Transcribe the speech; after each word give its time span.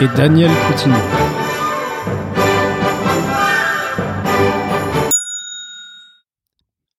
Et 0.00 0.08
Daniel 0.16 0.50
Coutinho. 0.66 0.96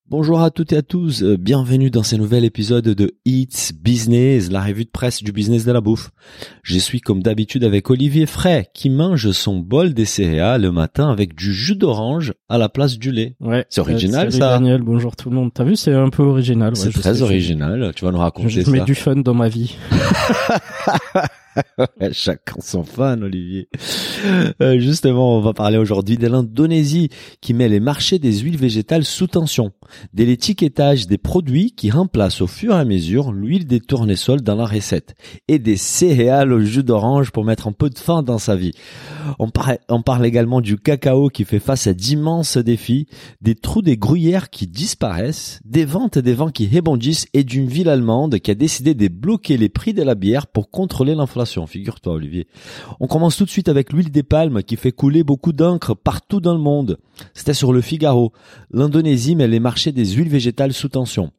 Bonjour 0.07 0.41
à 0.41 0.51
toutes 0.51 0.73
et 0.73 0.77
à 0.77 0.81
tous, 0.81 1.23
euh, 1.23 1.37
bienvenue 1.37 1.89
dans 1.89 2.03
ce 2.03 2.17
nouvel 2.17 2.43
épisode 2.43 2.83
de 2.83 3.13
It's 3.25 3.71
Business, 3.71 4.51
la 4.51 4.61
revue 4.61 4.83
de 4.83 4.89
presse 4.89 5.23
du 5.23 5.31
business 5.31 5.63
de 5.63 5.71
la 5.71 5.79
bouffe. 5.79 6.11
Je 6.63 6.77
suis 6.77 6.99
comme 6.99 7.23
d'habitude 7.23 7.63
avec 7.63 7.89
Olivier 7.89 8.25
Fray 8.25 8.65
qui 8.73 8.89
mange 8.89 9.31
son 9.31 9.59
bol 9.59 9.93
des 9.93 10.03
céréales 10.03 10.63
le 10.63 10.71
matin 10.73 11.09
avec 11.09 11.33
du 11.33 11.53
jus 11.53 11.75
d'orange 11.77 12.33
à 12.49 12.57
la 12.57 12.67
place 12.67 12.99
du 12.99 13.11
lait. 13.13 13.37
Ouais. 13.39 13.65
C'est 13.69 13.79
original, 13.79 14.33
ça. 14.33 14.39
Daniel, 14.49 14.81
bonjour 14.81 15.15
tout 15.15 15.29
le 15.29 15.35
monde. 15.37 15.51
T'as 15.53 15.63
vu, 15.63 15.77
c'est 15.77 15.93
un 15.93 16.09
peu 16.09 16.23
original. 16.23 16.71
ouais, 16.73 16.75
C'est 16.75 16.91
très 16.91 17.15
sais, 17.15 17.21
original, 17.21 17.93
tu 17.95 18.03
vas 18.03 18.11
nous 18.11 18.17
Je, 18.17 18.21
raconter 18.21 18.49
je 18.49 18.69
mets 18.69 18.79
ça. 18.79 18.83
du 18.83 18.95
fun 18.95 19.15
dans 19.15 19.33
ma 19.33 19.47
vie. 19.47 19.77
Chacun 22.11 22.61
son 22.61 22.83
fan, 22.83 23.23
Olivier. 23.23 23.67
Euh, 24.61 24.79
justement, 24.79 25.37
on 25.37 25.41
va 25.41 25.53
parler 25.53 25.77
aujourd'hui 25.77 26.17
de 26.17 26.27
l'Indonésie 26.27 27.09
qui 27.41 27.53
met 27.53 27.67
les 27.67 27.79
marchés 27.79 28.19
des 28.19 28.39
huiles 28.39 28.57
végétales 28.57 29.03
sous 29.03 29.27
tension, 29.27 29.71
de 30.13 30.23
l'étiquetage 30.23 31.07
des 31.07 31.17
produits 31.17 31.71
qui 31.71 31.91
remplacent 31.91 32.41
au 32.41 32.47
fur 32.47 32.75
et 32.75 32.79
à 32.79 32.85
mesure 32.85 33.31
l'huile 33.31 33.65
des 33.65 33.79
tournesols 33.79 34.41
dans 34.41 34.55
la 34.55 34.65
recette 34.65 35.15
et 35.47 35.59
des 35.59 35.77
céréales 35.77 36.53
au 36.53 36.61
jus 36.61 36.83
d'orange 36.83 37.31
pour 37.31 37.43
mettre 37.43 37.67
un 37.67 37.71
peu 37.73 37.89
de 37.89 37.97
fin 37.97 38.23
dans 38.23 38.37
sa 38.37 38.55
vie. 38.55 38.73
On, 39.39 39.49
par- 39.49 39.73
on 39.89 40.01
parle 40.01 40.25
également 40.25 40.61
du 40.61 40.77
cacao 40.77 41.29
qui 41.29 41.43
fait 41.43 41.59
face 41.59 41.87
à 41.87 41.93
d'immenses 41.93 42.57
défis, 42.57 43.07
des 43.41 43.55
trous 43.55 43.81
des 43.81 43.97
gruyères 43.97 44.49
qui 44.49 44.67
disparaissent, 44.67 45.59
des 45.65 45.85
ventes 45.85 46.17
et 46.17 46.21
des 46.21 46.33
vents 46.33 46.51
qui 46.51 46.67
rebondissent 46.67 47.27
et 47.33 47.43
d'une 47.43 47.67
ville 47.67 47.89
allemande 47.89 48.39
qui 48.39 48.51
a 48.51 48.55
décidé 48.55 48.93
de 48.93 49.07
bloquer 49.07 49.57
les 49.57 49.69
prix 49.69 49.93
de 49.93 50.03
la 50.03 50.15
bière 50.15 50.47
pour 50.47 50.69
contrôler 50.69 51.15
l'inflation. 51.15 51.40
Figure-toi, 51.45 52.13
Olivier. 52.13 52.47
On 52.99 53.07
commence 53.07 53.37
tout 53.37 53.45
de 53.45 53.49
suite 53.49 53.69
avec 53.69 53.93
l'huile 53.93 54.11
des 54.11 54.23
palmes 54.23 54.63
qui 54.63 54.75
fait 54.75 54.91
couler 54.91 55.23
beaucoup 55.23 55.53
d'encre 55.53 55.95
partout 55.95 56.39
dans 56.39 56.53
le 56.53 56.59
monde. 56.59 56.97
C'était 57.33 57.53
sur 57.53 57.73
le 57.73 57.81
Figaro. 57.81 58.31
L'Indonésie 58.71 59.35
met 59.35 59.47
les 59.47 59.59
marchés 59.59 59.91
des 59.91 60.05
huiles 60.05 60.29
végétales 60.29 60.73
sous 60.73 60.89
tension. 60.89 61.31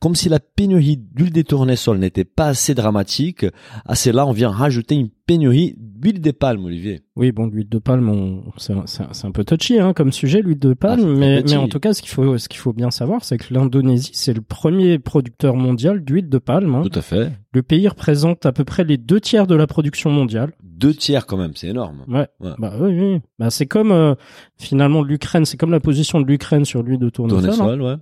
Comme 0.00 0.16
si 0.16 0.28
la 0.28 0.40
pénurie 0.40 0.96
d'huile 0.96 1.32
des 1.32 1.44
tournesols 1.44 1.98
n'était 1.98 2.24
pas 2.24 2.46
assez 2.46 2.74
dramatique, 2.74 3.46
à 3.86 3.94
cela 3.94 4.26
on 4.26 4.32
vient 4.32 4.50
rajouter 4.50 4.94
une 4.94 5.10
pénurie 5.34 5.74
d'huile 5.78 6.20
des 6.20 6.32
palmes, 6.32 6.64
Olivier. 6.64 7.02
Oui, 7.14 7.30
bon, 7.30 7.46
l'huile 7.46 7.68
de 7.68 7.78
palme, 7.78 8.08
on- 8.08 8.42
c'est 8.56 8.72
un, 8.72 9.30
peu 9.30 9.44
touchy 9.44 9.78
hein, 9.78 9.92
comme 9.92 10.10
sujet, 10.12 10.40
l'huile 10.42 10.58
de 10.58 10.70
Ah, 10.72 10.74
palme. 10.74 11.02
très 11.02 11.42
mais, 11.42 11.56
en 11.56 11.68
tout 11.68 11.78
cas, 11.78 11.92
ce 11.94 12.00
qu'il 12.02 12.10
faut, 12.10 12.36
ce 12.38 12.48
qu'il 12.48 12.58
faut 12.58 12.72
bien 12.72 12.90
savoir, 12.90 13.24
c'est 13.24 13.36
que 13.38 13.52
l'Indonésie, 13.54 14.10
c'est 14.14 14.32
le 14.32 14.40
premier 14.40 14.98
producteur 14.98 15.54
mondial 15.56 16.02
d'huile 16.04 16.28
de 16.28 16.38
palme. 16.38 16.74
hein. 16.74 16.82
Tout 16.82 16.98
à 16.98 17.02
fait. 17.02 17.30
Le 17.52 17.62
pays 17.62 17.86
représente 17.86 18.44
à 18.46 18.52
peu 18.52 18.64
près 18.64 18.82
les 18.84 18.96
deux 18.96 19.20
tiers 19.20 19.46
de 19.46 19.54
la 19.54 19.66
production 19.66 20.10
mondiale. 20.10 20.52
Deux 20.62 20.94
tiers 20.94 21.26
quand 21.26 21.36
même, 21.36 21.52
c'est 21.54 21.68
énorme. 21.68 22.04
Ouais. 22.08 22.26
Ouais. 22.40 22.52
Bah 22.58 22.72
oui, 22.80 22.92
oui. 22.98 23.18
Bah 23.38 23.50
c'est 23.50 23.66
comme 23.66 23.92
euh, 23.92 24.14
finalement 24.58 25.02
l'Ukraine, 25.02 25.44
c'est 25.44 25.56
comme 25.58 25.70
la 25.72 25.80
position 25.80 26.20
de 26.20 26.26
l'Ukraine 26.26 26.64
sur 26.64 26.82
l'huile 26.82 26.98
de 27.00 27.10
tournesol. 27.10 27.38
hein. 27.50 27.52
Tournesol, 27.56 27.82
ouais. 27.82 27.94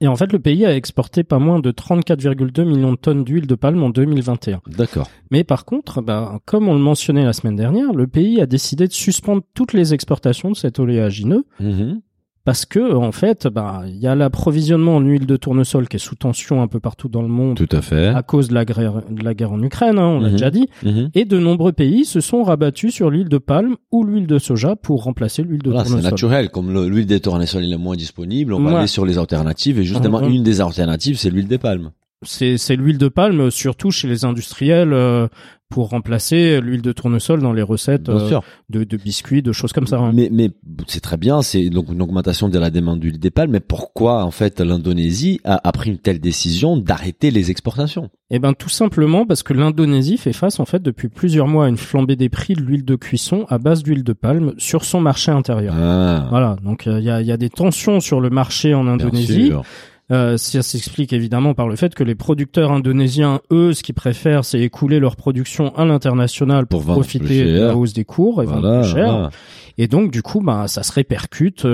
Et 0.00 0.08
en 0.08 0.16
fait, 0.16 0.32
le 0.32 0.38
pays 0.38 0.64
a 0.66 0.74
exporté 0.76 1.24
pas 1.24 1.38
moins 1.38 1.60
de 1.60 1.70
34,2 1.70 2.64
millions 2.64 2.92
de 2.92 2.96
tonnes 2.98 3.24
d'huile 3.24 3.46
de 3.46 3.54
palme 3.54 3.82
en 3.82 3.90
2021. 3.90 4.60
D'accord. 4.66 5.08
Mais 5.30 5.44
par 5.44 5.64
contre, 5.64 6.02
bah, 6.02 6.40
comme 6.44 6.68
on 6.68 6.74
le 6.74 6.80
mentionnait 6.80 7.24
la 7.24 7.32
semaine 7.32 7.56
dernière, 7.56 7.92
le 7.92 8.06
pays 8.06 8.40
a 8.40 8.46
décidé 8.46 8.86
de 8.86 8.92
suspendre 8.92 9.42
toutes 9.54 9.72
les 9.72 9.94
exportations 9.94 10.50
de 10.50 10.56
cet 10.56 10.78
oléagineux 10.78 11.44
Mhm. 11.60 12.00
Parce 12.48 12.64
que, 12.64 12.94
en 12.94 13.12
fait, 13.12 13.46
bah, 13.46 13.82
il 13.86 13.96
y 13.98 14.06
a 14.06 14.14
l'approvisionnement 14.14 14.96
en 14.96 15.00
huile 15.00 15.26
de 15.26 15.36
tournesol 15.36 15.86
qui 15.86 15.96
est 15.96 15.98
sous 15.98 16.14
tension 16.14 16.62
un 16.62 16.66
peu 16.66 16.80
partout 16.80 17.08
dans 17.10 17.20
le 17.20 17.28
monde 17.28 17.58
Tout 17.58 17.68
à 17.76 17.82
fait. 17.82 18.06
à 18.06 18.22
cause 18.22 18.48
de 18.48 18.54
la, 18.54 18.64
guerre- 18.64 19.02
de 19.10 19.22
la 19.22 19.34
guerre 19.34 19.52
en 19.52 19.62
Ukraine, 19.62 19.98
hein, 19.98 20.06
on 20.06 20.20
l'a 20.20 20.28
Mhm. 20.28 20.32
déjà 20.32 20.50
dit. 20.50 20.66
Mhm. 20.82 21.10
Et 21.14 21.26
de 21.26 21.38
nombreux 21.38 21.72
pays 21.72 22.06
se 22.06 22.20
sont 22.22 22.42
rabattus 22.42 22.94
sur 22.94 23.10
l'huile 23.10 23.28
de 23.28 23.36
palme 23.36 23.76
ou 23.92 24.02
l'huile 24.02 24.26
de 24.26 24.38
soja 24.38 24.76
pour 24.76 25.02
remplacer 25.02 25.42
l'huile 25.42 25.60
de 25.62 25.68
Voilà, 25.68 25.84
c'est 25.84 25.90
tournesol. 25.90 26.10
naturel. 26.10 26.48
Comme 26.48 26.72
le- 26.72 26.88
l'huile 26.88 27.04
des 27.04 27.20
tournesols 27.20 27.70
est 27.70 27.76
moins 27.76 27.96
disponible, 27.96 28.54
on 28.54 28.60
va 28.62 28.78
aller 28.78 28.86
sur 28.86 29.04
les 29.04 29.18
alternatives. 29.18 29.78
Et 29.78 29.84
justement, 29.84 30.22
Mhm. 30.22 30.32
une 30.32 30.42
des 30.42 30.62
alternatives, 30.62 31.18
c'est 31.18 31.28
l'huile 31.28 31.48
des 31.48 31.58
palmes. 31.58 31.90
C'est 32.22 32.56
c'est 32.56 32.74
l'huile 32.74 32.98
de 32.98 33.06
palme, 33.08 33.50
surtout 33.50 33.92
chez 33.92 34.08
les 34.08 34.24
industriels, 34.24 34.92
euh, 34.92 35.28
pour 35.70 35.90
remplacer 35.90 36.60
l'huile 36.60 36.80
de 36.82 36.92
tournesol 36.92 37.40
dans 37.42 37.52
les 37.52 37.62
recettes 37.62 38.08
euh, 38.08 38.40
de, 38.70 38.84
de 38.84 38.96
biscuits, 38.96 39.42
de 39.42 39.52
choses 39.52 39.72
comme 39.72 39.86
ça. 39.86 39.98
hein. 39.98 40.12
Mais, 40.14 40.30
mais 40.32 40.50
c'est 40.86 41.00
très 41.00 41.16
bien, 41.18 41.42
c'est 41.42 41.68
donc 41.68 41.92
une 41.92 42.00
augmentation 42.00 42.48
de 42.48 42.58
la 42.58 42.70
demande 42.70 43.00
d'huile 43.00 43.18
des 43.18 43.30
palmes. 43.30 43.50
Mais 43.50 43.60
pourquoi, 43.60 44.24
en 44.24 44.30
fait, 44.30 44.60
l'Indonésie 44.60 45.40
a, 45.44 45.60
a 45.62 45.72
pris 45.72 45.90
une 45.90 45.98
telle 45.98 46.20
décision 46.20 46.76
d'arrêter 46.78 47.30
les 47.30 47.50
exportations? 47.50 48.08
Eh 48.30 48.38
ben 48.38 48.52
tout 48.54 48.68
simplement 48.68 49.24
parce 49.26 49.42
que 49.42 49.52
l'Indonésie 49.54 50.16
fait 50.18 50.32
face 50.34 50.60
en 50.60 50.64
fait 50.66 50.82
depuis 50.82 51.08
plusieurs 51.08 51.48
mois 51.48 51.66
à 51.66 51.68
une 51.68 51.76
flambée 51.78 52.16
des 52.16 52.28
prix 52.28 52.54
de 52.54 52.60
l'huile 52.60 52.84
de 52.84 52.94
cuisson 52.94 53.46
à 53.48 53.58
base 53.58 53.82
d'huile 53.82 54.04
de 54.04 54.12
palme 54.12 54.52
sur 54.58 54.84
son 54.84 55.00
marché 55.00 55.30
intérieur. 55.30 55.74
Ah, 55.76 56.26
Voilà, 56.30 56.56
donc 56.62 56.86
euh, 56.86 56.98
il 56.98 57.04
y, 57.06 57.10
a, 57.10 57.20
il 57.22 57.26
y 57.26 57.32
a 57.32 57.36
des 57.38 57.48
tensions 57.50 58.00
sur 58.00 58.20
le 58.20 58.28
marché 58.30 58.74
en 58.74 58.84
bien 58.84 58.94
Indonésie. 58.94 59.46
sûr. 59.46 59.62
Euh, 60.10 60.38
ça 60.38 60.62
s'explique 60.62 61.12
évidemment 61.12 61.52
par 61.54 61.68
le 61.68 61.76
fait 61.76 61.94
que 61.94 62.02
les 62.02 62.14
producteurs 62.14 62.72
indonésiens, 62.72 63.40
eux, 63.52 63.74
ce 63.74 63.82
qu'ils 63.82 63.94
préfèrent, 63.94 64.44
c'est 64.44 64.60
écouler 64.60 65.00
leur 65.00 65.16
production 65.16 65.76
à 65.76 65.84
l'international 65.84 66.66
pour, 66.66 66.82
profiter 66.82 67.44
de 67.44 67.60
la 67.60 67.76
hausse 67.76 67.92
des 67.92 68.04
cours 68.04 68.42
et 68.42 68.46
vendre 68.46 68.80
plus 68.80 68.90
cher. 68.90 69.12
voilà. 69.12 69.30
Et 69.76 69.86
donc, 69.86 70.10
du 70.10 70.22
coup, 70.22 70.40
bah, 70.40 70.66
ça 70.66 70.82
se 70.82 70.92
répercute 70.92 71.66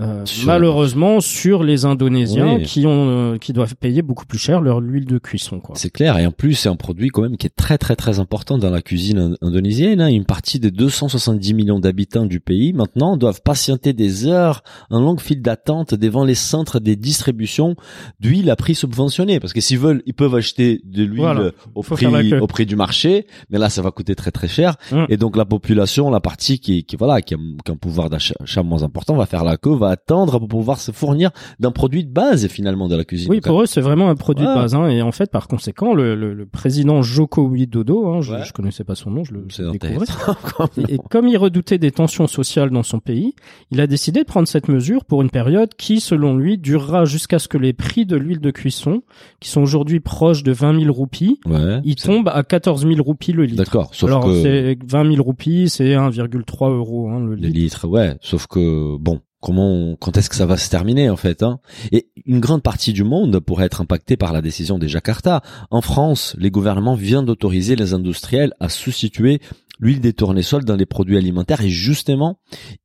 euh, 0.00 0.24
Sur- 0.24 0.46
malheureusement 0.46 1.20
sur 1.20 1.62
les 1.62 1.84
Indonésiens 1.84 2.56
Oui. 2.56 2.62
qui 2.62 2.86
ont 2.86 3.08
euh, 3.34 3.36
qui 3.38 3.52
doivent 3.52 3.76
payer 3.76 4.00
beaucoup 4.00 4.24
plus 4.24 4.38
cher 4.38 4.62
leur 4.62 4.78
huile 4.78 5.04
de 5.04 5.18
cuisson. 5.18 5.60
Quoi. 5.60 5.74
C'est 5.76 5.90
clair. 5.90 6.18
Et 6.18 6.24
en 6.26 6.30
plus, 6.32 6.54
c'est 6.54 6.70
un 6.70 6.76
produit 6.76 7.08
quand 7.10 7.20
même 7.22 7.36
qui 7.36 7.46
est 7.46 7.54
très 7.54 7.76
très 7.76 7.94
très 7.94 8.18
important 8.18 8.56
dans 8.56 8.70
la 8.70 8.80
cuisine 8.80 9.18
in- 9.18 9.34
indonésienne. 9.46 10.00
hein. 10.00 10.08
Une 10.08 10.24
partie 10.24 10.58
des 10.58 10.70
270 10.70 11.52
millions 11.52 11.78
d'habitants 11.78 12.24
du 12.24 12.40
pays 12.40 12.72
maintenant 12.72 13.18
doivent 13.18 13.42
patienter 13.42 13.92
des 13.92 14.26
heures 14.26 14.62
en 14.90 15.00
longue 15.00 15.20
file 15.20 15.42
d'attente 15.42 15.94
devant 15.94 16.24
les 16.24 16.34
centres 16.34 16.78
des 16.80 16.96
distributions 16.96 17.76
d'huile 18.18 18.48
à 18.50 18.56
prix 18.56 18.74
subventionné. 18.74 19.40
Parce 19.40 19.52
que 19.52 19.60
s'ils 19.60 19.78
veulent, 19.78 20.02
ils 20.06 20.14
peuvent 20.14 20.34
acheter 20.34 20.80
de 20.84 21.02
l'huile 21.04 21.20
Voilà. 21.20 21.50
au 21.74 21.82
Faut 21.82 21.96
prix 21.96 22.06
au 22.40 22.46
prix 22.46 22.64
du 22.64 22.76
marché, 22.76 23.26
mais 23.50 23.58
là 23.58 23.68
ça 23.68 23.82
va 23.82 23.90
coûter 23.90 24.14
très 24.14 24.30
très 24.30 24.48
cher. 24.48 24.76
Mm. 24.90 25.04
Et 25.10 25.16
donc 25.18 25.36
la 25.36 25.44
population, 25.44 26.08
la 26.08 26.20
partie 26.20 26.58
qui, 26.60 26.84
qui 26.84 26.96
voilà, 26.96 27.20
qui 27.20 27.34
a, 27.34 27.36
qui 27.36 27.70
a 27.70 27.74
un 27.74 27.76
pouvoir 27.76 28.08
d'achat 28.08 28.34
achat 28.40 28.62
moins 28.62 28.82
important, 28.82 29.14
va 29.16 29.26
faire 29.26 29.44
la 29.44 29.56
queue, 29.58 29.74
va 29.82 29.90
attendre 29.90 30.38
pour 30.38 30.48
pouvoir 30.48 30.80
se 30.80 30.90
fournir 30.92 31.30
d'un 31.60 31.70
produit 31.72 32.04
de 32.04 32.10
base 32.10 32.46
finalement 32.48 32.88
de 32.88 32.96
la 32.96 33.04
cuisine. 33.04 33.30
Oui, 33.30 33.40
pour 33.40 33.60
eux, 33.62 33.66
c'est 33.66 33.80
vraiment 33.80 34.08
un 34.08 34.14
produit 34.16 34.46
Ouais. 34.46 34.50
de 34.54 34.58
base. 34.58 34.74
Hein, 34.74 34.88
et 34.88 35.02
en 35.02 35.12
fait, 35.12 35.30
par 35.30 35.46
conséquent, 35.48 35.94
le, 35.94 36.14
le, 36.14 36.32
le 36.34 36.46
président 36.46 37.02
Joko 37.02 37.42
Widodo, 37.46 38.06
hein, 38.08 38.20
je, 38.22 38.32
Ouais. 38.32 38.44
je 38.44 38.52
connaissais 38.52 38.84
pas 38.84 38.94
son 38.94 39.10
nom, 39.10 39.24
je 39.24 39.34
le 39.34 39.46
c'est 39.50 39.70
découvrais. 39.70 40.06
Et 40.88 40.98
comme 41.10 41.28
il 41.28 41.36
redoutait 41.36 41.78
des 41.78 41.90
tensions 41.90 42.26
sociales 42.26 42.70
dans 42.70 42.82
son 42.82 42.98
pays, 43.00 43.34
il 43.70 43.80
a 43.80 43.86
décidé 43.86 44.20
de 44.20 44.26
prendre 44.26 44.48
cette 44.48 44.68
mesure 44.68 45.04
pour 45.04 45.22
une 45.22 45.30
période 45.30 45.74
qui, 45.76 46.00
selon 46.00 46.36
lui, 46.36 46.58
durera 46.58 47.04
jusqu'à 47.04 47.38
ce 47.38 47.48
que 47.48 47.58
les 47.58 47.72
prix 47.72 48.06
de 48.06 48.16
l'huile 48.16 48.40
de 48.40 48.50
cuisson, 48.50 49.02
qui 49.40 49.48
sont 49.50 49.60
aujourd'hui 49.62 50.00
proches 50.00 50.42
de 50.42 50.52
20 50.52 50.80
000 50.80 50.92
roupies, 50.92 51.40
Ouais. 51.46 51.80
ils 51.84 51.96
tombent 51.96 52.28
à 52.32 52.42
14 52.42 52.86
000 52.86 53.02
roupies 53.02 53.32
le 53.32 53.44
litre. 53.44 53.64
D'accord. 53.64 53.90
Sauf 53.94 54.08
Alors, 54.08 54.24
que 54.24 54.42
c'est 54.42 54.78
20 54.86 55.10
000 55.12 55.22
roupies, 55.22 55.68
c'est 55.68 55.94
1,3 55.94 56.70
euros 56.70 57.08
hein, 57.10 57.20
le 57.20 57.34
les 57.34 57.48
litre. 57.48 57.58
litres, 57.58 57.88
ouais. 57.88 58.16
Sauf 58.20 58.46
que 58.46 58.96
bon, 58.98 59.20
comment, 59.42 59.96
quand 59.96 60.16
est-ce 60.16 60.30
que 60.30 60.36
ça 60.36 60.46
va 60.46 60.56
se 60.56 60.70
terminer 60.70 61.10
en 61.10 61.16
fait 61.16 61.42
hein 61.42 61.58
Et 61.90 62.08
une 62.24 62.40
grande 62.40 62.62
partie 62.62 62.94
du 62.94 63.04
monde 63.04 63.38
pourrait 63.40 63.66
être 63.66 63.82
impactée 63.82 64.16
par 64.16 64.32
la 64.32 64.40
décision 64.40 64.78
des 64.78 64.88
Jakarta. 64.88 65.42
En 65.70 65.82
France, 65.82 66.34
les 66.38 66.50
gouvernements 66.50 66.94
viennent 66.94 67.26
d'autoriser 67.26 67.76
les 67.76 67.92
industriels 67.92 68.54
à 68.60 68.70
substituer 68.70 69.40
l'huile 69.82 70.00
des 70.00 70.14
tournesols 70.14 70.64
dans 70.64 70.76
les 70.76 70.86
produits 70.86 71.18
alimentaires 71.18 71.60
et 71.60 71.68
justement 71.68 72.38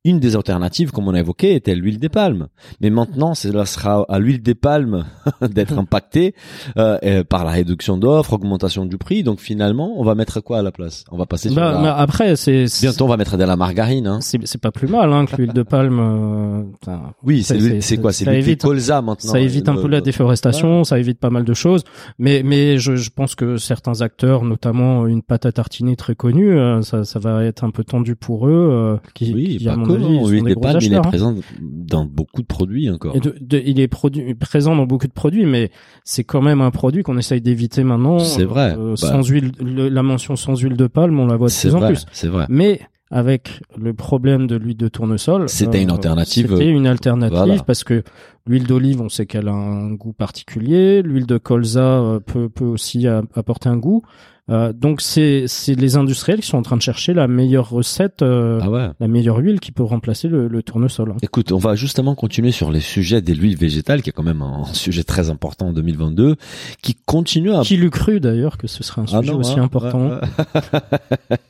une 0.04 0.18
des 0.20 0.36
alternatives 0.36 0.90
comme 0.90 1.08
on 1.08 1.14
a 1.14 1.20
évoqué 1.20 1.54
était 1.54 1.74
l'huile 1.74 1.98
des 1.98 2.10
palmes 2.10 2.48
mais 2.80 2.90
maintenant 2.90 3.34
cela 3.34 3.64
sera 3.64 4.04
à 4.08 4.18
l'huile 4.18 4.42
des 4.42 4.54
palmes 4.54 5.06
d'être 5.40 5.78
impactée 5.78 6.34
euh, 6.76 7.24
par 7.24 7.44
la 7.46 7.52
réduction 7.52 7.96
d'offres 7.96 8.34
augmentation 8.34 8.84
du 8.84 8.98
prix 8.98 9.22
donc 9.22 9.40
finalement 9.40 9.94
on 9.96 10.02
va 10.04 10.14
mettre 10.14 10.40
quoi 10.40 10.58
à 10.58 10.62
la 10.62 10.72
place? 10.72 11.04
On 11.10 11.16
va 11.16 11.24
passer 11.26 11.48
sur 11.48 11.56
Bah, 11.56 11.72
la... 11.72 11.80
mais 11.80 11.88
après, 11.88 12.36
c'est 12.36 12.66
bientôt 12.82 13.04
on 13.04 13.08
va 13.08 13.16
mettre 13.16 13.36
de 13.38 13.44
la 13.44 13.56
margarine 13.56 14.06
hein. 14.08 14.18
c'est 14.20 14.38
c'est 14.46 14.60
pas 14.60 14.72
plus 14.72 14.88
mal 14.88 15.12
hein, 15.12 15.24
que 15.24 15.36
l'huile 15.36 15.52
de 15.52 15.62
palme. 15.62 16.00
euh, 16.00 16.62
enfin, 16.82 17.12
oui 17.22 17.42
c'est 17.44 17.80
c'est- 17.80 17.96
quoi? 17.98 18.12
C'est 18.12 18.24
l'huile 18.24 18.38
évite- 18.40 18.62
colza 18.62 19.00
maintenant 19.02 19.32
ça 19.32 19.38
évite 19.40 19.68
un 19.68 19.74
Le- 19.74 19.82
peu 19.82 19.88
la 19.88 20.00
déforestation, 20.00 20.82
ça 20.84 20.98
évite 20.98 21.20
pas 21.20 21.30
mal 21.30 21.44
de 21.44 21.54
choses. 21.54 21.84
Mais 22.18 22.42
mais 22.44 22.78
je, 22.78 22.96
je 22.96 23.10
pense 23.10 23.34
que 23.36 23.56
certains 23.56 24.00
acteurs, 24.00 24.44
notamment 24.44 25.06
une 25.06 25.22
pâte 25.22 25.46
à 25.46 25.52
tartiner 25.52 25.94
très 25.96 26.14
connue, 26.16 26.58
euh, 26.58 26.82
ça, 26.88 27.04
ça 27.04 27.18
va 27.18 27.44
être 27.44 27.64
un 27.64 27.70
peu 27.70 27.84
tendu 27.84 28.16
pour 28.16 28.48
eux. 28.48 28.68
euh, 28.70 28.96
qui, 29.14 29.32
Oui, 29.34 29.56
qui, 29.58 29.68
à 29.68 29.76
mon 29.76 29.88
avis, 29.94 30.02
sont 30.20 30.28
L'huile 30.28 30.42
des 30.42 30.48
des 30.48 30.54
gros 30.54 30.60
palmes, 30.62 30.78
il 30.82 30.92
est 30.92 30.96
hein. 30.96 31.00
présent 31.02 31.34
dans 31.60 32.04
beaucoup 32.04 32.42
de 32.42 32.46
produits 32.46 32.88
encore. 32.90 33.14
Et 33.16 33.20
de- 33.20 33.34
de- 33.40 33.62
il 33.64 33.78
est 33.80 33.88
produit, 33.88 34.34
présent 34.34 34.74
dans 34.74 34.86
beaucoup 34.86 35.06
de 35.06 35.12
produits, 35.12 35.46
mais 35.46 35.70
c'est 36.04 36.24
quand 36.24 36.42
même 36.42 36.60
un 36.60 36.70
produit 36.70 37.02
qu'on 37.02 37.18
essaye 37.18 37.40
d'éviter 37.40 37.84
maintenant. 37.84 38.18
C'est 38.18 38.44
vrai. 38.44 38.74
Euh, 38.78 38.90
Bah. 38.90 38.96
sans 38.96 39.28
huile, 39.28 39.52
le- 39.60 39.88
la 39.88 40.02
mention 40.02 40.36
sans 40.36 40.56
huile 40.56 40.76
de 40.76 40.86
palme, 40.86 41.18
on 41.20 41.26
la 41.26 41.36
voit 41.36 41.48
de 41.48 41.52
plus 41.54 41.74
en 41.74 41.78
vrai, 41.78 41.88
plus. 41.92 42.06
c'est 42.12 42.28
vrai. 42.28 42.46
Mais 42.48 42.80
avec 43.10 43.62
le 43.78 43.94
problème 43.94 44.46
de 44.46 44.56
l'huile 44.56 44.76
de 44.76 44.88
tournesol, 44.88 45.42
euh, 45.42 45.46
C'était 45.46 45.82
une 45.82 45.90
alternative. 45.90 46.48
C'était 46.50 46.68
une 46.68 46.86
alternative 46.86 47.36
Voilà. 47.38 47.62
parce 47.62 47.82
que 47.84 48.02
l'huile 48.48 48.66
d'olive, 48.66 49.00
on 49.00 49.08
sait 49.08 49.26
qu'elle 49.26 49.48
a 49.48 49.52
un 49.52 49.92
goût 49.92 50.12
particulier. 50.12 51.02
L'huile 51.02 51.26
de 51.26 51.38
colza 51.38 51.80
euh, 52.00 52.20
peut, 52.20 52.48
peut 52.48 52.64
aussi 52.64 53.06
apporter 53.06 53.68
un 53.68 53.76
goût. 53.76 54.02
Euh, 54.50 54.72
donc 54.72 55.02
c'est 55.02 55.44
c'est 55.46 55.74
les 55.74 55.96
industriels 55.96 56.40
qui 56.40 56.46
sont 56.46 56.56
en 56.56 56.62
train 56.62 56.78
de 56.78 56.82
chercher 56.82 57.12
la 57.12 57.28
meilleure 57.28 57.68
recette, 57.68 58.22
euh, 58.22 58.58
Ah 58.62 58.70
ouais. 58.70 58.88
la 58.98 59.06
meilleure 59.06 59.36
huile 59.36 59.60
qui 59.60 59.72
peut 59.72 59.82
remplacer 59.82 60.26
le, 60.26 60.48
le 60.48 60.62
tournesol. 60.62 61.14
Écoute, 61.20 61.52
on 61.52 61.58
va 61.58 61.74
justement 61.74 62.14
continuer 62.14 62.50
sur 62.50 62.70
les 62.70 62.80
sujets 62.80 63.20
des 63.20 63.34
huiles 63.34 63.58
végétales, 63.58 64.00
qui 64.00 64.08
est 64.08 64.12
quand 64.14 64.22
même 64.22 64.40
un 64.40 64.64
sujet 64.72 65.04
très 65.04 65.28
important 65.28 65.66
en 65.66 65.72
2022, 65.74 66.36
qui 66.80 66.94
continue 67.04 67.52
à 67.52 67.60
Qui 67.60 67.76
l'eût 67.76 67.90
cru 67.90 68.20
d'ailleurs 68.20 68.56
que 68.56 68.68
ce 68.68 68.82
serait 68.82 69.02
un 69.02 69.06
Ah 69.12 69.20
sujet 69.20 69.32
non, 69.32 69.38
aussi 69.38 69.58
hein, 69.60 69.64
important 69.64 70.12
ouais. 70.12 70.20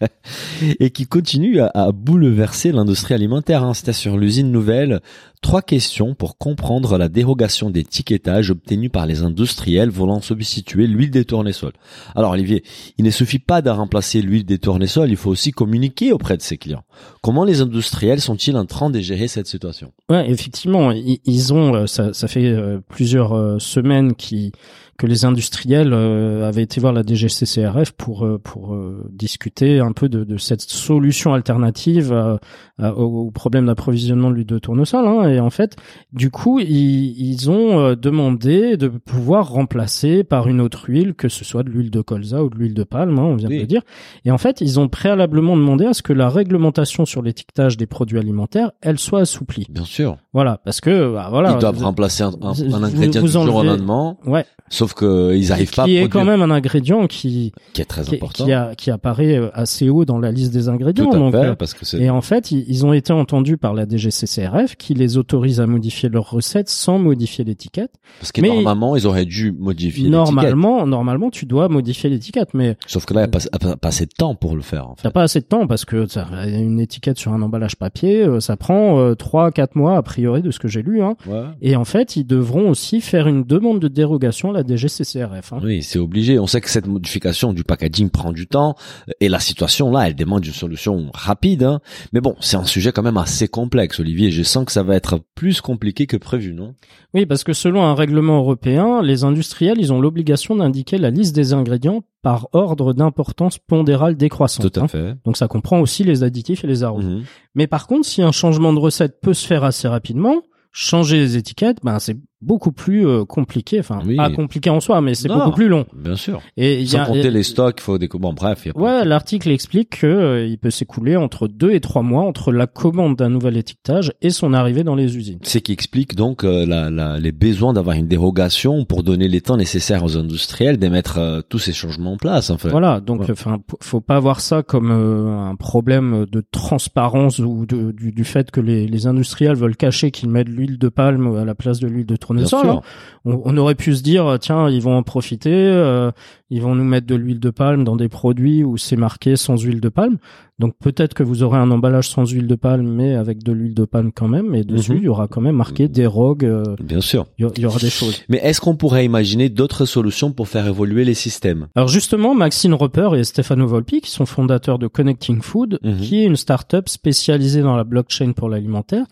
et 0.80 0.90
qui 0.90 1.06
continue 1.06 1.60
à, 1.60 1.70
à 1.74 1.92
bouleverser 1.92 2.72
l'industrie 2.72 3.14
alimentaire. 3.14 3.62
Hein. 3.62 3.74
C'était 3.74 3.92
sur 3.92 4.16
l'usine 4.16 4.50
nouvelle. 4.50 5.00
Trois 5.43 5.62
questions 5.62 6.14
pour 6.14 6.37
comprendre 6.37 6.99
la 6.99 7.08
dérogation 7.08 7.70
d'étiquetage 7.70 8.50
obtenue 8.50 8.90
par 8.90 9.06
les 9.06 9.23
industriels 9.23 9.88
voulant 9.88 10.20
substituer 10.20 10.87
l'huile 10.87 11.11
des 11.11 11.25
tournesols. 11.25 11.75
Alors 12.17 12.32
Olivier, 12.32 12.64
il 12.99 13.05
ne 13.05 13.11
suffit 13.11 13.38
pas 13.38 13.62
de 13.62 13.70
remplacer 13.70 14.20
l'huile 14.20 14.44
des 14.44 14.58
tournesols, 14.58 15.11
il 15.11 15.17
faut 15.17 15.31
aussi 15.31 15.52
communiquer 15.52 16.12
auprès 16.12 16.37
de 16.37 16.43
ses 16.43 16.58
clients. 16.58 16.85
Comment 17.22 17.44
les 17.44 17.60
industriels 17.60 18.20
sont-ils 18.20 18.56
en 18.56 18.64
train 18.66 18.90
de 18.90 19.00
gérer 19.00 19.28
cette 19.28 19.46
situation? 19.46 19.92
Ouais, 20.08 20.30
effectivement, 20.30 20.90
ils, 20.92 21.18
ils 21.24 21.52
ont, 21.52 21.74
euh, 21.74 21.86
ça, 21.86 22.12
ça 22.12 22.28
fait 22.28 22.46
euh, 22.46 22.78
plusieurs 22.88 23.32
euh, 23.34 23.58
semaines 23.58 24.14
qui 24.14 24.52
que 24.96 25.06
les 25.06 25.24
industriels 25.24 25.92
avaient 25.94 26.64
été 26.64 26.80
voir 26.80 26.92
la 26.92 27.04
DGCCRF 27.06 27.92
pour 27.92 28.26
pour 28.42 28.76
discuter 29.12 29.78
un 29.78 29.92
peu 29.92 30.08
de, 30.08 30.24
de 30.24 30.36
cette 30.38 30.60
solution 30.62 31.34
alternative 31.34 32.12
à- 32.12 32.40
à- 32.80 32.92
au, 32.94 33.30
problème 33.30 33.66
d'approvisionnement 33.66 34.28
de 34.30 34.34
l'huile 34.34 34.46
de 34.46 34.58
tournesol. 34.58 35.06
Hein, 35.06 35.28
et 35.28 35.38
en 35.38 35.50
fait, 35.50 35.76
du 36.12 36.30
coup, 36.32 36.58
ils, 36.58 37.14
ils 37.30 37.48
ont 37.48 37.94
demandé 37.94 38.76
de 38.76 38.88
pouvoir 38.88 39.50
remplacer 39.50 40.24
par 40.24 40.48
une 40.48 40.60
autre 40.60 40.90
huile, 40.90 41.14
que 41.14 41.28
ce 41.28 41.44
soit 41.44 41.62
de 41.62 41.70
l'huile 41.70 41.92
de 41.92 42.00
colza 42.00 42.42
ou 42.42 42.50
de 42.50 42.56
l'huile 42.56 42.74
de 42.74 42.82
palme, 42.82 43.20
hein, 43.20 43.24
on 43.24 43.36
vient 43.36 43.48
de 43.48 43.54
le 43.54 43.66
dire. 43.66 43.82
Et 44.24 44.32
en 44.32 44.38
fait, 44.38 44.60
ils 44.60 44.80
ont 44.80 44.88
préalablement 44.88 45.56
demandé 45.56 45.84
à 45.86 45.94
ce 45.94 46.02
que 46.02 46.12
la 46.12 46.28
réglementation 46.28 46.68
sur 47.05 47.23
l'étiquetage 47.23 47.76
des 47.76 47.87
produits 47.87 48.19
alimentaires, 48.19 48.73
elle 48.81 48.99
soit 48.99 49.20
assouplie. 49.20 49.67
Bien 49.70 49.85
sûr. 49.85 50.17
Voilà, 50.32 50.61
parce 50.64 50.81
que 50.81 51.12
bah, 51.12 51.29
voilà, 51.31 51.52
Ils 51.52 51.58
doivent 51.58 51.76
vous- 51.76 51.85
remplacer 51.85 52.23
un, 52.23 52.32
un- 52.43 52.52
vous- 52.52 52.75
un 52.75 52.82
ingrédient 52.82 53.20
vous 53.20 53.26
du 53.26 53.32
jour 53.32 53.55
au 53.55 53.62
enlevez- 53.62 54.14
ouais, 54.26 54.44
sauf 54.69 54.94
qu'ils 54.94 55.52
arrivent 55.52 55.75
pas 55.75 55.82
à 55.82 55.87
qui 55.87 55.96
est 55.96 56.00
produire, 56.08 56.11
quand 56.11 56.25
même 56.25 56.43
un 56.43 56.50
ingrédient 56.55 57.06
qui 57.06 57.52
qui 57.73 57.81
est 57.81 57.85
très 57.85 58.02
qui, 58.02 58.17
important. 58.17 58.44
qui, 58.44 58.52
a, 58.52 58.75
qui 58.75 58.90
apparaît 58.90 59.37
euh, 59.37 59.50
assez 59.55 59.88
haut 59.88 60.05
dans 60.05 60.19
la 60.19 60.31
liste 60.32 60.52
des 60.52 60.69
ingrédients. 60.69 61.06
Tout 61.11 61.17
à 61.17 61.19
donc, 61.19 61.32
fait, 61.32 61.38
euh, 61.46 61.55
parce 61.55 61.75
que 61.75 61.85
c'est 61.85 61.99
et 62.00 62.11
en 62.11 62.20
fait, 62.20 62.50
ils, 62.52 62.64
ils 62.69 62.85
ont 62.87 62.93
été 62.93 63.12
entendus 63.12 63.56
par 63.56 63.75
la 63.75 63.87
DGCCRF 63.88 64.76
qui 64.76 64.94
les 64.94 65.17
autorise 65.17 65.61
à 65.61 65.67
modifier 65.67 66.08
leurs 66.08 66.31
recettes 66.31 66.69
sans 66.69 66.99
modifier 66.99 67.44
l'étiquette. 67.44 67.93
Parce 68.20 68.32
que 68.32 68.41
Mais- 68.41 68.49
normalement, 68.49 68.96
ils 68.96 69.06
auraient 69.06 69.25
dû 69.25 69.52
modifier. 69.52 70.08
Normalement, 70.08 70.87
normalement, 70.87 71.31
tu 71.31 71.46
dois 71.46 71.69
modifier 71.69 72.11
l'étiquette, 72.11 72.55
mais 72.55 72.76
Sauf 72.87 73.05
que 73.06 73.14
là, 73.14 73.20
il 73.20 73.25
n'y 73.25 73.29
a 73.29 73.58
pas, 73.58 73.58
pas- 73.58 73.76
pas 73.76 73.88
assez 73.88 74.06
de 74.06 74.12
temps 74.17 74.34
pour 74.34 74.55
le 74.56 74.62
faire, 74.62 74.88
en 74.91 74.94
t'as 74.94 75.02
fait. 75.08 75.11
pas 75.12 75.23
assez 75.23 75.41
de 75.41 75.46
temps 75.46 75.67
parce 75.67 75.84
que 75.84 76.06
une 76.49 76.77
étiquette 76.78 77.19
sur 77.19 77.32
un 77.32 77.42
emballage 77.42 77.76
papier, 77.76 78.22
euh, 78.22 78.40
ça 78.40 78.56
prend 78.56 78.98
euh, 78.98 79.14
trois, 79.14 79.50
quatre 79.50 79.75
mois 79.76 79.96
a 79.96 80.02
priori 80.02 80.42
de 80.42 80.50
ce 80.50 80.58
que 80.58 80.69
j'ai 80.69 80.82
lu. 80.82 81.02
Hein. 81.02 81.16
Ouais. 81.26 81.44
Et 81.60 81.76
en 81.76 81.84
fait, 81.84 82.16
ils 82.16 82.25
devront 82.25 82.70
aussi 82.70 83.00
faire 83.00 83.26
une 83.28 83.44
demande 83.44 83.80
de 83.80 83.88
dérogation 83.88 84.50
à 84.50 84.52
la 84.52 84.62
DGCCRF. 84.66 85.52
Hein. 85.52 85.60
Oui, 85.62 85.82
c'est 85.82 85.98
obligé. 85.98 86.38
On 86.38 86.46
sait 86.46 86.60
que 86.60 86.70
cette 86.70 86.86
modification 86.86 87.52
du 87.52 87.64
packaging 87.64 88.10
prend 88.10 88.32
du 88.32 88.46
temps 88.46 88.75
et 89.20 89.28
la 89.28 89.40
situation 89.40 89.90
là, 89.90 90.08
elle 90.08 90.14
demande 90.14 90.44
une 90.46 90.52
solution 90.52 91.10
rapide. 91.14 91.62
hein. 91.62 91.80
Mais 92.12 92.20
bon, 92.20 92.36
c'est 92.40 92.56
un 92.56 92.64
sujet 92.64 92.92
quand 92.92 93.02
même 93.02 93.16
assez 93.16 93.48
complexe, 93.48 94.00
Olivier. 94.00 94.31
Je 94.31 94.42
sens 94.42 94.64
que 94.64 94.72
ça 94.72 94.82
va 94.82 94.94
être 94.96 95.20
plus 95.34 95.60
compliqué 95.60 96.06
que 96.06 96.16
prévu, 96.16 96.54
non? 96.54 96.74
Oui, 97.19 97.26
parce 97.26 97.43
que 97.43 97.53
selon 97.53 97.82
un 97.82 97.97
règlement 97.97 98.38
européen, 98.38 99.03
les 99.03 99.25
industriels, 99.25 99.79
ils 99.81 99.93
ont 99.93 100.00
l'obligation 100.00 100.55
d'indiquer 100.55 100.99
la 100.99 101.11
liste 101.11 101.35
des 101.35 101.53
ingrédients 101.53 102.05
par 102.23 102.47
ordre 102.53 102.93
d'importance 102.93 103.59
pondérale 103.59 104.17
décroissante. 104.17 104.70
Tout 104.70 104.79
à 104.79 104.85
hein. 104.85 104.88
fait. 104.88 105.17
Donc 105.25 105.37
ça 105.37 105.49
comprend 105.49 105.81
aussi 105.81 106.05
les 106.05 106.23
additifs 106.23 106.62
et 106.62 106.69
les 106.69 106.85
arômes. 106.85 107.17
Mhm. 107.17 107.23
Mais 107.56 107.67
par 107.67 107.88
contre, 107.88 108.06
si 108.06 108.23
un 108.23 108.31
changement 108.31 108.73
de 108.73 108.79
recette 108.79 109.20
peut 109.20 109.35
se 109.35 109.44
faire 109.49 109.65
assez 109.65 109.88
rapidement, 109.88 110.43
changer 110.70 111.19
les 111.19 111.37
étiquettes, 111.37 111.79
ben 111.82 111.99
c'est 111.99 112.17
beaucoup 112.40 112.73
plus 112.73 113.06
euh, 113.06 113.25
compliqué. 113.25 113.81
Enfin, 113.81 114.00
Oui. 114.06 114.17
pas 114.17 114.31
compliqué 114.31 114.70
en 114.70 114.81
soi, 114.81 115.00
mais 115.00 115.14
c'est 115.14 115.29
beaucoup 115.29 115.50
plus 115.52 115.69
long. 115.69 115.87
Bien 115.94 116.17
sûr. 116.17 116.40
Et 116.56 116.76
il 116.76 116.82
y 116.85 116.88
Sans 116.88 117.00
a, 117.02 117.06
compter 117.06 117.31
les 117.31 117.43
stocks, 117.43 117.76
il 117.79 117.82
faut 117.82 117.99
des 117.99 118.08
bon 118.08 118.32
bref. 118.32 118.67
y 118.67 118.70
a 118.70 118.76
Ouais, 118.79 119.05
l'article 119.05 119.50
explique 119.50 120.00
que 120.00 120.06
euh, 120.06 120.46
il 120.46 120.58
peut 120.58 120.70
s'écouler 120.70 121.17
entre 121.17 121.49
deux 121.49 121.73
et 121.73 121.81
trois 121.81 122.02
mois 122.02 122.23
entre 122.23 122.52
la 122.52 122.67
commande 122.67 123.17
d'un 123.17 123.29
nouvel 123.29 123.56
étiquetage 123.56 124.12
et 124.23 124.31
son 124.31 124.52
arrivée 124.52 124.85
dans 124.85 124.94
les 124.94 125.17
usines. 125.17 125.38
C'est 125.43 125.61
qui 125.61 125.73
explique 125.73 126.14
donc 126.14 126.44
euh, 126.44 126.64
la, 126.67 126.90
la- 126.90 127.19
les 127.19 127.32
besoins 127.32 127.73
d'avoir 127.73 127.96
une 127.96 128.06
dérogation 128.08 128.84
pour 128.84 129.02
donner 129.02 129.29
les 129.29 129.41
temps 129.41 129.56
nécessaires 129.56 130.05
aux 130.05 130.17
industriels 130.17 130.79
de 130.79 130.88
mettre 130.88 131.19
euh, 131.19 131.41
tous 131.49 131.58
ces 131.58 131.73
changements 131.73 132.12
en 132.12 132.17
place. 132.17 132.50
En 132.50 132.58
fait. 132.58 132.69
Voilà, 132.70 133.00
donc 133.00 133.29
enfin, 133.31 133.58
faut 133.82 134.00
pas 134.00 134.20
voir 134.20 134.41
ça 134.41 134.62
comme 134.62 134.91
euh, 134.91 135.37
un 135.37 135.56
problème 135.56 136.26
de 136.31 136.43
transparence 136.50 137.38
ou 137.41 137.67
de, 137.67 137.93
du, 137.93 138.12
du 138.12 138.25
fait 138.25 138.50
que 138.50 138.61
les, 138.61 138.87
les 138.87 139.06
industriels 139.06 139.56
veulent 139.56 139.76
cacher 139.76 140.11
qu'ils 140.11 140.29
mettent 140.29 140.49
l'huile 140.49 140.79
de 140.79 140.88
palme 140.88 141.34
à 141.37 141.44
la 141.44 141.55
place 141.55 141.81
de 141.81 141.88
l'huile 141.88 142.06
de 142.06 142.17
tournesol. 142.34 142.66
hein. 142.69 142.80
On, 143.25 143.40
on 143.44 143.56
aurait 143.56 143.75
pu 143.75 143.94
se 143.94 144.02
dire 144.02 144.26
euh, 144.26 144.38
tiens, 144.38 144.70
ils 144.70 144.80
vont 144.80 144.96
en 144.96 145.02
profiter, 145.02 145.50
euh, 145.52 146.10
ils 146.50 146.62
vont 146.62 146.75
nous 146.75 146.84
mettre 146.84 147.06
de 147.06 147.14
l'huile 147.14 147.40
de 147.40 147.50
palme 147.50 147.84
dans 147.84 147.96
des 147.96 148.08
produits 148.08 148.64
où 148.64 148.76
c'est 148.76 148.96
marqué 148.96 149.36
sans 149.36 149.60
huile 149.62 149.80
de 149.80 149.88
palme. 149.88 150.19
Donc 150.58 150.75
peut-être 150.82 151.14
que 151.14 151.22
vous 151.22 151.42
aurez 151.44 151.58
un 151.58 151.70
emballage 151.70 152.08
sans 152.08 152.26
huile 152.30 152.46
de 152.48 152.54
palme 152.56 152.88
mais 152.88 153.14
avec 153.14 153.42
de 153.44 153.52
l'huile 153.52 153.75
de 153.75 153.84
palme 153.84 154.10
quand 154.12 154.26
même 154.28 154.54
et 154.54 154.64
dessus 154.64 154.92
Mhm. 154.92 154.98
il 154.98 155.04
y 155.04 155.08
aura 155.08 155.28
quand 155.28 155.40
même 155.40 155.54
marqué 155.56 155.84
Mhm. 155.84 155.88
dérogue, 155.92 156.44
euh, 156.44 156.62
Bien 156.82 157.00
sûr. 157.00 157.26
il 157.38 157.42
y, 157.58 157.66
aura 157.66 157.78
des 157.78 157.90
choses. 157.90 158.20
Mais 158.28 158.38
est-ce 158.38 158.60
qu'on 158.60 158.74
pourrait 158.76 159.04
imaginer 159.04 159.48
d'autres 159.50 159.84
solutions 159.84 160.32
pour 160.32 160.48
faire 160.48 160.66
évoluer 160.66 161.04
les 161.04 161.14
systèmes? 161.14 161.66
Alors 161.76 161.88
justement, 161.88 162.34
Maxine 162.34 162.74
Roper 162.74 163.10
et 163.17 163.24
Stefano 163.24 163.67
Volpi, 163.67 164.00
qui 164.00 164.10
sont 164.10 164.26
fondateurs 164.26 164.79
de 164.79 164.86
Connecting 164.88 165.43
Food, 165.43 165.79
Mhm. 165.84 165.96
qui 165.98 166.20
est 166.22 166.24
une 166.24 166.36
start-up 166.36 166.88
spécialisée 166.88 167.62
dans 167.62 167.76
la 167.76 167.84
blockchain 167.84 168.32
pour 168.32 168.48
l'alimentaire, 168.48 169.05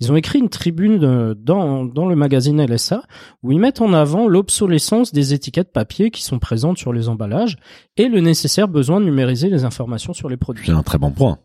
ils 0.00 0.10
ont 0.12 0.16
écrit 0.16 0.38
une 0.38 0.48
tribune 0.48 1.34
dans, 1.34 1.84
dans 1.84 2.06
le 2.06 2.16
magazine 2.16 2.60
LSA 2.66 3.02
où 3.42 3.52
ils 3.52 3.58
mettent 3.58 3.80
en 3.80 3.92
avant 3.92 4.28
l'obsolescence 4.28 5.12
des 5.12 5.34
étiquettes 5.34 5.72
papier 5.72 6.10
qui 6.10 6.22
sont 6.22 6.38
présentes 6.38 6.78
sur 6.78 6.92
les 6.92 7.08
emballages 7.08 7.56
et 7.96 8.08
le 8.08 8.20
nécessaire 8.20 8.68
besoin 8.68 9.00
de 9.00 9.06
numériser 9.06 9.48
les 9.50 9.64
informations 9.64 10.12
sur 10.12 10.28
les 10.28 10.36
produits. 10.36 10.66
C'est 10.66 10.72
un 10.72 10.82
très 10.82 10.98
bon 10.98 11.10
point. 11.10 11.38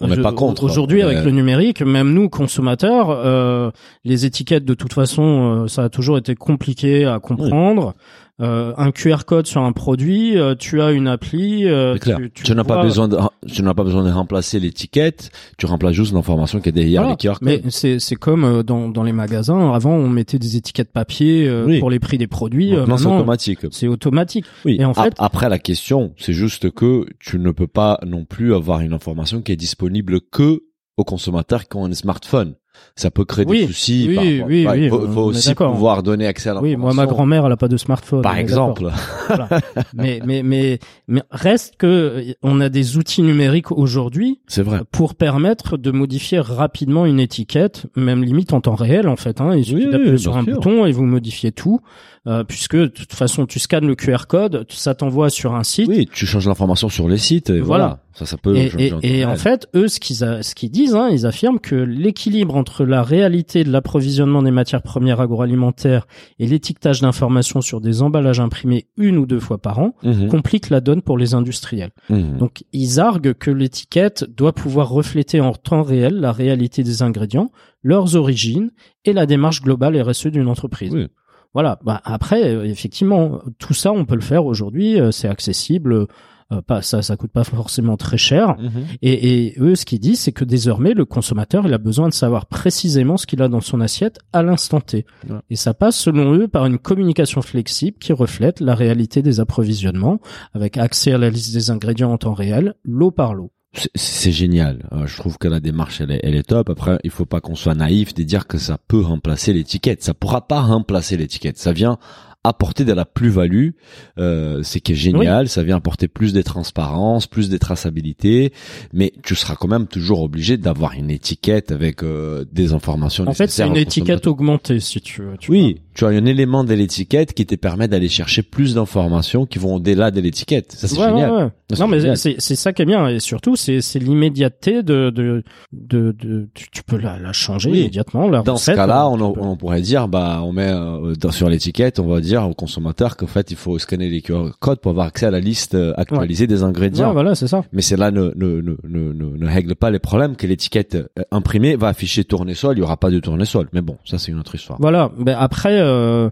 On 0.00 0.08
n'est 0.08 0.20
pas 0.20 0.32
contre. 0.32 0.64
Aujourd'hui, 0.64 1.02
Euh, 1.02 1.06
avec 1.06 1.24
le 1.24 1.30
numérique, 1.30 1.82
même 1.82 2.12
nous 2.12 2.28
consommateurs, 2.28 3.10
euh, 3.10 3.70
les 4.04 4.26
étiquettes 4.26 4.64
de 4.64 4.74
toute 4.74 4.92
façon, 4.92 5.64
euh, 5.64 5.68
ça 5.68 5.84
a 5.84 5.88
toujours 5.88 6.18
été 6.18 6.34
compliqué 6.34 7.04
à 7.04 7.18
comprendre. 7.18 7.94
Euh, 8.42 8.72
un 8.76 8.90
QR 8.90 9.18
code 9.26 9.46
sur 9.46 9.62
un 9.62 9.72
produit, 9.72 10.36
euh, 10.36 10.54
tu 10.58 10.80
as 10.82 10.90
une 10.90 11.06
appli. 11.06 11.66
euh, 11.66 11.96
clair. 11.96 12.18
tu, 12.18 12.30
Tu, 12.30 12.42
tu 12.42 12.54
n'as 12.54 12.64
pas 12.64 12.82
besoin 12.82 13.06
de, 13.08 13.16
tu 13.46 13.62
n'as 13.62 13.72
pas 13.74 13.84
besoin 13.84 14.02
de 14.04 14.10
remplacer 14.10 14.58
l'étiquette. 14.58 15.30
Tu 15.58 15.66
remplaces 15.66 15.94
juste 15.94 16.12
l'information 16.12 16.60
qui 16.60 16.68
est 16.68 16.72
derrière 16.72 17.02
Voilà. 17.02 17.16
les 17.20 17.28
QR 17.28 17.34
codes. 17.38 17.42
Mais 17.42 17.62
c'est 17.70 17.98
c'est 18.00 18.16
comme 18.16 18.44
euh, 18.44 18.62
dans 18.62 18.88
dans 18.88 19.02
les 19.04 19.12
magasins. 19.12 19.72
Avant, 19.72 19.92
on 19.94 20.08
mettait 20.08 20.38
des 20.38 20.56
étiquettes 20.56 20.92
papier 20.92 21.46
euh, 21.48 21.64
Oui. 21.66 21.78
pour 21.78 21.90
les 21.90 22.00
prix 22.00 22.18
des 22.18 22.26
produits. 22.26 22.72
Maintenant, 22.72 22.96
c'est 22.98 23.06
automatique. 23.06 23.60
c'est 23.70 23.88
automatique. 23.88 24.44
Oui. 24.64 24.76
Et 24.80 24.84
en 24.84 24.94
fait- 24.94 25.14
après 25.18 25.48
la 25.48 25.58
question, 25.58 26.12
c'est 26.18 26.32
juste 26.32 26.70
que 26.72 27.06
tu 27.20 27.38
ne 27.38 27.50
peux 27.52 27.66
pas 27.68 27.98
non 28.04 28.24
plus 28.24 28.54
avoir 28.54 28.80
une 28.80 28.92
information 28.92 29.40
qui 29.42 29.52
est 29.52 29.56
disponible 29.56 30.20
que 30.20 30.62
aux 30.96 31.04
consommateurs 31.04 31.68
qui 31.68 31.76
ont 31.76 31.86
un 31.86 31.94
smartphone. 31.94 32.54
Ça 32.96 33.10
peut 33.10 33.24
créer 33.24 33.44
Oui, 33.46 33.60
des 33.60 33.66
soucis. 33.68 34.06
oui, 34.08 34.14
par 34.14 34.24
rapport- 34.24 34.46
oui, 34.48 34.66
oui, 34.68 34.88
faut, 35.14 35.20
aussi 35.22 35.54
pouvoir 35.54 36.02
donner 36.02 36.26
accès 36.26 36.50
à 36.50 36.60
Oui, 36.60 36.70
l'information. 36.72 36.78
moi, 36.78 36.94
ma 36.94 37.06
grand-mère, 37.10 37.46
elle 37.46 37.52
a 37.52 37.56
pas 37.56 37.68
de 37.68 37.76
smartphone. 37.76 38.22
Par 38.22 38.36
exemple. 38.36 38.90
Voilà. 39.28 39.48
mais 39.94 40.20
mais 40.24 40.42
mais 40.42 40.78
mais 41.08 41.22
reste 41.30 41.76
que 41.78 42.34
on 42.42 42.60
a 42.60 42.68
des 42.68 42.96
outils 42.98 43.22
numériques 43.22 43.72
aujourd'hui 43.72 44.40
C'est 44.46 44.62
vrai. 44.62 44.80
pour 44.90 45.14
permettre 45.14 45.76
de 45.76 45.90
modifier 45.90 46.40
rapidement 46.40 47.06
une 47.06 47.20
étiquette, 47.20 47.86
même 47.96 48.22
limite 48.24 48.52
en 48.52 48.60
temps 48.60 48.74
réel 48.74 49.08
en 49.08 49.16
fait. 49.16 49.40
Hein. 49.40 49.54
Il 49.56 49.64
suffit 49.64 49.76
Oui, 49.76 49.84
oui, 49.86 49.92
d'appuyer 49.92 50.18
sur 50.18 50.36
un 50.36 50.44
sûr. 50.44 50.54
bouton 50.54 50.84
et 50.86 50.92
vous 50.92 51.04
modifiez 51.04 51.52
tout, 51.52 51.80
euh, 52.26 52.44
puisque 52.44 52.76
de 52.76 52.86
toute 52.86 53.12
façon 53.14 53.46
tu 53.46 53.58
scannes 53.58 53.86
le 53.86 53.94
QR 53.94 54.26
code, 54.28 54.66
ça 54.70 54.94
t'envoie 54.94 55.30
sur 55.30 55.54
un 55.54 55.62
site. 55.64 55.88
Oui, 55.88 56.08
tu 56.12 56.26
changes 56.26 56.46
l'information 56.46 56.88
sur 56.88 57.08
les 57.08 57.18
sites. 57.18 57.48
Et 57.50 57.60
Voilà. 57.60 57.84
voilà. 57.84 57.98
Ça, 58.14 58.26
ça 58.26 58.36
peut 58.36 58.54
Et, 58.54 58.70
et, 59.02 59.24
en 59.24 59.32
et 59.32 59.36
fait, 59.38 59.68
eux, 59.74 59.88
ce 59.88 59.98
qu'ils 59.98 60.16
ce 60.16 60.54
qu'ils 60.54 60.70
disent, 60.70 60.94
hein, 60.94 61.08
ils 61.10 61.24
affirment 61.24 61.58
que 61.58 61.74
l'équilibre 61.74 62.54
entre 62.62 62.84
la 62.84 63.02
réalité 63.02 63.64
de 63.64 63.72
l'approvisionnement 63.72 64.40
des 64.42 64.52
matières 64.52 64.82
premières 64.82 65.20
agroalimentaires 65.20 66.06
et 66.38 66.46
l'étiquetage 66.46 67.00
d'informations 67.00 67.60
sur 67.60 67.80
des 67.80 68.02
emballages 68.02 68.38
imprimés 68.38 68.86
une 68.96 69.18
ou 69.18 69.26
deux 69.26 69.40
fois 69.40 69.58
par 69.58 69.80
an 69.80 69.94
Mhm. 70.04 70.28
complique 70.28 70.70
la 70.70 70.80
donne 70.80 71.02
pour 71.02 71.18
les 71.18 71.34
industriels. 71.34 71.90
Mhm. 72.08 72.38
Donc 72.38 72.62
ils 72.72 73.00
arguent 73.00 73.34
que 73.34 73.50
l'étiquette 73.50 74.24
doit 74.36 74.52
pouvoir 74.52 74.88
refléter 74.90 75.40
en 75.40 75.52
temps 75.52 75.82
réel 75.82 76.14
la 76.20 76.30
réalité 76.30 76.84
des 76.84 77.02
ingrédients, 77.02 77.50
leurs 77.82 78.14
origines 78.14 78.70
et 79.04 79.12
la 79.12 79.26
démarche 79.26 79.60
globale 79.60 80.00
RSE 80.00 80.28
d'une 80.28 80.46
entreprise. 80.48 80.92
Oui. 80.94 81.08
Voilà. 81.54 81.78
Bah, 81.84 82.00
après, 82.04 82.44
euh, 82.54 82.64
effectivement, 82.64 83.40
tout 83.58 83.74
ça 83.74 83.92
on 83.92 84.04
peut 84.04 84.14
le 84.14 84.20
faire 84.22 84.46
aujourd'hui, 84.46 85.00
euh, 85.00 85.10
c'est 85.10 85.28
accessible. 85.28 86.06
Euh, 86.52 86.60
pas 86.62 86.82
ça, 86.82 87.02
ça 87.02 87.16
coûte 87.16 87.32
pas 87.32 87.44
forcément 87.44 87.96
très 87.96 88.18
cher. 88.18 88.56
Mhm. 88.60 88.70
Et, 89.02 89.46
et 89.46 89.54
eux, 89.58 89.74
ce 89.74 89.84
qu'ils 89.84 89.98
disent, 90.00 90.20
c'est 90.20 90.32
que 90.32 90.44
désormais, 90.44 90.94
le 90.94 91.04
consommateur, 91.04 91.66
il 91.66 91.72
a 91.74 91.78
besoin 91.78 92.08
de 92.08 92.14
savoir 92.14 92.46
précisément 92.46 93.16
ce 93.16 93.26
qu'il 93.26 93.42
a 93.42 93.48
dans 93.48 93.60
son 93.60 93.80
assiette 93.80 94.18
à 94.32 94.42
l'instant 94.42 94.80
T. 94.80 95.06
Ouais. 95.28 95.36
Et 95.50 95.56
ça 95.56 95.74
passe, 95.74 95.96
selon 95.96 96.34
eux, 96.34 96.48
par 96.48 96.66
une 96.66 96.78
communication 96.78 97.42
flexible 97.42 97.96
qui 97.98 98.12
reflète 98.12 98.60
la 98.60 98.74
réalité 98.74 99.22
des 99.22 99.40
approvisionnements, 99.40 100.20
avec 100.54 100.76
accès 100.76 101.12
à 101.12 101.18
la 101.18 101.30
liste 101.30 101.52
des 101.54 101.70
ingrédients 101.70 102.12
en 102.12 102.18
temps 102.18 102.34
réel, 102.34 102.74
lot 102.84 103.10
par 103.10 103.34
lot. 103.34 103.50
C'est- 103.74 103.90
C'est 103.94 104.32
génial. 104.32 104.86
Euh, 104.92 105.06
Je 105.06 105.16
trouve 105.16 105.38
que 105.38 105.48
la 105.48 105.58
démarche 105.58 106.02
elle 106.02 106.10
est, 106.10 106.20
elle 106.22 106.34
est 106.34 106.42
top. 106.46 106.68
Après, 106.68 106.98
il 107.04 107.10
faut 107.10 107.24
pas 107.24 107.40
qu'on 107.40 107.54
soit 107.54 107.74
naïf 107.74 108.12
de 108.12 108.22
dire 108.22 108.46
que 108.46 108.58
ça 108.58 108.76
peut 108.86 109.00
remplacer 109.00 109.54
l'étiquette. 109.54 110.02
Ça 110.02 110.12
pourra 110.12 110.46
pas 110.46 110.60
remplacer 110.60 111.16
l'étiquette. 111.16 111.56
Ça 111.58 111.72
vient 111.72 111.96
apporter 112.44 112.84
de 112.84 112.92
la 112.92 113.04
plus-value. 113.04 113.70
Euh, 114.18 114.62
c'est 114.62 114.80
qui 114.80 114.92
est 114.92 114.96
génial. 114.96 115.48
Ça 115.48 115.62
vient 115.62 115.76
apporter 115.76 116.08
plus 116.08 116.32
de 116.32 116.42
transparence, 116.42 117.26
plus 117.26 117.48
de 117.48 117.56
traçabilité. 117.58 118.52
Mais 118.92 119.12
tu 119.22 119.34
seras 119.34 119.54
quand 119.54 119.68
même 119.68 119.86
toujours 119.86 120.22
obligé 120.22 120.56
d'avoir 120.56 120.92
une 120.94 121.10
étiquette 121.10 121.70
avec 121.72 122.02
euh, 122.02 122.44
des 122.52 122.72
informations. 122.72 123.26
En 123.28 123.34
fait, 123.34 123.48
c'est 123.50 123.66
une 123.66 123.76
étiquette 123.76 124.26
augmentée, 124.26 124.80
si 124.80 125.00
tu 125.00 125.22
veux. 125.22 125.36
tu 125.38 125.50
Oui, 125.50 125.80
tu 125.94 126.04
as 126.04 126.08
un 126.08 126.24
élément 126.24 126.64
de 126.64 126.74
l'étiquette 126.74 127.32
qui 127.34 127.46
te 127.46 127.54
permet 127.54 127.86
d'aller 127.86 128.08
chercher 128.08 128.42
plus 128.42 128.74
d'informations 128.74 129.46
qui 129.46 129.58
vont 129.58 129.74
au-delà 129.76 130.10
de 130.10 130.20
l'étiquette. 130.20 130.72
Ça 130.72 130.88
c'est 130.88 130.98
Ouais, 130.98 131.08
génial. 131.08 131.30
ouais, 131.30 131.36
ouais. 131.44 131.48
Ça, 131.70 131.76
c'est 131.76 131.80
Non, 131.82 131.88
mais 131.88 132.16
c'est 132.16 132.56
ça 132.56 132.72
qui 132.72 132.82
est 132.82 132.86
bien 132.86 133.08
et 133.08 133.20
surtout 133.20 133.56
c'est 133.56 133.80
l'immédiateté 133.98 134.82
de 134.82 135.10
de 135.10 135.42
de, 135.72 136.12
de 136.18 136.48
tu, 136.54 136.70
tu 136.70 136.82
peux 136.82 136.98
la, 136.98 137.18
la 137.18 137.32
changer 137.32 137.70
Oui. 137.70 137.80
immédiatement. 137.80 138.28
La 138.28 138.42
Dans 138.42 138.56
ce 138.56 138.70
cas-là, 138.72 139.04
euh, 139.06 139.16
on, 139.16 139.34
on 139.52 139.56
pourrait 139.56 139.80
dire, 139.80 140.08
bah, 140.08 140.40
on 140.44 140.52
met 140.52 140.68
euh, 140.70 141.14
dans- 141.14 141.30
sur 141.30 141.48
l'étiquette, 141.48 141.98
on 141.98 142.06
va 142.08 142.20
dire 142.20 142.31
au 142.36 142.54
consommateur 142.54 143.16
qu'en 143.16 143.26
fait, 143.26 143.50
il 143.50 143.56
faut 143.56 143.78
scanner 143.78 144.08
les 144.08 144.22
QR 144.22 144.50
codes 144.60 144.80
pour 144.80 144.90
avoir 144.90 145.06
accès 145.06 145.26
à 145.26 145.30
la 145.30 145.40
liste 145.40 145.74
euh, 145.74 145.92
actualisée 145.96 146.46
des 146.46 146.62
ingrédients. 146.62 147.08
Ouais, 147.08 147.12
voilà, 147.12 147.34
c'est 147.34 147.46
ça. 147.48 147.62
Mais 147.72 147.82
cela 147.82 148.10
ne, 148.10 148.32
ne, 148.36 148.60
ne, 148.60 148.76
ne, 148.88 149.12
ne, 149.12 149.36
ne 149.36 149.46
règle 149.46 149.74
pas 149.74 149.90
les 149.90 149.98
problèmes 149.98 150.36
que 150.36 150.46
l'étiquette 150.46 150.94
euh, 150.94 151.22
imprimée 151.30 151.76
va 151.76 151.88
afficher 151.88 152.24
tournesol, 152.24 152.76
il 152.76 152.80
y 152.80 152.82
aura 152.82 152.96
pas 152.96 153.10
de 153.10 153.20
tournesol. 153.20 153.68
Mais 153.72 153.80
bon, 153.82 153.96
ça 154.04 154.18
c'est 154.18 154.32
une 154.32 154.38
autre 154.38 154.54
histoire. 154.54 154.78
Voilà. 154.80 155.10
Ben 155.18 155.36
après, 155.38 155.78
euh, 155.80 156.30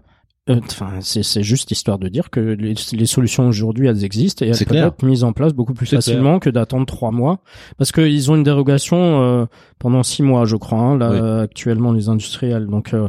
enfin, 0.49 0.93
c'est 1.01 1.43
juste 1.43 1.71
histoire 1.71 1.99
de 1.99 2.07
dire 2.07 2.29
que 2.29 2.39
les, 2.39 2.73
les 2.93 3.05
solutions 3.05 3.47
aujourd'hui 3.47 3.87
elles 3.87 4.03
existent 4.03 4.43
et 4.45 4.49
elles 4.49 4.57
peuvent 4.57 4.67
clair. 4.67 4.87
être 4.87 5.05
mises 5.05 5.23
en 5.23 5.33
place 5.33 5.53
beaucoup 5.53 5.73
plus 5.73 5.85
facilement 5.85 6.39
que 6.39 6.49
d'attendre 6.49 6.85
trois 6.85 7.11
mois, 7.11 7.39
parce 7.77 7.91
qu'ils 7.91 8.31
ont 8.31 8.35
une 8.35 8.43
dérogation 8.43 9.21
euh, 9.21 9.45
pendant 9.79 10.03
six 10.03 10.23
mois, 10.23 10.45
je 10.45 10.55
crois, 10.55 10.79
hein, 10.79 10.97
là 10.97 11.11
Oui. 11.11 11.41
actuellement 11.43 11.91
les 11.91 12.09
industriels. 12.09 12.67
Donc 12.67 12.93
euh, 12.93 13.07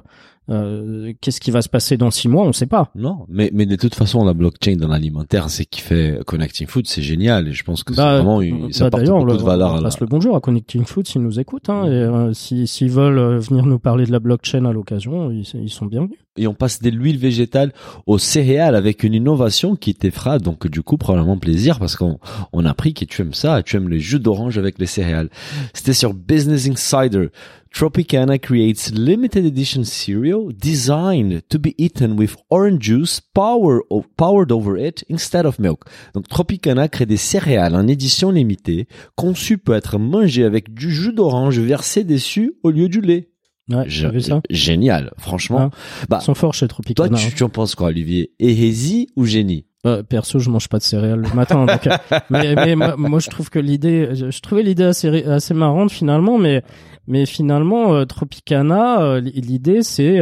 euh, 0.53 1.13
qu'est-ce 1.21 1.41
qui 1.41 1.51
va 1.51 1.63
se 1.63 1.69
passer 1.69 1.97
dans 1.97 2.11
six 2.11 2.29
mois? 2.29 2.45
On 2.45 2.53
sait 2.53 2.67
pas. 2.67 2.91
Non, 2.95 3.27
mais, 3.29 3.51
mais 3.53 3.67
de 3.67 3.77
toute 3.77 3.95
façon, 3.95 4.25
la 4.25 4.35
blockchain 4.35 4.77
dans 4.77 4.89
l'alimentaire, 4.89 5.49
c'est 5.51 5.65
qui 5.65 5.81
fait 5.81 6.19
Connecting 6.27 6.67
Food, 6.67 6.87
c'est 6.87 7.03
génial. 7.03 7.49
Et 7.49 7.53
je 7.53 7.65
pense 7.65 7.83
que 7.85 7.95
c'est 7.95 8.01
Bah, 8.03 8.17
vraiment 8.17 8.41
une, 8.43 8.73
ça 8.73 8.91
bah, 8.91 8.99
beaucoup 9.03 9.25
le- 9.25 9.37
de 9.37 9.43
valeur. 9.43 9.75
on 9.79 9.83
passe 9.83 10.01
le 10.01 10.07
bonjour 10.07 10.37
à 10.37 10.41
Connecting 10.41 10.85
Food 10.85 11.07
s'ils 11.09 11.23
nous 11.23 11.41
écoutent. 11.41 11.71
Hein, 11.71 11.85
et 11.87 11.89
euh, 11.89 12.33
si- 12.33 12.67
s'ils 12.67 12.91
veulent 12.91 13.19
euh, 13.19 13.39
venir 13.39 13.65
nous 13.67 13.79
parler 13.79 14.05
de 14.07 14.13
la 14.13 14.21
blockchain 14.21 14.65
à 14.67 14.73
l'occasion, 14.73 15.31
ils, 15.31 15.45
ils 15.55 15.71
sont 15.71 15.87
bienvenus. 15.87 16.19
Et 16.37 16.47
on 16.47 16.55
passe 16.55 16.81
de 16.81 16.91
l'huile 16.91 17.19
végétale 17.19 17.73
aux 18.07 18.19
céréales 18.19 18.75
avec 18.75 19.03
une 19.03 19.15
innovation 19.15 19.77
qui 19.77 19.95
te 19.95 20.11
fera 20.11 20.39
donc 20.39 20.67
du 20.67 20.83
coup 20.83 20.97
probablement 20.97 21.37
plaisir 21.37 21.79
parce 21.79 21.97
qu'on 21.97 22.19
on 22.53 22.65
a 22.65 22.71
appris 22.71 22.95
que 22.95 23.05
tu 23.05 23.23
aimes 23.23 23.35
ça 23.35 23.63
tu 23.63 23.77
aimes 23.77 23.89
les 23.89 24.01
jus 24.01 24.19
d'orange 24.19 24.59
avec 24.59 24.79
les 24.79 24.87
céréales. 24.87 25.29
C'était 25.75 25.93
sur 25.93 26.15
Business 26.15 26.67
Insider. 26.69 27.29
Tropicana 27.73 28.39
creates 28.39 28.91
limited 28.93 29.47
edition 29.47 29.83
cereal 29.85 30.53
designed 30.53 31.43
to 31.49 31.59
be 31.59 31.75
eaten 31.79 32.19
with 32.19 32.37
orange 32.51 32.83
juice 32.83 33.21
power 33.21 33.81
powered 34.17 34.53
over 34.53 34.77
it 34.77 35.05
instead 35.09 35.47
of 35.47 35.59
milk. 35.59 35.85
Donc 36.15 36.29
Tropicana 36.29 36.89
crée 36.89 37.07
des 37.07 37.17
céréales 37.17 37.75
en 37.75 37.89
édition 37.89 38.31
limitée 38.31 38.89
conçues 39.17 39.59
pour 39.59 39.75
être 39.75 39.99
mangées 39.99 40.45
avec 40.45 40.75
du 40.75 40.91
jus 40.91 41.15
d'orange 41.15 41.59
versé 41.59 42.05
dessus 42.05 42.55
au 42.63 42.71
lieu 42.71 42.89
du 42.89 43.01
lait. 43.01 43.32
Ouais, 43.75 43.85
j'ai 43.87 44.09
vu 44.09 44.21
ça. 44.21 44.41
Génial, 44.51 45.13
franchement. 45.19 45.71
Ah. 45.73 45.77
Bah, 46.09 46.19
Ils 46.21 46.25
sont 46.25 46.35
forts 46.35 46.55
chez 46.55 46.67
toi, 46.69 46.77
Tropicana. 46.77 47.17
tu, 47.17 47.27
hein. 47.27 47.31
tu 47.37 47.43
en 47.43 47.49
penses 47.49 47.75
quoi, 47.75 47.89
Olivier? 47.89 48.33
Hérésie 48.39 49.09
ou 49.17 49.25
génie? 49.25 49.67
Euh, 49.85 50.03
perso, 50.05 50.39
je 50.39 50.49
mange 50.49 50.69
pas 50.69 50.79
de 50.79 50.85
céréales 50.85 51.21
le 51.21 51.35
matin. 51.35 51.67
donc, 51.67 51.87
euh, 51.89 51.97
mais 52.31 52.55
mais 52.55 52.77
moi, 52.77 52.97
moi, 52.97 53.19
je 53.19 53.29
trouve 53.31 53.51
que 53.51 53.59
l'idée, 53.59 54.11
je, 54.13 54.31
je 54.31 54.41
trouvais 54.41 54.63
l'idée 54.63 54.85
assez 54.85 55.25
assez 55.25 55.55
marrante 55.55 55.91
finalement, 55.91 56.39
mais 56.39 56.63
mais 57.09 57.27
finalement 57.27 57.95
euh, 57.95 58.05
Tropicana, 58.05 59.03
euh, 59.03 59.21
l'idée 59.21 59.83
c'est 59.83 60.21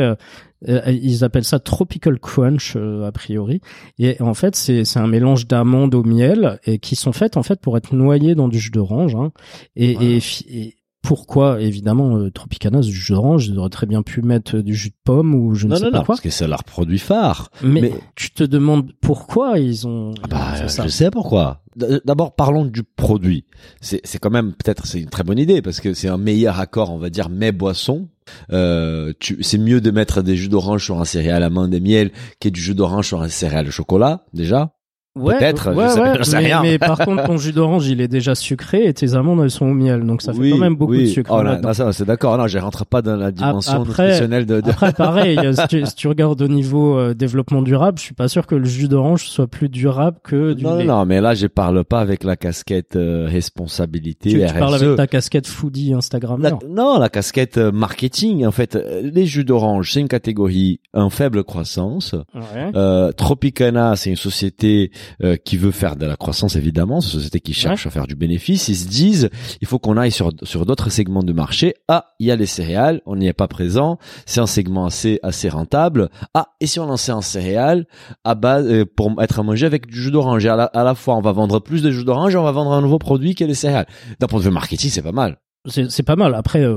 ils 0.86 1.24
appellent 1.24 1.44
ça 1.44 1.58
tropical 1.58 2.18
crunch 2.18 2.74
euh, 2.76 3.06
a 3.06 3.12
priori 3.12 3.62
et 3.98 4.20
en 4.20 4.34
fait 4.34 4.54
c'est 4.56 4.84
c'est 4.84 4.98
un 4.98 5.06
mélange 5.06 5.46
d'amandes 5.46 5.94
au 5.94 6.02
miel 6.02 6.58
et 6.64 6.78
qui 6.78 6.96
sont 6.96 7.12
faites 7.12 7.38
en 7.38 7.42
fait 7.42 7.60
pour 7.60 7.78
être 7.78 7.94
noyées 7.94 8.34
dans 8.34 8.46
du 8.48 8.58
jus 8.58 8.70
d'orange 8.70 9.14
hein. 9.14 9.32
et, 9.74 9.92
et, 9.92 10.18
et 10.50 10.74
pourquoi 11.02 11.60
évidemment 11.60 12.16
euh, 12.18 12.30
Tropicana 12.30 12.82
ce 12.82 12.88
jus 12.90 13.12
d'orange 13.12 13.46
ils 13.48 13.58
auraient 13.58 13.70
très 13.70 13.86
bien 13.86 14.02
pu 14.02 14.22
mettre 14.22 14.58
du 14.58 14.74
jus 14.74 14.90
de 14.90 14.94
pomme 15.04 15.34
ou 15.34 15.54
je 15.54 15.66
ne 15.66 15.70
Non, 15.72 15.76
sais 15.76 15.84
non, 15.84 15.90
pas 15.90 15.98
non, 15.98 16.04
quoi 16.04 16.14
parce 16.14 16.20
que 16.20 16.30
c'est 16.30 16.46
leur 16.46 16.62
produit 16.64 16.98
phare. 16.98 17.50
mais, 17.62 17.80
Mais- 17.80 17.94
tu 18.16 18.30
te 18.30 18.44
demandes 18.44 18.92
pourquoi 19.00 19.58
ils 19.58 19.86
ont, 19.86 20.12
Ah 20.30 20.54
ils 20.56 20.60
ont 20.60 20.62
Bah, 20.64 20.68
ça. 20.68 20.84
je 20.84 20.88
sais 20.88 21.10
pourquoi. 21.10 21.62
D- 21.76 22.00
D'abord, 22.04 22.34
parlons 22.34 22.64
du 22.64 22.82
produit. 22.82 23.44
C'est, 23.80 24.00
c'est 24.04 24.18
quand 24.18 24.30
même 24.30 24.52
peut-être 24.52 24.86
c'est 24.86 25.00
une 25.00 25.08
très 25.08 25.22
bonne 25.22 25.38
idée 25.38 25.62
parce 25.62 25.80
que 25.80 25.94
c'est 25.94 26.08
un 26.08 26.18
meilleur 26.18 26.58
accord, 26.60 26.90
on 26.92 26.98
va 26.98 27.10
dire, 27.10 27.28
mais 27.30 27.52
boisson. 27.52 28.08
Euh, 28.52 29.12
c'est 29.40 29.58
mieux 29.58 29.80
de 29.80 29.90
mettre 29.90 30.22
des 30.22 30.36
jus 30.36 30.48
d'orange 30.48 30.84
sur 30.84 31.00
un 31.00 31.04
céréal 31.04 31.42
amande 31.42 31.72
et 31.74 31.80
miel 31.80 32.10
que 32.40 32.48
du 32.48 32.60
jus 32.60 32.74
d'orange 32.74 33.06
sur 33.08 33.22
un 33.22 33.28
céréal 33.28 33.66
au 33.68 33.70
chocolat, 33.70 34.24
déjà. 34.34 34.72
Ouais, 35.18 35.36
Peut-être, 35.38 35.72
je 35.72 35.76
ouais, 35.76 35.88
sais- 35.88 36.00
ouais, 36.00 36.12
je 36.18 36.22
sais 36.22 36.36
mais, 36.38 36.44
rien. 36.46 36.62
mais 36.62 36.78
par 36.78 36.96
contre, 37.04 37.24
ton 37.24 37.36
jus 37.36 37.50
d'orange, 37.52 37.88
il 37.88 38.00
est 38.00 38.06
déjà 38.06 38.36
sucré 38.36 38.84
et 38.86 38.94
tes 38.94 39.14
amandes, 39.14 39.40
elles 39.42 39.50
sont 39.50 39.66
au 39.66 39.74
miel, 39.74 40.06
donc 40.06 40.22
ça 40.22 40.32
fait 40.32 40.38
oui, 40.38 40.50
quand 40.52 40.58
même 40.58 40.76
beaucoup 40.76 40.92
oui. 40.92 41.02
de 41.02 41.06
sucre. 41.06 41.32
Oh, 41.36 41.42
là, 41.42 41.60
ça, 41.74 41.92
c'est 41.92 42.04
d'accord. 42.04 42.38
Non, 42.38 42.46
je 42.46 42.58
rentre 42.58 42.86
pas 42.86 43.02
dans 43.02 43.16
la 43.16 43.32
dimension 43.32 43.82
après- 43.82 44.04
nutritionnelle 44.04 44.46
de, 44.46 44.60
de... 44.60 44.70
Après, 44.70 44.92
pareil, 44.92 45.36
si 45.54 45.66
tu, 45.68 45.84
si 45.84 45.94
tu 45.96 46.06
regardes 46.06 46.40
au 46.40 46.46
niveau 46.46 46.96
euh, 46.96 47.12
développement 47.12 47.60
durable, 47.62 47.98
je 47.98 48.04
suis 48.04 48.14
pas 48.14 48.28
sûr 48.28 48.46
que 48.46 48.54
le 48.54 48.64
jus 48.66 48.86
d'orange 48.86 49.26
soit 49.28 49.48
plus 49.48 49.68
durable 49.68 50.18
que 50.22 50.52
du 50.52 50.62
Non, 50.62 50.70
non, 50.70 50.76
lait. 50.76 50.84
non, 50.84 51.04
mais 51.06 51.20
là, 51.20 51.34
je 51.34 51.48
parle 51.48 51.82
pas 51.84 51.98
avec 51.98 52.22
la 52.22 52.36
casquette 52.36 52.94
euh, 52.94 53.26
responsabilité 53.28 54.30
Tu, 54.30 54.38
tu 54.38 54.44
RSE. 54.46 54.52
parles 54.58 54.74
avec 54.76 54.96
ta 54.96 55.06
casquette 55.08 55.46
foodie 55.48 55.92
Instagram. 55.92 56.40
Non, 56.68 56.98
la 57.00 57.08
casquette 57.08 57.58
euh, 57.58 57.72
marketing, 57.72 58.46
en 58.46 58.52
fait, 58.52 58.78
les 59.02 59.26
jus 59.26 59.44
d'orange, 59.44 59.90
c'est 59.92 60.00
une 60.00 60.08
catégorie 60.08 60.78
en 60.94 61.10
faible 61.10 61.44
croissance. 61.44 62.14
Ouais. 62.34 62.70
Euh, 62.74 63.12
Tropicana, 63.12 63.96
c'est 63.96 64.10
une 64.10 64.16
société 64.16 64.90
euh, 65.22 65.36
qui 65.36 65.56
veut 65.56 65.70
faire 65.70 65.96
de 65.96 66.06
la 66.06 66.16
croissance, 66.16 66.56
évidemment. 66.56 67.00
C'est 67.00 67.08
une 67.08 67.18
société 67.18 67.40
qui 67.40 67.52
cherche 67.52 67.86
à 67.86 67.90
faire 67.90 68.06
du 68.06 68.16
bénéfice. 68.16 68.68
Ils 68.68 68.76
se 68.76 68.88
disent, 68.88 69.30
il 69.60 69.66
faut 69.66 69.78
qu'on 69.78 69.96
aille 69.96 70.10
sur 70.10 70.32
sur 70.42 70.66
d'autres 70.66 70.90
segments 70.90 71.22
de 71.22 71.32
marché. 71.32 71.74
Ah, 71.88 72.06
il 72.18 72.26
y 72.26 72.30
a 72.30 72.36
les 72.36 72.46
céréales, 72.46 73.00
on 73.06 73.16
n'y 73.16 73.28
est 73.28 73.32
pas 73.32 73.48
présent. 73.48 73.98
C'est 74.26 74.40
un 74.40 74.46
segment 74.46 74.86
assez 74.86 75.20
assez 75.22 75.48
rentable. 75.48 76.08
Ah, 76.34 76.48
et 76.60 76.66
si 76.66 76.80
on 76.80 76.86
lançait 76.86 77.12
un 77.12 77.22
céréal 77.22 77.86
à 78.24 78.34
base 78.34 78.66
euh, 78.66 78.84
pour 78.84 79.12
être 79.22 79.42
mangé 79.42 79.66
avec 79.66 79.86
du 79.86 80.02
jus 80.02 80.10
d'orange? 80.10 80.44
À 80.46 80.56
la, 80.56 80.64
à 80.64 80.84
la 80.84 80.94
fois, 80.94 81.16
on 81.16 81.20
va 81.20 81.32
vendre 81.32 81.60
plus 81.60 81.82
de 81.82 81.90
jus 81.90 82.04
d'orange 82.04 82.34
et 82.34 82.38
on 82.38 82.42
va 82.42 82.52
vendre 82.52 82.72
un 82.72 82.80
nouveau 82.80 82.98
produit 82.98 83.34
qui 83.34 83.44
est 83.44 83.46
les 83.46 83.54
céréales. 83.54 83.86
D'un 84.18 84.26
point 84.26 84.40
de 84.40 84.44
vue 84.44 84.50
marketing, 84.50 84.90
c'est 84.90 85.02
pas 85.02 85.12
mal. 85.12 85.38
C'est 85.66 85.90
c'est 85.90 86.02
pas 86.02 86.16
mal. 86.16 86.34
Après, 86.34 86.62
euh, 86.64 86.74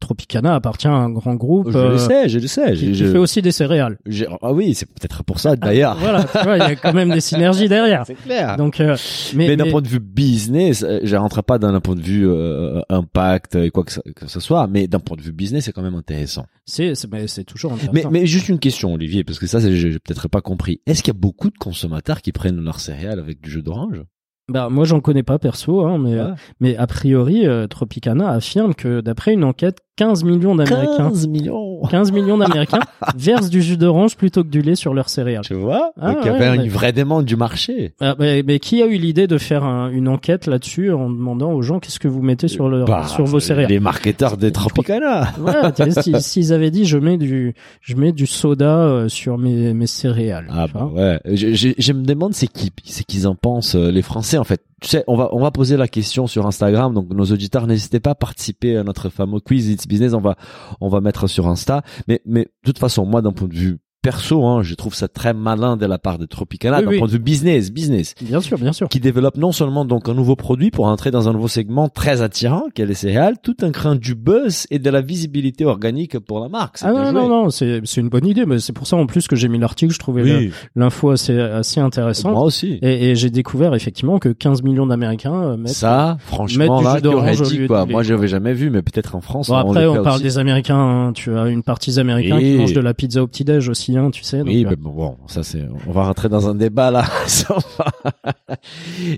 Tropicana 0.00 0.54
appartient 0.54 0.86
à 0.86 0.92
un 0.92 1.10
grand 1.10 1.34
groupe 1.34 1.70
Je 1.70 1.76
euh, 1.78 1.90
le 1.92 1.98
sais, 1.98 2.28
je 2.30 2.38
le 2.38 2.46
sais. 2.46 2.72
qui, 2.74 2.94
Je- 2.94 3.04
fait 3.06 3.18
aussi 3.18 3.42
des 3.42 3.52
céréales. 3.52 3.98
ah 4.42 4.52
oui, 4.52 4.74
c'est 4.74 4.86
peut-être 4.86 5.22
pour 5.22 5.38
ça 5.38 5.54
d'ailleurs. 5.56 5.96
Voilà, 5.98 6.24
tu 6.24 6.38
vois, 6.44 6.56
il 6.56 6.60
y 6.60 6.62
a 6.62 6.76
quand 6.76 6.94
même 6.94 7.10
des 7.10 7.20
synergies 7.20 7.68
derrière. 7.68 8.04
C'est 8.06 8.14
clair. 8.14 8.56
Donc, 8.56 8.80
euh, 8.80 8.96
mais, 9.34 9.48
mais, 9.48 9.56
d'un 9.56 9.64
mais- 9.64 9.70
point 9.70 9.82
de 9.82 9.88
vue 9.88 10.00
business, 10.00 10.82
euh, 10.82 11.00
je 11.02 11.14
rentre 11.16 11.42
pas 11.42 11.58
dans 11.58 11.68
un 11.68 11.80
point 11.80 11.94
de 11.94 12.00
vue 12.02 12.26
euh, 12.28 12.80
impact 12.88 13.56
et 13.56 13.70
quoi 13.70 13.84
que, 13.84 13.92
ça, 13.92 14.00
que 14.16 14.26
ce 14.28 14.40
soit, 14.40 14.66
mais 14.66 14.86
d'un 14.88 15.00
point 15.00 15.16
de 15.16 15.22
vue 15.22 15.32
business, 15.32 15.64
c'est 15.66 15.72
quand 15.72 15.82
même 15.82 15.94
intéressant. 15.94 16.46
c'est 16.64 16.94
c'est 16.94 17.10
mais 17.12 17.26
c'est 17.28 17.44
toujours 17.44 17.72
intéressant. 17.74 18.10
Mais, 18.10 18.20
mais 18.20 18.26
juste 18.26 18.48
une 18.48 18.58
question, 18.58 18.94
Olivier, 18.94 19.24
parce 19.24 19.38
que 19.38 19.46
ça, 19.46 19.60
j'ai 19.60 19.98
peut-être 19.98 20.28
pas 20.28 20.40
compris. 20.40 20.80
Est-ce 20.86 21.02
qu'il 21.02 21.12
y 21.12 21.16
a 21.16 21.20
beaucoup 21.20 21.50
de 21.50 21.58
consommateurs 21.58 22.22
qui 22.22 22.32
prennent 22.32 22.60
leurs 22.62 22.80
céréales 22.80 23.18
avec 23.18 23.40
du 23.42 23.50
jus 23.50 23.62
d'orange? 23.62 24.02
Bah, 24.48 24.68
moi, 24.68 24.84
j'en 24.84 25.00
connais 25.00 25.22
pas 25.22 25.38
perso, 25.38 25.86
hein, 25.86 25.96
mais, 25.98 26.16
Ouais. 26.20 26.32
mais 26.60 26.76
a 26.76 26.86
priori, 26.86 27.46
euh, 27.46 27.66
Tropicana 27.66 28.28
affirme 28.28 28.74
que 28.74 29.00
d'après 29.00 29.32
une 29.32 29.42
enquête 29.44 29.78
15 29.96 30.24
millions 30.24 30.54
d'Américains. 30.56 30.96
15 31.10 31.28
millions 31.28 31.80
15 31.90 32.12
millions 32.12 32.38
d'Américains 32.38 32.80
versent 33.16 33.50
du 33.50 33.60
jus 33.62 33.76
d'orange 33.76 34.16
plutôt 34.16 34.42
que 34.42 34.48
du 34.48 34.62
lait 34.62 34.74
sur 34.74 34.94
leurs 34.94 35.08
céréales. 35.10 35.44
Tu 35.44 35.54
vois 35.54 35.92
Ah 36.00 36.12
Donc 36.12 36.18
il 36.22 36.26
y 36.26 36.30
avait 36.30 36.50
ouais. 36.50 36.56
une 36.64 36.68
vraie 36.70 36.92
demande 36.92 37.24
du 37.26 37.36
marché. 37.36 37.92
Ah, 38.00 38.14
mais, 38.18 38.42
mais 38.44 38.58
qui 38.58 38.82
a 38.82 38.86
eu 38.86 38.96
l'idée 38.96 39.26
de 39.26 39.36
faire 39.38 39.64
un- 39.64 39.90
une 39.90 40.08
enquête 40.08 40.46
là-dessus 40.46 40.92
en 40.92 41.10
demandant 41.10 41.52
aux 41.52 41.62
gens 41.62 41.78
qu'est-ce 41.80 42.00
que 42.00 42.08
vous 42.08 42.22
mettez 42.22 42.48
sur, 42.48 42.68
leur, 42.68 42.86
Bah, 42.86 43.06
sur 43.06 43.24
vos 43.26 43.38
céréales? 43.38 43.68
Les 43.70 43.80
marketeurs 43.80 44.36
des 44.36 44.50
Tropicana. 44.50 45.28
Ouais, 45.38 45.52
s'ils 46.20 46.52
avaient 46.52 46.70
dit 46.70 46.86
je 46.86 46.96
mets 46.98 47.18
du 47.18 47.54
je 47.82 47.94
mets 47.96 48.12
du 48.12 48.26
soda 48.26 48.78
euh, 48.78 49.08
sur 49.08 49.36
mes, 49.38 49.74
mes 49.74 49.86
céréales. 49.86 50.46
Ah 50.50 50.66
bah 50.72 50.90
ouais. 50.92 51.20
Je, 51.26 51.52
je, 51.54 51.68
je 51.76 51.92
me 51.92 52.04
demande 52.04 52.32
c'est 52.34 52.46
qui, 52.48 52.72
c'est 52.84 53.04
qu'ils 53.04 53.28
en 53.28 53.34
pensent 53.34 53.74
euh, 53.74 53.90
les 53.90 54.02
Français 54.02 54.38
en 54.38 54.44
fait. 54.44 54.62
Tu 54.84 54.90
sais, 54.90 55.04
on 55.06 55.16
va 55.16 55.30
on 55.32 55.40
va 55.40 55.50
poser 55.50 55.78
la 55.78 55.88
question 55.88 56.26
sur 56.26 56.46
Instagram. 56.46 56.92
Donc 56.92 57.08
nos 57.08 57.24
auditeurs 57.24 57.66
n'hésitez 57.66 58.00
pas 58.00 58.10
à 58.10 58.14
participer 58.14 58.76
à 58.76 58.84
notre 58.84 59.08
fameux 59.08 59.40
quiz 59.40 59.70
It's 59.70 59.86
Business. 59.86 60.12
On 60.12 60.20
va 60.20 60.36
on 60.82 60.90
va 60.90 61.00
mettre 61.00 61.26
sur 61.26 61.48
Insta. 61.48 61.82
Mais 62.06 62.20
mais 62.26 62.42
de 62.42 62.50
toute 62.66 62.78
façon 62.78 63.06
moi 63.06 63.22
d'un 63.22 63.32
point 63.32 63.48
de 63.48 63.54
vue 63.54 63.78
perso, 64.04 64.44
hein, 64.44 64.62
je 64.62 64.74
trouve 64.74 64.94
ça 64.94 65.08
très 65.08 65.32
malin 65.32 65.78
de 65.78 65.86
la 65.86 65.96
part 65.98 66.18
de 66.18 66.26
Tropicana 66.26 66.78
Oui, 66.80 66.84
d'un 66.84 66.90
oui. 66.90 66.98
point 66.98 67.06
de 67.06 67.12
vue 67.12 67.18
business 67.18 67.72
business. 67.72 68.14
Bien 68.20 68.40
sûr, 68.42 68.58
bien 68.58 68.72
sûr. 68.74 68.88
qui 68.90 69.00
développe 69.00 69.38
non 69.38 69.50
seulement 69.50 69.86
donc 69.86 70.10
un 70.10 70.14
nouveau 70.14 70.36
produit 70.36 70.70
pour 70.70 70.84
entrer 70.86 71.10
dans 71.10 71.26
un 71.28 71.32
nouveau 71.32 71.48
segment 71.48 71.88
très 71.88 72.20
attirant 72.20 72.64
qu'est 72.74 72.84
les 72.84 72.92
céréales, 72.94 73.36
tout 73.42 73.56
un 73.62 73.70
craint 73.70 73.96
du 73.96 74.14
buzz 74.14 74.66
et 74.70 74.78
de 74.78 74.90
la 74.90 75.00
visibilité 75.00 75.64
organique 75.64 76.18
pour 76.18 76.40
la 76.40 76.50
marque. 76.50 76.76
Ah 76.82 76.92
non, 76.92 77.12
non, 77.12 77.28
non, 77.28 77.50
c'est 77.50 77.80
c'est 77.84 78.02
une 78.02 78.10
bonne 78.10 78.26
idée, 78.26 78.44
mais 78.44 78.58
c'est 78.58 78.74
pour 78.74 78.86
ça 78.86 78.96
en 78.96 79.06
plus 79.06 79.26
que 79.26 79.36
j'ai 79.36 79.48
mis 79.48 79.58
l'article, 79.58 79.94
je 79.94 79.98
trouvais 79.98 80.22
Oui, 80.22 80.50
l'info 80.76 81.10
assez, 81.10 81.38
assez 81.40 81.80
intéressante. 81.80 82.32
moi 82.34 82.42
aussi. 82.44 82.78
Et, 82.82 83.10
et 83.10 83.16
j'ai 83.16 83.30
découvert 83.30 83.74
effectivement 83.74 84.18
que 84.18 84.28
15 84.28 84.62
millions 84.62 84.86
d'Américains 84.86 85.32
euh, 85.42 85.56
mettent... 85.56 85.72
Ça, 85.72 86.16
mettre 86.18 86.24
franchement, 86.26 86.78
du 86.80 86.84
là, 86.84 87.32
jus 87.32 87.44
dit 87.58 87.66
quoi. 87.66 87.86
Moi, 87.86 88.02
j'avais 88.02 88.28
jamais 88.28 88.52
vu, 88.52 88.68
mais 88.68 88.82
peut-être 88.82 89.14
en 89.16 89.22
France. 89.22 89.48
Bon, 89.48 89.54
on 89.54 89.58
après, 89.70 89.86
on, 89.86 90.02
parle 90.02 90.16
aussi. 90.16 90.24
des 90.24 90.38
Américains. 90.38 90.76
hein. 90.78 91.12
Tu 91.14 91.34
as 91.36 91.46
une 91.48 91.62
partie 91.62 91.98
américaine 91.98 92.36
Oui. 92.36 92.52
qui 92.52 92.58
mange 92.58 92.72
de 92.74 92.80
la 92.80 92.92
pizza 92.92 93.22
au 93.22 93.26
petit-déj 93.26 93.68
aussi, 93.68 93.93
tu 94.10 94.22
sais. 94.22 94.38
donc, 94.38 94.48
Oui, 94.48 94.64
euh, 94.64 94.70
mais 94.70 94.76
bon, 94.76 95.16
ça 95.26 95.42
c'est, 95.42 95.64
on 95.86 95.92
va 95.92 96.04
rentrer 96.04 96.28
dans 96.28 96.48
un 96.48 96.54
débat 96.54 96.90
là. 96.90 97.04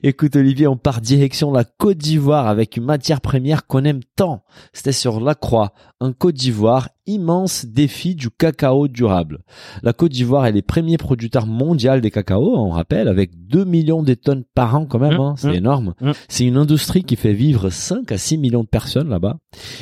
Écoute 0.03 0.37
Olivier, 0.37 0.67
on 0.67 0.77
part 0.77 1.01
direction 1.01 1.51
la 1.51 1.65
Côte 1.65 1.99
d'Ivoire 1.99 2.47
avec 2.47 2.77
une 2.77 2.85
matière 2.85 3.21
première 3.21 3.67
qu'on 3.67 3.85
aime 3.85 4.01
tant. 4.17 4.45
C'était 4.73 4.93
sur 4.93 5.21
la 5.21 5.35
Croix, 5.35 5.73
un 6.01 6.13
Côte 6.13 6.35
d'Ivoire 6.35 6.89
immense 7.07 7.67
défi 7.67 8.15
du 8.15 8.31
cacao 8.31 8.89
durable. 8.89 9.41
La 9.83 9.93
Côte 9.93 10.13
d'Ivoire 10.13 10.47
est 10.47 10.53
les 10.53 10.63
premiers 10.63 10.99
producteurs 10.99 11.47
mondiaux 11.47 12.01
des 12.01 12.11
cacao, 12.11 12.57
on 12.57 12.71
rappelle, 12.71 13.09
avec 13.09 13.31
2 13.47 13.65
millions 13.65 14.03
de 14.03 14.15
tonnes 14.15 14.45
par 14.55 14.75
an 14.75 14.87
quand 14.87 14.99
même, 14.99 15.15
Mmh, 15.19 15.21
hein, 15.21 15.35
c'est 15.37 15.51
mmh. 15.53 15.55
énorme. 15.55 15.95
Mmh. 16.01 16.11
C'est 16.29 16.45
une 16.45 16.57
industrie 16.57 17.05
qui 17.05 17.17
fait 17.17 17.33
vivre 17.33 17.71
5 17.71 18.11
à 18.13 18.19
6 18.19 18.39
millions 18.39 18.63
de 18.65 18.69
personnes 18.69 19.09
là-bas. 19.09 19.39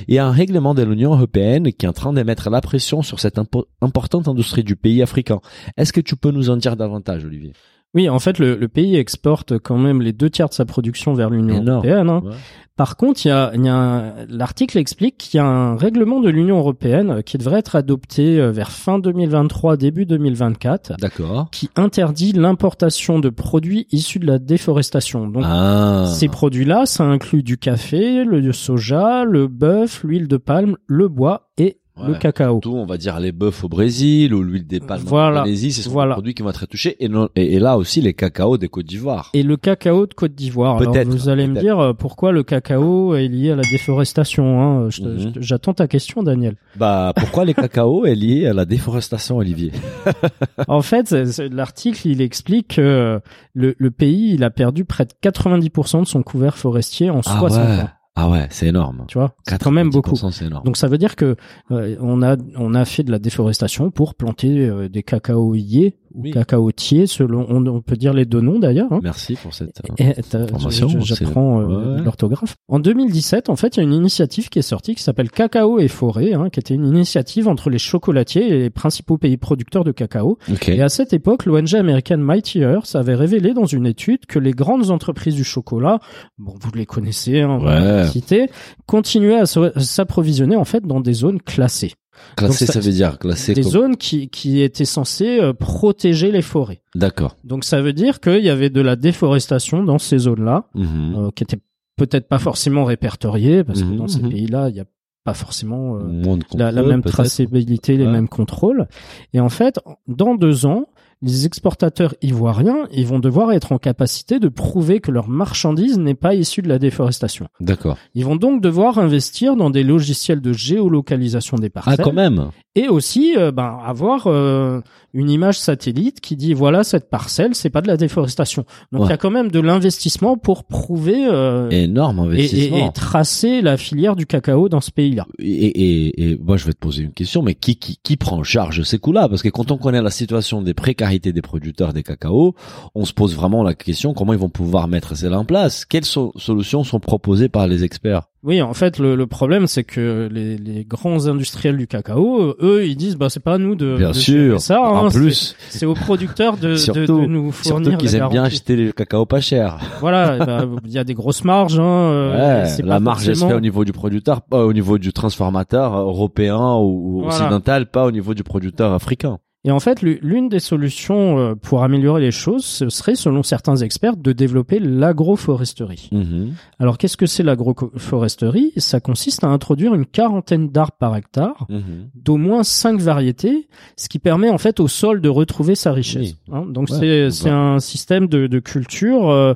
Et 0.09 0.19
un 0.19 0.31
règlement 0.31 0.75
de 0.75 0.83
l'Union 0.83 1.15
européenne 1.15 1.73
qui 1.73 1.87
est 1.87 1.89
en 1.89 1.93
train 1.93 2.13
de 2.13 2.23
mettre 2.23 2.51
la 2.51 2.61
pression 2.61 3.03
sur 3.03 3.21
cette 3.21 3.37
impo- 3.39 3.65
importante 3.81 4.29
industrie 4.29 4.65
du 4.65 4.77
pays 4.77 5.03
africain. 5.03 5.41
Est-ce 5.77 5.93
que 5.93 6.01
tu 6.01 6.17
peux 6.17 6.31
nous 6.31 6.51
en 6.51 6.57
dire 6.57 6.77
davantage, 6.77 7.25
Olivier? 7.25 7.53
Oui, 7.95 8.09
en 8.09 8.19
fait, 8.19 8.39
le, 8.39 8.57
le 8.57 8.69
pays 8.69 8.97
exporte 8.97 9.59
quand 9.59 9.79
même 9.79 10.03
les 10.03 10.13
deux 10.13 10.31
tiers 10.31 10.49
de 10.49 10.55
sa 10.55 10.65
production 10.65 11.15
vers 11.15 11.31
l'Union 11.31 11.63
européenne. 11.65 12.11
hein. 12.11 12.23
Ouais. 12.25 12.33
Par 12.77 12.97
contre, 12.97 13.25
il 13.25 13.29
y 13.29 13.31
a, 13.31 13.53
y 13.55 13.69
a 13.69 14.15
l'article 14.29 14.79
explique 14.79 15.17
qu'il 15.17 15.39
y 15.39 15.41
a 15.41 15.47
un 15.47 15.77
règlement 15.77 16.19
de 16.19 16.29
l'Union 16.29 16.59
européenne 16.59 17.23
qui 17.23 17.39
devrait 17.39 17.61
être 17.61 17.77
adopté 17.77 18.41
euh, 18.41 18.51
vers 18.51 18.73
fin 18.73 18.99
2023, 18.99 19.77
début 19.77 20.07
2024, 20.07 20.95
D'accord. 20.99 21.51
qui 21.53 21.71
interdit 21.77 22.33
l'importation 22.33 23.21
de 23.21 23.29
produits 23.29 23.87
issus 23.93 24.19
de 24.19 24.27
la 24.27 24.41
déforestation. 24.41 25.29
Donc, 25.29 25.45
Ah. 25.47 26.07
ces 26.13 26.27
produits-là, 26.27 26.85
ça 26.87 27.05
inclut 27.05 27.45
du 27.45 27.59
café, 27.59 28.25
le 28.25 28.53
soja, 28.53 29.25
le 29.25 29.47
bœuf, 29.47 30.03
l'huile 30.03 30.27
de 30.27 30.37
palme, 30.37 30.77
le 30.89 31.07
bois 31.07 31.51
et 31.59 31.79
le 32.03 32.15
cacao. 32.15 32.59
Tout, 32.61 32.75
on 32.75 32.87
va 32.87 32.97
dire 32.97 33.21
les 33.21 33.31
bœufs 33.31 33.53
au 33.63 33.69
Brésil 33.69 34.35
ou 34.35 34.43
l'huile 34.43 34.67
des 34.67 34.81
palmes 34.81 35.03
Voilà. 35.07 35.41
en 35.41 35.43
Indonésie, 35.43 35.71
ce 35.73 35.89
Voilà. 35.89 36.15
produits 36.15 36.35
qui 36.35 36.43
vont 36.43 36.51
être 36.51 36.67
touchés. 36.67 36.97
Et, 36.99 37.09
non- 37.09 37.29
et, 37.37 37.55
et 37.55 37.59
là 37.61 37.77
aussi 37.79 38.01
les 38.01 38.15
cacaos 38.15 38.59
des 38.59 38.69
Côtes 38.69 38.87
d'Ivoire. 38.87 39.31
Et 39.33 39.43
le 39.45 39.57
cacao 39.57 40.07
de 40.07 40.15
Côte 40.15 40.35
d'Ivoire. 40.35 40.79
Alors, 40.79 40.93
Peut-être, 40.93 41.09
vous 41.09 41.29
allez 41.29 41.47
me 41.47 41.61
dire 41.61 41.79
euh, 41.79 41.93
pourquoi 41.93 42.33
le 42.33 42.43
cacao 42.43 43.15
est 43.15 43.29
lié 43.29 43.53
à 43.53 43.57
la 43.57 43.63
déforestation. 43.63 44.61
Hein. 44.61 44.89
Mhm. 45.01 45.33
J'attends 45.41 45.75
ta 45.75 45.87
question, 45.87 46.23
Daniel. 46.23 46.57
Bah 46.77 47.13
pourquoi 47.17 47.45
les 47.45 47.55
cacaos 47.55 48.05
est 48.07 48.15
lié 48.17 48.47
à 48.47 48.53
la 48.55 48.65
déforestation, 48.65 49.37
Olivier? 49.37 49.71
En 50.69 50.83
fait, 50.83 51.07
c'est- 51.09 51.27
c'est- 51.27 51.49
l'article, 51.49 52.09
il 52.09 52.21
explique 52.21 52.75
que 52.77 53.21
le, 53.55 53.75
le 53.79 53.91
pays, 53.91 54.33
il 54.35 54.43
a 54.45 54.51
perdu 54.51 54.85
près 54.85 55.05
de 55.05 55.13
90% 55.23 56.01
de 56.01 56.07
son 56.07 56.23
couvert 56.23 56.57
forestier 56.57 57.11
en 57.11 57.23
60 57.23 57.53
ans. 57.59 57.89
Ah 58.17 58.31
ouais, 58.31 58.47
c'est 58.51 58.69
énorme. 58.69 59.05
Tu 59.09 59.19
vois, 59.19 59.35
c'est 59.47 59.61
quand 59.61 59.73
même 59.73 59.91
beaucoup. 59.91 60.13
90%, 60.13 60.31
C'est 60.31 60.47
énorme. 60.47 60.65
Donc 60.65 60.77
ça 60.77 60.87
veut 60.87 60.99
dire 60.99 61.17
que 61.17 61.37
euh, 61.73 61.97
on 62.01 62.23
a 62.23 62.37
on 62.57 62.75
a 62.75 62.85
fait 62.85 63.03
de 63.03 63.11
la 63.11 63.19
déforestation 63.19 63.91
pour 63.91 64.15
planter 64.15 64.67
euh, 64.69 64.89
des 64.89 65.03
cacaoyers 65.03 65.99
ou 66.15 66.23
Oui. 66.23 66.31
cacaotiers 66.31 67.07
selon 67.07 67.47
on, 67.49 67.67
on 67.67 67.81
peut 67.81 67.97
dire 67.97 68.13
les 68.15 68.25
deux 68.25 68.41
noms 68.41 68.59
d'ailleurs. 68.59 68.93
hein. 68.93 69.01
Merci 69.03 69.37
pour 69.37 69.53
cette. 69.53 69.81
euh, 70.01 70.13
Information, 70.45 71.01
J'apprends 71.01 71.61
euh, 71.61 71.97
Ouais, 71.97 72.03
l'orthographe. 72.05 72.57
En 72.69 72.79
2017, 72.79 73.49
en 73.51 73.57
fait, 73.57 73.77
il 73.77 73.81
y 73.81 73.81
a 73.81 73.83
une 73.85 73.93
initiative 73.93 74.49
qui 74.49 74.59
est 74.59 74.63
sortie 74.63 74.95
qui 74.95 75.03
s'appelle 75.03 75.31
Cacao 75.31 75.79
et 75.79 75.89
Forêt, 75.89 76.33
hein, 76.35 76.49
qui 76.51 76.61
était 76.61 76.75
une 76.75 76.87
initiative 76.87 77.49
entre 77.49 77.69
les 77.71 77.79
chocolatiers 77.79 78.47
et 78.49 78.59
les 78.59 78.71
principaux 78.71 79.19
pays 79.19 79.37
producteurs 79.37 79.85
de 79.85 79.93
cacao. 79.93 80.39
Ok. 80.51 80.69
Et 80.69 80.81
à 80.83 80.89
cette 80.89 81.13
époque, 81.13 81.47
l'ONG 81.47 81.75
américaine 81.75 82.21
Mighty 82.21 82.61
Earth 82.61 82.95
avait 82.95 83.15
révélé 83.15 83.53
dans 83.55 83.67
une 83.67 83.87
étude 83.87 84.27
que 84.27 84.39
les 84.39 84.53
grandes 84.53 84.91
entreprises 84.91 85.35
du 85.35 85.45
chocolat, 85.45 85.99
bon, 86.39 86.55
vous 86.61 86.71
les 86.75 86.87
connaissez, 86.87 87.41
hein, 87.41 87.51
on 87.51 87.59
va 87.59 88.03
les 88.05 88.09
citer, 88.09 88.49
continuaient 88.87 89.41
à 89.41 89.47
s'approvisionner 89.47 90.57
en 90.57 90.65
fait 90.65 90.85
dans 90.87 91.01
des 91.01 91.13
zones 91.13 91.41
classées, 91.41 91.93
Classé, 92.37 92.67
ça, 92.67 92.75
ça- 92.75 92.81
veut 92.81 92.91
dire 92.91 93.19
classé. 93.19 93.55
des 93.55 93.63
comme- 93.63 93.71
zones 93.71 93.97
qui, 93.97 94.29
qui 94.29 94.61
étaient 94.63 94.85
censées 94.85 95.39
euh, 95.41 95.53
protéger 95.53 96.31
les 96.33 96.43
forêts. 96.43 96.81
D'accord. 96.95 97.37
Donc 97.45 97.65
ça 97.65 97.81
veut 97.83 97.93
dire 97.93 98.21
qu'il 98.21 98.45
y 98.45 98.51
avait 98.51 98.71
de 98.71 98.81
la 98.81 98.97
déforestation 98.97 99.83
dans 99.83 99.99
ces 99.99 100.19
zones-là, 100.19 100.65
Mhm. 100.75 101.15
euh, 101.17 101.31
qui 101.35 101.45
étaient 101.45 101.61
peut-être 101.97 102.27
pas 102.29 102.39
forcément 102.39 102.85
répertoriées, 102.85 103.63
parce 103.65 103.83
que 103.83 103.87
Mhm, 103.89 103.97
dans 103.97 104.09
ces 104.09 104.21
mhm. 104.23 104.31
pays-là, 104.31 104.69
il 104.69 104.75
n'y 104.75 104.81
a 104.81 104.85
pas 105.25 105.35
forcément 105.35 105.97
euh, 105.97 106.37
la, 106.57 106.71
même 106.83 107.03
traçabilité, 107.03 107.97
les 107.97 108.05
Ouais. 108.05 108.13
mêmes 108.13 108.29
contrôles. 108.29 108.89
Et 109.33 109.41
en 109.41 109.49
fait, 109.49 109.79
dans 110.07 110.35
deux 110.35 110.67
ans, 110.67 110.87
les 111.23 111.47
exportateurs 111.47 112.15
ivoiriens, 112.23 112.89
ils 112.93 113.07
vont 113.07 113.19
devoir 113.19 113.53
être 113.53 113.73
en 113.73 113.79
capacité 113.79 114.39
de 114.39 114.49
prouver 114.49 115.01
que 115.01 115.11
leur 115.11 115.29
marchandise 115.29 115.99
n'est 115.99 116.15
pas 116.15 116.35
issue 116.35 116.63
de 116.63 116.69
la 116.69 116.79
déforestation. 116.79 117.49
D'accord. 117.61 117.97
Ils 118.15 118.25
vont 118.25 118.37
donc 118.37 118.61
devoir 118.61 118.99
investir 118.99 119.57
dans 119.57 119.71
des 119.71 119.83
logiciels 119.83 120.41
de 120.41 120.53
géolocalisation 120.53 121.57
des 121.57 121.69
Ah, 121.69 121.71
parcelles 121.71 122.05
quand 122.05 122.13
même. 122.13 122.51
Et 122.75 122.89
aussi 122.89 123.35
euh, 123.37 123.53
ben, 123.53 123.79
avoir 123.85 124.27
euh, 124.27 124.81
une 125.13 125.31
image 125.31 125.59
satellite 125.59 126.21
qui 126.21 126.35
dit 126.37 126.55
voilà 126.55 126.83
cette 126.83 127.09
parcelle, 127.09 127.55
c'est 127.55 127.71
pas 127.71 127.81
de 127.83 127.87
la 127.87 127.97
déforestation. 127.97 128.65
Donc 128.91 129.03
il 129.03 129.05
Ouais. 129.05 129.11
y 129.11 129.13
a 129.13 129.17
quand 129.17 129.31
même 129.31 129.51
de 129.51 129.61
l'investissement 129.61 130.37
pour 130.37 130.65
prouver 130.65 131.27
euh, 131.31 131.69
Énorme 131.71 132.19
et, 132.19 132.23
et- 132.23 132.27
investissement. 132.41 132.89
et 132.89 132.93
tracer 132.93 133.63
la 133.63 133.77
filière 133.77 134.17
du 134.17 134.27
cacao 134.27 134.69
dans 134.69 134.81
ce 134.81 134.91
pays-là. 134.91 135.27
Et, 135.39 135.45
et, 135.67 136.31
et 136.33 136.37
moi, 136.39 136.57
je 136.57 136.65
vais 136.67 136.73
te 136.73 136.79
poser 136.79 137.03
une 137.05 137.13
question, 137.13 137.43
mais 137.43 137.55
qui, 137.55 137.77
qui, 137.77 137.99
qui 138.03 138.17
prend 138.17 138.39
en 138.39 138.43
charge 138.43 138.83
ces 138.83 138.99
coûts-là? 138.99 139.29
Parce 139.29 139.43
que 139.43 139.49
quand 139.51 139.71
on 139.71 139.77
connaît 139.79 140.03
la 140.03 140.11
situation 140.11 140.61
des 140.63 140.75
précarités 140.75 141.33
des 141.33 141.43
producteurs 141.43 141.93
des 141.93 142.03
cacao, 142.03 142.55
on 142.97 143.05
se 143.05 143.13
pose 143.13 143.37
vraiment 143.37 143.63
la 143.63 143.75
question 143.75 144.15
comment 144.15 144.33
ils 144.33 144.39
vont 144.39 144.49
pouvoir 144.49 144.89
mettre 144.89 145.17
cela 145.17 145.39
en 145.39 145.45
place? 145.45 145.85
Quelles 145.85 146.05
so- 146.05 146.33
solutions 146.37 146.83
sont 146.83 146.99
proposées 147.01 147.49
par 147.49 147.69
les 147.69 147.85
experts? 147.85 148.23
Oui, 148.47 148.61
en 148.61 148.75
fait, 148.75 148.99
le, 148.99 149.15
le 149.17 149.27
problème, 149.27 149.67
c'est 149.67 149.85
que 149.85 150.29
les, 150.31 150.59
les 150.59 150.85
grands 150.85 151.29
industriels 151.29 151.79
du 151.79 151.87
cacao, 151.87 152.43
euh, 152.43 152.57
eux, 152.61 152.87
ils 152.87 152.95
disent, 152.95 153.17
bah, 153.17 153.31
c'est 153.31 153.43
pas 153.43 153.55
à 153.55 153.59
nous 153.59 153.75
de, 153.75 153.97
Bien 153.97 154.09
de 154.11 154.13
sûr. 154.13 154.61
ça. 154.61 154.83
en 154.83 155.07
hein, 155.07 155.11
c'est- 155.11 155.19
plus, 155.19 155.57
c'est 155.71 155.87
aux 155.87 155.95
producteurs 155.95 156.59
de, 156.59 156.73
de- 156.73 156.77
Surtout- 156.77 157.21
de, 157.23 157.27
nous 157.27 157.51
fournir 157.53 157.85
surtout 157.87 157.97
qu'ils 157.97 158.17
aiment 158.17 158.29
bien 158.29 158.45
acheter 158.45 158.77
les 158.77 158.93
cacao 158.93 159.25
pas 159.25 159.41
cher. 159.41 159.79
Voilà, 160.01 160.37
eh 160.37 160.45
ben, 160.45 160.77
il 160.85 160.93
y 160.93 160.99
a 160.99 161.05
des 161.05 161.15
grosses 161.15 161.43
marges. 161.43 161.79
Hein, 161.79 161.83
euh, 161.83 162.65
Ouais, 162.65 162.83
la 162.83 162.95
pas 162.97 163.01
marge 163.01 163.33
fait 163.33 163.53
au 163.55 163.61
niveau 163.61 163.83
du 163.87 163.93
producteur, 163.93 164.43
pas 164.43 164.63
au 164.65 164.75
niveau 164.75 164.99
du 164.99 165.13
transformateur 165.15 165.97
européen 165.97 166.59
ou, 166.75 166.83
ou 166.83 167.21
Voilà. 167.23 167.35
occidental, 167.35 167.87
pas 167.87 168.05
au 168.05 168.11
niveau 168.11 168.35
du 168.35 168.43
producteur 168.45 168.93
africain. 168.93 169.39
Et 169.67 169.71
en 169.71 169.81
fait, 169.81 170.03
l'u- 170.03 170.19
l'une 170.23 170.49
des 170.51 170.61
solutions 170.61 171.39
euh, 171.39 171.55
pour 171.55 171.83
améliorer 171.83 172.21
les 172.21 172.31
choses, 172.31 172.65
ce 172.65 172.89
serait, 172.91 173.15
selon 173.15 173.43
certains 173.43 173.77
experts, 173.77 174.17
de 174.17 174.33
développer 174.33 174.79
l'agroforesterie. 174.79 176.09
Mhm. 176.13 176.53
Alors, 176.79 176.99
qu'est-ce 176.99 177.17
que 177.17 177.27
c'est 177.27 177.43
l'agroforesterie? 177.43 178.73
Ça 178.77 179.01
consiste 179.01 179.43
à 179.45 179.49
introduire 179.49 179.95
une 179.95 180.07
quarantaine 180.07 180.69
d'arbres 180.69 180.93
par 180.99 181.17
hectare, 181.17 181.67
Mhm. 181.71 182.09
d'au 182.15 182.37
moins 182.37 182.63
cinq 182.63 183.01
variétés, 183.01 183.69
ce 183.97 184.09
qui 184.09 184.19
permet 184.19 184.51
en 184.51 184.59
fait 184.59 184.81
au 184.81 184.89
sol 184.89 185.21
de 185.21 185.29
retrouver 185.29 185.75
sa 185.75 185.93
richesse. 185.93 186.37
Oui. 186.49 186.55
Hein, 186.55 186.67
donc 186.69 186.91
Ouais, 186.91 187.29
c'est 187.31 187.51
un 187.51 187.81
système 187.81 188.27
de, 188.29 188.47
de 188.47 188.59
culture 188.59 189.31
euh, 189.31 189.55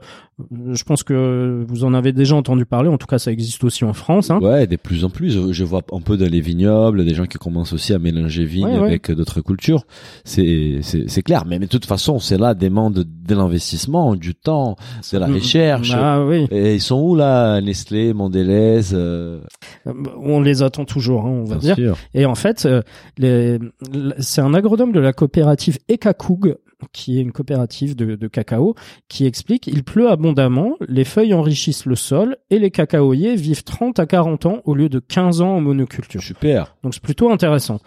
Je 0.72 0.82
pense 0.84 1.02
que 1.02 1.64
vous 1.68 1.82
en 1.84 1.94
avez 1.94 2.12
déjà 2.12 2.36
entendu 2.36 2.64
parler. 2.64 2.88
En 2.88 2.96
tout 2.96 3.08
cas, 3.08 3.18
ça 3.18 3.32
existe 3.32 3.64
aussi 3.64 3.84
en 3.84 3.92
France. 3.92 4.30
Hein. 4.30 4.38
Ouais, 4.40 4.66
de 4.68 4.76
plus 4.76 5.04
en 5.04 5.10
plus. 5.10 5.52
Je- 5.52 5.64
vois 5.64 5.82
un 5.92 6.00
peu 6.00 6.16
dans 6.16 6.30
les 6.30 6.40
vignobles, 6.40 7.04
des 7.04 7.14
gens 7.14 7.26
qui 7.26 7.38
commencent 7.38 7.72
aussi 7.72 7.92
à 7.92 7.98
mélanger 7.98 8.44
vigne 8.44 8.66
Ouais, 8.66 8.78
ouais. 8.78 8.86
avec 8.86 9.10
d'autres 9.10 9.40
cultures. 9.40 9.84
C'est, 10.24 10.78
c'est, 10.82 11.08
c'est 11.08 11.22
clair. 11.22 11.44
Mais, 11.44 11.58
mais 11.58 11.66
de 11.66 11.70
toute 11.70 11.86
façon, 11.86 12.18
c'est 12.20 12.38
là 12.38 12.54
demande 12.54 13.04
de 13.04 13.34
l'investissement, 13.34 14.14
du 14.14 14.34
temps, 14.36 14.76
de 15.12 15.18
la 15.18 15.26
recherche. 15.26 15.90
Ah 15.94 16.24
oui, 16.24 16.46
Et 16.50 16.76
ils 16.76 16.80
sont 16.80 17.00
où 17.00 17.14
là, 17.16 17.60
Nestlé, 17.60 18.14
Mondelez 18.14 18.94
euh, 18.94 19.40
on 20.22 20.40
les 20.40 20.62
attend 20.62 20.84
toujours, 20.84 21.26
hein, 21.26 21.30
on 21.30 21.44
va 21.44 21.56
bien 21.56 21.74
dire. 21.74 21.76
sûr. 21.76 21.96
Et 22.14 22.24
en 22.26 22.34
fait, 22.34 22.64
euh, 22.64 22.80
les- 23.18 23.58
c'est 24.20 24.40
un 24.40 24.54
agronome 24.54 24.92
de 24.92 25.00
la 25.00 25.12
coopérative 25.12 25.78
Ekakoug, 25.88 26.56
qui 26.92 27.18
est 27.18 27.22
une 27.22 27.32
coopérative 27.32 27.96
de, 27.96 28.14
de 28.14 28.28
cacao, 28.28 28.74
qui 29.08 29.26
explique 29.26 29.66
il 29.66 29.84
pleut 29.84 30.10
abondamment, 30.10 30.76
les 30.86 31.04
feuilles 31.04 31.34
enrichissent 31.34 31.86
le 31.86 31.96
sol 31.96 32.36
et 32.50 32.58
les 32.58 32.70
cacaoyers 32.70 33.36
vivent 33.36 33.64
30 33.64 33.98
à 33.98 34.06
40 34.06 34.46
ans 34.46 34.62
au 34.64 34.74
lieu 34.74 34.88
de 34.88 34.98
15 34.98 35.40
ans 35.40 35.56
en 35.56 35.60
monoculture. 35.60 36.22
Super. 36.22 36.76
Donc 36.82 36.94
c'est 36.94 37.02
plutôt 37.02 37.30
intéressant. 37.30 37.80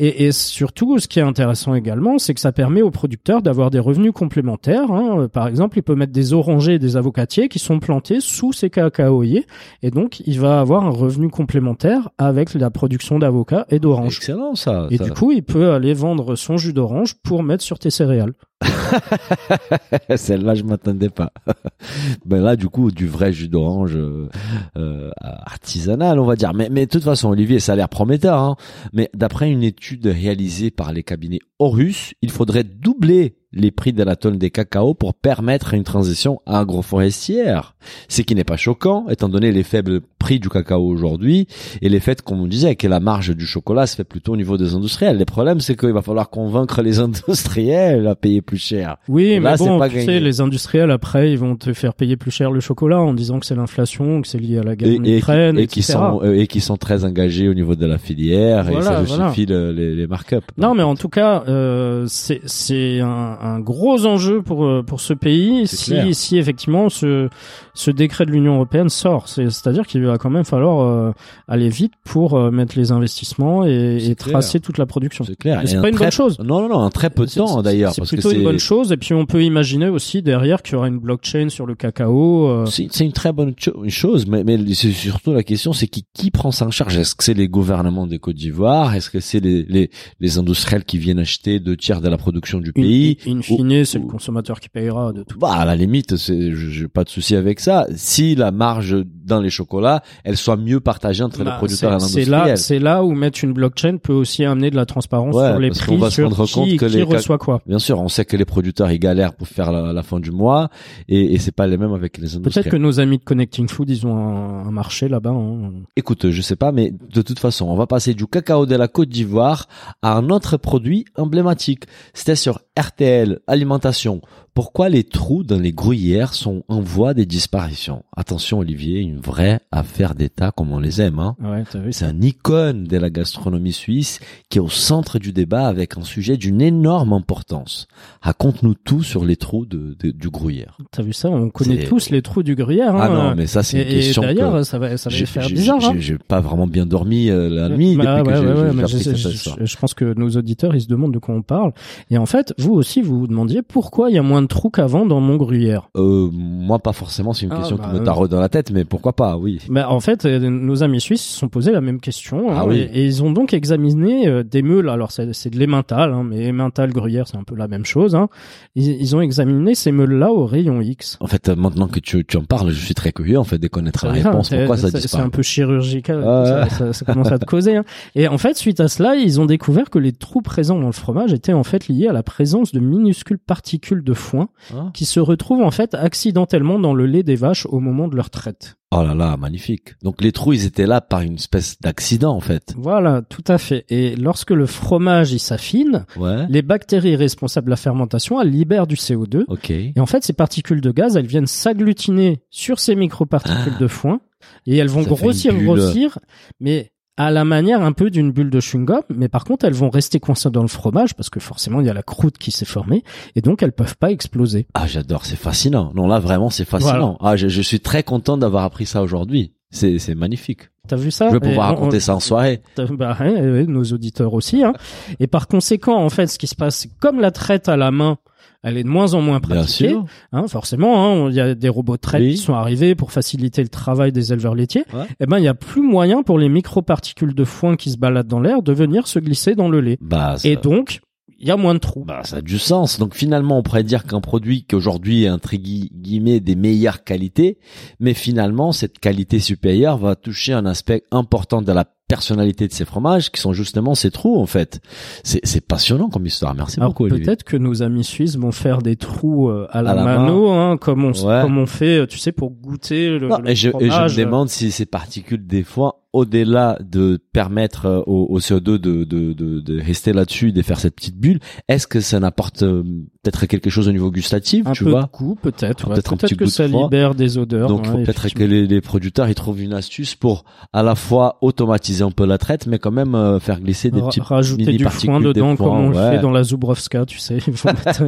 Et, 0.00 0.26
et 0.26 0.32
surtout, 0.32 0.98
ce 1.00 1.08
qui 1.08 1.18
est 1.18 1.22
intéressant 1.22 1.74
également, 1.74 2.18
c'est 2.18 2.32
que 2.32 2.40
ça 2.40 2.52
permet 2.52 2.82
aux 2.82 2.92
producteurs 2.92 3.42
d'avoir 3.42 3.70
des 3.70 3.80
revenus 3.80 4.12
complémentaires. 4.12 4.90
hein. 4.92 5.22
Euh, 5.22 5.28
Par 5.28 5.48
exemple, 5.48 5.76
il 5.76 5.82
peut 5.82 5.96
mettre 5.96 6.12
des 6.12 6.32
orangers 6.32 6.74
et 6.74 6.78
des 6.78 6.96
avocatiers 6.96 7.48
qui 7.48 7.58
sont 7.58 7.80
plantés 7.80 8.20
sous 8.20 8.52
ces 8.52 8.70
cacaoyers, 8.70 9.44
et 9.82 9.90
donc 9.90 10.20
il 10.24 10.38
va 10.38 10.60
avoir 10.60 10.84
un 10.86 10.90
revenu 10.90 11.28
complémentaire 11.30 12.10
avec 12.16 12.54
la 12.54 12.70
production 12.70 13.18
d'avocats 13.18 13.66
et 13.70 13.80
d'oranges. 13.80 14.18
Excellent 14.18 14.54
ça. 14.54 14.86
Et 14.90 14.98
ça. 14.98 15.04
du 15.04 15.10
coup, 15.10 15.32
il 15.32 15.42
peut 15.42 15.72
aller 15.72 15.94
vendre 15.94 16.36
son 16.36 16.56
jus 16.56 16.72
d'orange 16.72 17.14
pour 17.24 17.42
mettre 17.42 17.64
sur 17.64 17.78
tes 17.80 17.90
céréales. 17.90 18.34
Celle-là, 20.16 20.54
je 20.54 20.62
m'attendais 20.62 21.10
pas. 21.10 21.32
ben 22.26 22.42
là, 22.42 22.56
du 22.56 22.68
coup, 22.68 22.90
du 22.90 23.06
vrai 23.06 23.32
jus 23.32 23.48
d'orange 23.48 23.96
euh, 23.96 24.28
euh, 24.76 25.10
artisanal, 25.20 26.18
on 26.18 26.24
va 26.24 26.36
dire. 26.36 26.54
Mais, 26.54 26.68
mais 26.70 26.86
de 26.86 26.90
toute 26.90 27.04
façon, 27.04 27.28
Olivier, 27.28 27.60
ça 27.60 27.72
a 27.72 27.76
l'air 27.76 27.88
prometteur. 27.88 28.38
Hein. 28.38 28.56
Mais 28.92 29.10
d'après 29.14 29.50
une 29.50 29.62
étude 29.62 30.06
réalisée 30.06 30.70
par 30.70 30.92
les 30.92 31.02
cabinets 31.02 31.40
Horus, 31.58 32.14
il 32.22 32.30
faudrait 32.30 32.64
doubler 32.64 33.36
les 33.52 33.70
prix 33.70 33.92
de 33.94 34.02
la 34.02 34.14
tonne 34.16 34.36
des 34.38 34.50
cacao 34.50 34.92
pour 34.94 35.14
permettre 35.14 35.72
une 35.74 35.84
transition 35.84 36.40
agroforestière. 36.46 37.74
Ce 38.08 38.22
qui 38.22 38.34
n'est 38.34 38.44
pas 38.44 38.56
choquant, 38.56 39.06
étant 39.08 39.28
donné 39.28 39.52
les 39.52 39.62
faibles 39.62 40.00
prix 40.18 40.38
du 40.40 40.48
cacao 40.48 40.82
aujourd'hui 40.86 41.46
et 41.80 41.88
les 41.88 42.00
faits, 42.00 42.22
comme 42.22 42.40
on 42.40 42.46
disait, 42.46 42.74
que 42.76 42.86
la 42.88 43.00
marge 43.00 43.34
du 43.34 43.46
chocolat 43.46 43.86
se 43.86 43.96
fait 43.96 44.04
plutôt 44.04 44.32
au 44.32 44.36
niveau 44.36 44.56
des 44.58 44.74
industriels. 44.74 45.16
Le 45.18 45.24
problème, 45.24 45.60
c'est 45.60 45.76
qu'il 45.76 45.92
va 45.92 46.02
falloir 46.02 46.28
convaincre 46.28 46.82
les 46.82 46.98
industriels 47.00 48.06
à 48.06 48.14
payer 48.14 48.42
plus 48.42 48.58
cher. 48.58 48.96
Oui, 49.08 49.34
Là, 49.34 49.52
mais 49.52 49.56
c'est 49.56 49.64
bon, 49.64 49.78
pas 49.78 49.88
tu 49.88 50.02
sais, 50.02 50.20
les 50.20 50.40
industriels 50.40 50.90
après, 50.90 51.30
ils 51.32 51.38
vont 51.38 51.56
te 51.56 51.72
faire 51.72 51.94
payer 51.94 52.16
plus 52.16 52.30
cher 52.30 52.50
le 52.50 52.60
chocolat 52.60 53.00
en 53.00 53.14
disant 53.14 53.38
que 53.40 53.46
c'est 53.46 53.54
l'inflation, 53.54 54.20
que 54.22 54.28
c'est 54.28 54.38
lié 54.38 54.58
à 54.58 54.62
la 54.62 54.76
guerre 54.76 54.98
en 55.00 55.04
et, 55.04 55.08
et, 55.08 55.18
Ukraine, 55.18 55.56
qui- 55.56 55.62
et 55.62 55.66
qui 55.66 55.82
sont 55.82 56.20
euh, 56.22 56.38
et 56.38 56.46
qui 56.46 56.60
sont 56.60 56.76
très 56.76 57.04
engagés 57.04 57.48
au 57.48 57.54
niveau 57.54 57.74
de 57.76 57.86
la 57.86 57.98
filière 57.98 58.68
et 58.68 58.82
ça 58.82 59.02
voilà. 59.02 59.04
justifie 59.28 59.46
le- 59.46 59.72
les, 59.72 59.94
les 59.94 60.06
markups. 60.06 60.36
Non, 60.58 60.74
mais 60.74 60.82
en 60.82 60.94
tout 60.96 61.08
cas, 61.08 61.44
euh, 61.48 62.04
c'est 62.08 63.00
un, 63.00 63.37
un 63.40 63.60
gros 63.60 64.06
enjeu 64.06 64.42
pour 64.42 64.64
euh, 64.64 64.82
pour 64.82 65.00
ce 65.00 65.12
pays 65.14 65.66
si 65.66 65.90
clair. 65.92 66.06
si 66.12 66.38
effectivement 66.38 66.88
ce 66.88 67.28
ce 67.74 67.90
décret 67.90 68.26
de 68.26 68.30
l'Union 68.32 68.54
européenne 68.56 68.88
sort. 68.88 69.28
C'est 69.28 69.50
c'est 69.50 69.66
à 69.68 69.72
dire 69.72 69.86
qu'il 69.86 70.04
va 70.04 70.18
quand 70.18 70.30
même 70.30 70.44
falloir 70.44 70.80
euh, 70.86 71.12
aller 71.46 71.68
vite 71.68 71.92
pour 72.04 72.34
euh, 72.34 72.50
mettre 72.50 72.78
les 72.78 72.90
investissements 72.92 73.64
et, 73.66 73.98
et 74.02 74.14
tracer 74.14 74.60
toute 74.60 74.78
la 74.78 74.86
production. 74.86 75.24
c'est 75.24 75.36
clair. 75.36 75.62
C'est 75.66 75.80
pas 75.80 75.88
une 75.88 75.94
très- 75.94 76.06
bonne 76.06 76.12
chose. 76.12 76.38
Non, 76.40 76.60
non, 76.62 76.68
non, 76.68 76.80
un 76.80 76.90
très 76.90 77.10
peu 77.10 77.26
de 77.26 77.30
temps 77.30 77.62
d'ailleurs, 77.62 77.92
C'est 77.94 78.02
que 78.02 78.06
plutôt 78.08 78.30
une 78.32 78.42
bonne 78.44 78.58
chose. 78.58 78.92
Et 78.92 78.96
puis 78.96 79.14
on 79.14 79.26
peut 79.26 79.42
imaginer 79.44 79.88
aussi 79.88 80.22
derrière 80.22 80.62
qu'il 80.62 80.74
y 80.74 80.76
aura 80.76 80.88
une 80.88 80.98
blockchain 80.98 81.48
sur 81.48 81.66
le 81.66 81.74
cacao. 81.74 82.48
euh, 82.48 82.66
c'est 82.66 83.04
une 83.04 83.12
très 83.12 83.32
bonne 83.32 83.54
cho- 83.58 83.88
chose, 83.88 84.26
mais, 84.26 84.44
mais 84.44 84.58
c'est 84.74 84.90
surtout 84.92 85.32
la 85.32 85.42
question, 85.42 85.72
c'est 85.72 85.86
qui, 85.88 86.04
qui 86.14 86.30
prend 86.30 86.50
ça 86.50 86.66
en 86.66 86.70
charge? 86.70 86.96
Est-ce 86.96 87.14
que 87.14 87.22
c'est 87.24 87.34
les 87.34 87.48
gouvernements 87.48 88.06
de 88.06 88.16
Côte 88.16 88.36
d'Ivoire? 88.36 88.94
Est-ce 88.94 89.10
que 89.10 89.20
c'est 89.20 89.40
les, 89.40 89.62
les, 89.64 89.90
les 90.20 90.38
industriels 90.38 90.84
qui 90.84 90.98
viennent 90.98 91.18
acheter 91.18 91.60
deux 91.60 91.76
tiers 91.76 92.00
de 92.00 92.08
la 92.08 92.16
production 92.18 92.58
du 92.60 92.72
pays? 92.72 93.18
In 93.28 93.42
fine, 93.42 93.84
c'est 93.84 93.98
le 93.98 94.06
consommateur 94.06 94.60
qui 94.60 94.68
payera 94.68 95.12
de 95.12 95.22
tout. 95.22 95.38
Bah, 95.38 95.52
à 95.52 95.64
la 95.64 95.76
limite, 95.76 96.16
c'est, 96.16 96.52
j'ai 96.54 96.88
pas 96.88 97.04
de 97.04 97.08
souci 97.08 97.36
avec 97.36 97.60
ça. 97.60 97.86
Si 97.94 98.34
la 98.34 98.50
marge 98.50 98.96
dans 99.24 99.40
les 99.40 99.50
chocolats, 99.50 100.02
elle 100.24 100.36
soit 100.36 100.56
mieux 100.56 100.80
partagée 100.80 101.22
entre 101.22 101.44
Bah, 101.44 101.50
les 101.52 101.56
producteurs 101.58 101.94
et 101.94 102.00
c'est 102.00 102.06
c'est 102.06 102.30
l'industriel. 102.30 102.48
là, 102.48 102.56
c'est 102.56 102.78
là 102.78 103.04
où 103.04 103.12
mettre 103.12 103.44
une 103.44 103.52
blockchain 103.52 103.98
peut 103.98 104.12
aussi 104.12 104.44
amener 104.44 104.70
de 104.70 104.76
la 104.76 104.86
transparence 104.86 105.34
Ouais, 105.34 105.50
sur 105.50 105.58
les 105.58 105.68
parce 105.68 105.80
prix, 105.80 105.96
va 105.96 106.08
se 106.10 106.14
sur 106.16 106.24
rendre 106.30 106.46
qui, 106.46 106.52
compte 106.54 106.68
que 106.78 106.86
qui 106.86 106.92
les 106.92 106.98
ca- 107.06 107.16
reçoit 107.16 107.38
quoi. 107.38 107.60
Bien 107.66 107.78
sûr, 107.78 108.00
on 108.00 108.08
sait 108.08 108.24
que 108.24 108.36
les 108.36 108.44
producteurs 108.44 108.90
ils 108.90 108.98
galèrent 108.98 109.34
pour 109.34 109.48
faire 109.48 109.70
la, 109.72 109.92
la 109.92 110.02
fin 110.02 110.20
du 110.20 110.30
mois 110.30 110.70
et, 111.08 111.34
et 111.34 111.38
c'est 111.38 111.52
pas 111.52 111.66
les 111.66 111.76
mêmes 111.76 111.92
avec 111.92 112.16
les 112.18 112.22
Peut-être 112.28 112.36
industriels. 112.38 112.70
que 112.72 112.76
nos 112.76 113.00
amis 113.00 113.18
de 113.18 113.24
Connecting 113.24 113.68
Food, 113.68 113.90
ils 113.90 114.06
ont 114.06 114.16
un, 114.16 114.66
un 114.66 114.70
marché 114.70 115.08
là-bas. 115.08 115.30
hein. 115.30 115.72
Écoute, 115.96 116.30
je 116.30 116.42
sais 116.42 116.56
pas, 116.56 116.72
mais 116.72 116.90
de 117.12 117.22
toute 117.22 117.38
façon, 117.38 117.66
on 117.66 117.76
va 117.76 117.86
passer 117.86 118.14
du 118.14 118.26
cacao 118.26 118.64
de 118.66 118.74
la 118.76 118.88
Côte 118.88 119.08
d'Ivoire 119.08 119.66
à 120.02 120.16
un 120.16 120.30
autre 120.30 120.56
produit 120.56 121.04
emblématique. 121.16 121.84
C'était 122.14 122.36
sur 122.36 122.60
RTL 122.78 123.40
Alimentation. 123.46 124.20
Pourquoi 124.58 124.88
les 124.88 125.04
trous 125.04 125.44
dans 125.44 125.60
les 125.60 125.70
gruyères 125.70 126.34
sont 126.34 126.64
en 126.66 126.80
voie 126.80 127.14
de 127.14 127.22
disparition? 127.22 128.02
Attention, 128.16 128.58
Olivier, 128.58 128.98
une 128.98 129.20
vraie 129.20 129.60
affaire 129.70 130.16
d'État 130.16 130.50
comme 130.50 130.72
on 130.72 130.80
les 130.80 131.00
aime. 131.00 131.20
Hein. 131.20 131.36
Ouais, 131.40 131.62
C'est 131.92 132.06
un 132.06 132.20
icône 132.20 132.82
de 132.82 132.96
la 132.96 133.08
gastronomie 133.08 133.72
suisse 133.72 134.18
qui 134.50 134.58
est 134.58 134.60
au 134.60 134.68
centre 134.68 135.20
du 135.20 135.30
débat 135.32 135.68
avec 135.68 135.96
un 135.96 136.02
sujet 136.02 136.36
d'une 136.36 136.60
énorme 136.60 137.12
importance. 137.12 137.86
Raconte-nous 138.20 138.74
tout 138.74 139.04
sur 139.04 139.24
les 139.24 139.36
trous 139.36 139.64
de, 139.64 139.96
de- 140.00 140.10
du 140.10 140.28
gruyère. 140.28 140.76
T'as 140.90 141.04
vu 141.04 141.12
ça? 141.12 141.30
On 141.30 141.50
connaît 141.50 141.84
tous 141.84 142.10
les 142.10 142.20
trous 142.20 142.42
du 142.42 142.56
gruyère. 142.56 142.96
Ah 142.96 143.06
hein. 143.06 143.14
non, 143.30 143.34
mais 143.36 143.46
ça 143.46 143.62
c'est 143.62 143.80
une 143.80 143.86
et, 143.88 144.00
question 144.00 144.22
d'ailleurs, 144.22 144.54
que 144.54 144.62
ça 144.64 144.80
va, 144.80 144.96
ça 144.96 145.08
va 145.08 145.16
faire 145.24 145.46
bizarre. 145.46 145.76
hein. 145.84 145.92
j'ai- 145.94 146.00
J'ai 146.00 146.18
pas 146.18 146.40
vraiment 146.40 146.66
bien 146.66 146.84
dormi 146.84 147.30
euh, 147.30 147.48
la 147.48 147.68
nuit 147.68 147.94
Bah, 147.94 148.24
depuis 148.24 148.32
ouais, 148.34 148.40
que 148.40 148.76
ouais, 148.76 148.86
je, 148.88 148.98
je- 149.14 149.28
histoire. 149.28 149.56
je- 149.60 149.66
je 149.66 149.76
pense 149.76 149.94
que 149.94 150.14
nos 150.18 150.30
auditeurs, 150.30 150.74
ils 150.74 150.80
se 150.80 150.88
demandent 150.88 151.14
de 151.14 151.20
quoi 151.20 151.36
on 151.36 151.42
parle. 151.42 151.70
Et 152.10 152.18
en 152.18 152.26
fait, 152.26 152.52
vous 152.58 152.72
aussi, 152.74 153.02
vous 153.02 153.20
vous 153.20 153.28
demandiez 153.28 153.62
pourquoi 153.62 154.10
il 154.10 154.16
y 154.16 154.18
a 154.18 154.22
moins 154.24 154.42
de 154.42 154.47
trous 154.48 154.70
qu'avant 154.70 155.06
dans 155.06 155.20
mon 155.20 155.36
gruyère. 155.36 155.88
Euh, 155.96 156.28
moi, 156.32 156.78
pas 156.80 156.92
forcément. 156.92 157.32
C'est 157.32 157.46
une 157.46 157.52
Ah, 157.52 157.58
question 157.58 157.76
bah, 157.76 157.84
qui 157.88 157.94
me 157.96 158.00
euh. 158.00 158.04
taraude 158.04 158.30
dans 158.30 158.40
la 158.40 158.48
tête, 158.48 158.70
mais 158.72 158.84
pourquoi 158.84 159.12
pas 159.12 159.36
Oui. 159.36 159.58
Bah, 159.68 159.88
en 159.90 160.00
fait, 160.00 160.24
euh, 160.24 160.38
nos 160.50 160.82
amis 160.82 161.00
suisses 161.00 161.22
se 161.22 161.38
sont 161.38 161.48
posé 161.48 161.70
la 161.70 161.80
même 161.80 162.00
question. 162.00 162.50
hein, 162.50 162.54
Ah 162.58 162.66
oui. 162.66 162.78
et, 162.78 163.00
et 163.00 163.04
ils 163.06 163.22
ont 163.22 163.30
donc 163.30 163.54
examiné 163.54 164.26
euh, 164.26 164.42
des 164.42 164.62
meules. 164.62 164.88
Alors, 164.88 165.12
c'est 165.12 165.32
c'est 165.32 165.50
de 165.50 165.58
l'emmental, 165.60 166.12
hein, 166.12 166.24
mais 166.28 166.48
emmental, 166.50 166.92
gruyère, 166.92 167.28
c'est 167.28 167.36
un 167.36 167.44
peu 167.44 167.54
la 167.54 167.68
même 167.68 167.84
chose. 167.84 168.14
Hein. 168.14 168.28
Ils, 168.74 168.88
ils 169.00 169.14
ont 169.14 169.20
examiné 169.20 169.74
ces 169.74 169.92
meules-là 169.92 170.32
au 170.32 170.46
rayon 170.46 170.80
X. 170.80 171.16
En 171.20 171.26
fait, 171.26 171.48
maintenant 171.50 171.86
que 171.88 172.00
tu, 172.00 172.24
tu 172.24 172.36
en 172.36 172.44
parles, 172.44 172.70
je 172.70 172.84
suis 172.84 172.94
très 172.94 173.12
curieux 173.12 173.38
en 173.38 173.44
fait 173.44 173.58
de 173.58 173.68
connaître 173.68 174.06
la 174.06 174.14
Ça, 174.22 174.30
réponse. 174.30 174.48
c'est- 174.48 174.56
Pourquoi 174.58 174.76
ça 174.76 174.90
c'est- 174.90 175.16
un 175.18 175.28
peu 175.30 175.42
chirurgical. 175.42 176.22
Ça, 176.22 176.60
ouais. 176.62 176.68
ça- 176.70 176.92
ça 176.92 177.04
commence 177.04 177.32
à 177.32 177.38
te 177.38 177.44
causer. 177.44 177.76
hein. 177.76 177.84
Et 178.14 178.28
en 178.28 178.38
fait, 178.38 178.56
suite 178.56 178.80
à 178.80 178.88
cela, 178.88 179.16
ils 179.16 179.40
ont 179.40 179.46
découvert 179.46 179.90
que 179.90 179.98
les 179.98 180.12
trous 180.12 180.40
présents 180.42 180.78
dans 180.78 180.86
le 180.86 180.92
fromage 180.92 181.32
étaient 181.32 181.52
en 181.52 181.64
fait 181.64 181.88
liés 181.88 182.06
à 182.06 182.12
la 182.12 182.22
présence 182.22 182.72
de 182.72 182.78
minuscules 182.80 183.38
particules 183.38 184.04
de 184.04 184.14
foin 184.14 184.37
Hein 184.74 184.90
qui 184.94 185.04
se 185.04 185.20
retrouvent 185.20 185.62
en 185.62 185.70
fait 185.70 185.94
accidentellement 185.94 186.78
dans 186.78 186.94
le 186.94 187.06
lait 187.06 187.22
des 187.22 187.36
vaches 187.36 187.66
au 187.66 187.80
moment 187.80 188.08
de 188.08 188.16
leur 188.16 188.30
traite. 188.30 188.76
Oh 188.90 189.02
là 189.02 189.14
là, 189.14 189.36
magnifique. 189.36 189.96
Donc 190.02 190.22
les 190.22 190.32
trous, 190.32 190.54
ils 190.54 190.64
étaient 190.64 190.86
là 190.86 191.00
par 191.02 191.20
une 191.20 191.34
espèce 191.34 191.78
d'accident 191.80 192.34
en 192.34 192.40
fait. 192.40 192.74
Voilà, 192.78 193.20
tout 193.22 193.44
à 193.46 193.58
fait. 193.58 193.84
Et 193.90 194.16
lorsque 194.16 194.50
le 194.50 194.64
fromage 194.66 195.32
il 195.32 195.38
s'affine, 195.40 196.06
Ouais. 196.16 196.46
les 196.48 196.62
bactéries 196.62 197.16
responsables 197.16 197.66
de 197.66 197.70
la 197.70 197.76
fermentation 197.76 198.40
elles 198.40 198.50
libèrent 198.50 198.86
du 198.86 198.94
CO2. 198.96 199.44
Ok. 199.48 199.70
Et 199.70 199.92
en 199.98 200.06
fait, 200.06 200.24
ces 200.24 200.32
particules 200.32 200.80
de 200.80 200.90
gaz, 200.90 201.16
elles 201.16 201.26
viennent 201.26 201.46
s'agglutiner 201.46 202.42
sur 202.50 202.80
ces 202.80 202.94
microparticules 202.94 203.76
de 203.78 203.86
foin 203.88 204.20
et 204.66 204.76
elles 204.78 204.88
vont 204.88 205.00
Ah. 205.00 205.04
Ça 205.04 205.10
grossir, 205.10 205.54
grossir, 205.54 206.18
mais 206.60 206.92
à 207.18 207.30
la 207.30 207.44
manière 207.44 207.82
un 207.82 207.92
peu 207.92 208.08
d'une 208.08 208.30
bulle 208.32 208.48
de 208.48 208.60
chewing-gum, 208.60 209.02
mais 209.14 209.28
par 209.28 209.44
contre, 209.44 209.66
elles 209.66 209.74
vont 209.74 209.90
rester 209.90 210.20
coincées 210.20 210.48
dans 210.50 210.62
le 210.62 210.68
fromage 210.68 211.14
parce 211.14 211.28
que 211.28 211.40
forcément, 211.40 211.80
il 211.80 211.86
y 211.86 211.90
a 211.90 211.94
la 211.94 212.02
croûte 212.02 212.38
qui 212.38 212.50
s'est 212.52 212.64
formée 212.64 213.02
et 213.34 213.40
donc 213.42 213.62
elles 213.62 213.72
peuvent 213.72 213.96
pas 213.98 214.10
exploser. 214.10 214.66
Ah, 214.74 214.86
j'adore. 214.86 215.26
C'est 215.26 215.36
fascinant. 215.36 215.92
Non, 215.94 216.06
là 216.06 216.20
vraiment, 216.20 216.48
c'est 216.48 216.64
fascinant. 216.64 217.18
Ah, 217.20 217.36
je, 217.36 217.48
je 217.48 217.60
suis 217.60 217.80
très 217.80 218.02
content 218.04 218.38
d'avoir 218.38 218.64
appris 218.64 218.86
ça 218.86 219.02
aujourd'hui. 219.02 219.52
C'est 219.70 219.98
c'est 219.98 220.14
magnifique. 220.14 220.70
T'as 220.86 220.96
vu 220.96 221.10
ça? 221.10 221.28
Je 221.28 221.34
vais 221.34 221.40
pouvoir 221.40 221.68
Et 221.68 221.72
on- 221.72 221.74
raconter 221.74 222.00
ça 222.00 222.14
en 222.14 222.20
soirée. 222.20 222.62
Bah, 222.90 223.14
ouais, 223.20 223.66
nos 223.66 223.84
auditeurs 223.84 224.32
aussi. 224.32 224.64
Hein. 224.64 224.72
Et 225.20 225.26
par 225.26 225.46
conséquent, 225.48 225.96
en 226.02 226.08
fait, 226.08 226.26
ce 226.28 226.38
qui 226.38 226.46
se 226.46 226.54
passe, 226.54 226.76
c'est 226.76 226.90
comme 227.00 227.20
la 227.20 227.30
traite 227.30 227.68
à 227.68 227.76
la 227.76 227.90
main, 227.90 228.16
elle 228.62 228.76
est 228.76 228.82
de 228.84 228.88
moins 228.88 229.14
en 229.14 229.20
moins 229.20 229.38
Bien 229.40 229.56
pratiquée. 229.56 229.88
sûr. 229.90 230.04
Hein, 230.32 230.48
forcément, 230.48 231.04
hein, 231.26 231.30
il 231.30 231.36
y 231.36 231.40
a 231.40 231.54
des 231.54 231.68
robots 231.68 231.96
de 231.96 232.00
traite 232.00 232.22
Oui. 232.22 232.30
qui 232.32 232.36
sont 232.38 232.54
arrivés 232.54 232.94
pour 232.94 233.12
faciliter 233.12 233.62
le 233.62 233.68
travail 233.68 234.12
des 234.12 234.32
éleveurs 234.32 234.54
laitiers. 234.54 234.84
Ouais. 234.92 235.06
Eh 235.20 235.26
ben, 235.26 235.38
il 235.38 235.44
y 235.44 235.48
a 235.48 235.54
plus 235.54 235.82
moyen 235.82 236.22
pour 236.22 236.38
les 236.38 236.48
microparticules 236.48 237.34
de 237.34 237.44
foin 237.44 237.76
qui 237.76 237.90
se 237.90 237.98
baladent 237.98 238.26
dans 238.28 238.40
l'air 238.40 238.62
de 238.62 238.72
venir 238.72 239.06
se 239.06 239.18
glisser 239.18 239.54
dans 239.54 239.68
le 239.68 239.80
lait. 239.80 239.98
Bah, 240.00 240.36
ça, 240.38 240.48
Et 240.48 240.56
donc, 240.56 241.00
il 241.40 241.46
y 241.46 241.52
a 241.52 241.56
moins 241.56 241.74
de 241.74 241.78
trous. 241.78 242.04
bah, 242.04 242.22
ça 242.24 242.38
a 242.38 242.40
du 242.40 242.58
sens. 242.58 242.98
Donc 242.98 243.14
finalement, 243.14 243.58
on 243.58 243.62
pourrait 243.62 243.84
dire 243.84 244.04
qu'un 244.04 244.20
produit 244.20 244.64
qui 244.64 244.74
aujourd'hui 244.74 245.22
est 245.24 245.30
entre 245.30 245.54
gui- 245.54 245.88
guillemets 245.94 246.40
des 246.40 246.56
meilleures 246.56 247.04
qualités, 247.04 247.58
mais 248.00 248.12
finalement, 248.12 248.72
cette 248.72 248.98
qualité 248.98 249.38
supérieure 249.38 249.98
va 249.98 250.16
toucher 250.16 250.52
un 250.52 250.66
aspect 250.66 251.04
important 251.12 251.62
de 251.62 251.70
la 251.70 251.84
personnalité 252.08 252.66
de 252.66 252.72
ces 252.72 252.84
fromages 252.84 253.30
qui 253.30 253.40
sont 253.40 253.52
justement 253.52 253.94
ces 253.94 254.10
trous 254.10 254.38
en 254.40 254.46
fait. 254.46 254.80
C'est 255.24 255.40
c'est 255.44 255.60
passionnant 255.60 256.08
comme 256.08 256.26
histoire. 256.26 256.54
Merci 256.54 256.80
Alors 256.80 256.92
beaucoup 256.92 257.06
peut-être 257.08 257.44
que 257.44 257.56
nos 257.56 257.82
amis 257.82 258.04
suisses 258.04 258.36
vont 258.36 258.50
faire 258.52 258.80
des 258.82 258.96
trous 258.96 259.48
euh, 259.48 259.66
à 259.70 259.82
la, 259.82 259.90
À 259.90 259.94
la 259.94 260.04
mano, 260.04 260.50
hein, 260.50 260.76
comme 260.78 261.04
on 261.04 261.12
Ouais. 261.12 261.42
comme 261.42 261.58
on 261.58 261.66
fait, 261.66 261.98
euh, 262.00 262.06
tu 262.06 262.18
sais, 262.18 262.32
pour 262.32 262.50
goûter 262.50 263.18
le, 263.18 263.28
Non, 263.28 263.38
le 263.38 263.50
et, 263.50 263.54
je, 263.56 263.68
et 263.68 263.86
je 263.86 263.90
fromage. 263.90 264.16
me 264.18 264.24
demande 264.24 264.48
si 264.48 264.70
ces 264.70 264.86
particules, 264.86 265.46
des 265.46 265.62
fois, 265.64 266.02
au-delà 266.12 266.78
de 266.80 267.18
permettre 267.32 267.86
euh, 267.86 268.00
au, 268.06 268.26
au 268.30 268.38
CO2 268.38 268.60
de, 268.60 268.78
de, 268.78 269.04
de, 269.04 269.32
de 269.60 269.80
rester 269.82 270.12
là-dessus, 270.12 270.52
de 270.52 270.62
faire 270.62 270.80
cette 270.80 270.94
petite 270.94 271.18
bulle, 271.18 271.40
est-ce 271.68 271.86
que 271.86 272.00
ça 272.00 272.18
n'apporte 272.20 272.62
euh, 272.62 272.82
peut-être 273.22 273.46
quelque 273.46 273.68
chose 273.68 273.88
au 273.88 273.92
niveau 273.92 274.10
gustatif, 274.10 274.66
un 274.66 274.72
tu 274.72 274.84
peu 274.84 274.90
vois 274.90 275.02
de 275.02 275.08
goût, 275.18 275.36
peut-être. 275.40 275.88
Ouais. 275.88 275.94
peut-être 275.94 276.16
petit 276.16 276.36
que 276.36 276.44
de 276.44 276.50
ça 276.50 276.66
froid. 276.68 276.84
libère 276.84 277.14
des 277.14 277.36
odeurs. 277.36 277.68
Donc, 277.68 277.84
ouais, 277.86 278.04
peut-être 278.04 278.28
que 278.32 278.44
les, 278.44 278.66
les 278.66 278.80
producteurs 278.80 279.28
ils 279.28 279.34
trouvent 279.34 279.60
une 279.60 279.74
astuce 279.74 280.14
pour 280.14 280.44
à 280.72 280.82
la 280.82 280.94
fois 280.94 281.36
automatiser 281.42 281.97
un 282.02 282.10
peu 282.10 282.24
la 282.26 282.38
traite, 282.38 282.66
mais 282.66 282.78
quand 282.78 282.90
même 282.90 283.14
euh, 283.14 283.40
faire 283.40 283.60
glisser 283.60 283.90
des 283.90 284.00
petits 284.08 284.20
rajouter 284.20 284.64
mini 284.64 284.78
du 284.78 284.84
particules, 284.84 285.10
foin 285.10 285.20
des 285.20 285.26
dedans 285.28 285.56
comme 285.56 285.66
on 285.68 285.88
le 285.90 285.94
fait 286.12 286.18
dans 286.20 286.30
la 286.30 286.42
Zubrovska, 286.42 287.06
tu 287.06 287.18
sais. 287.18 287.38
Il 287.46 287.56
faut 287.56 287.68
mettre- 287.68 288.02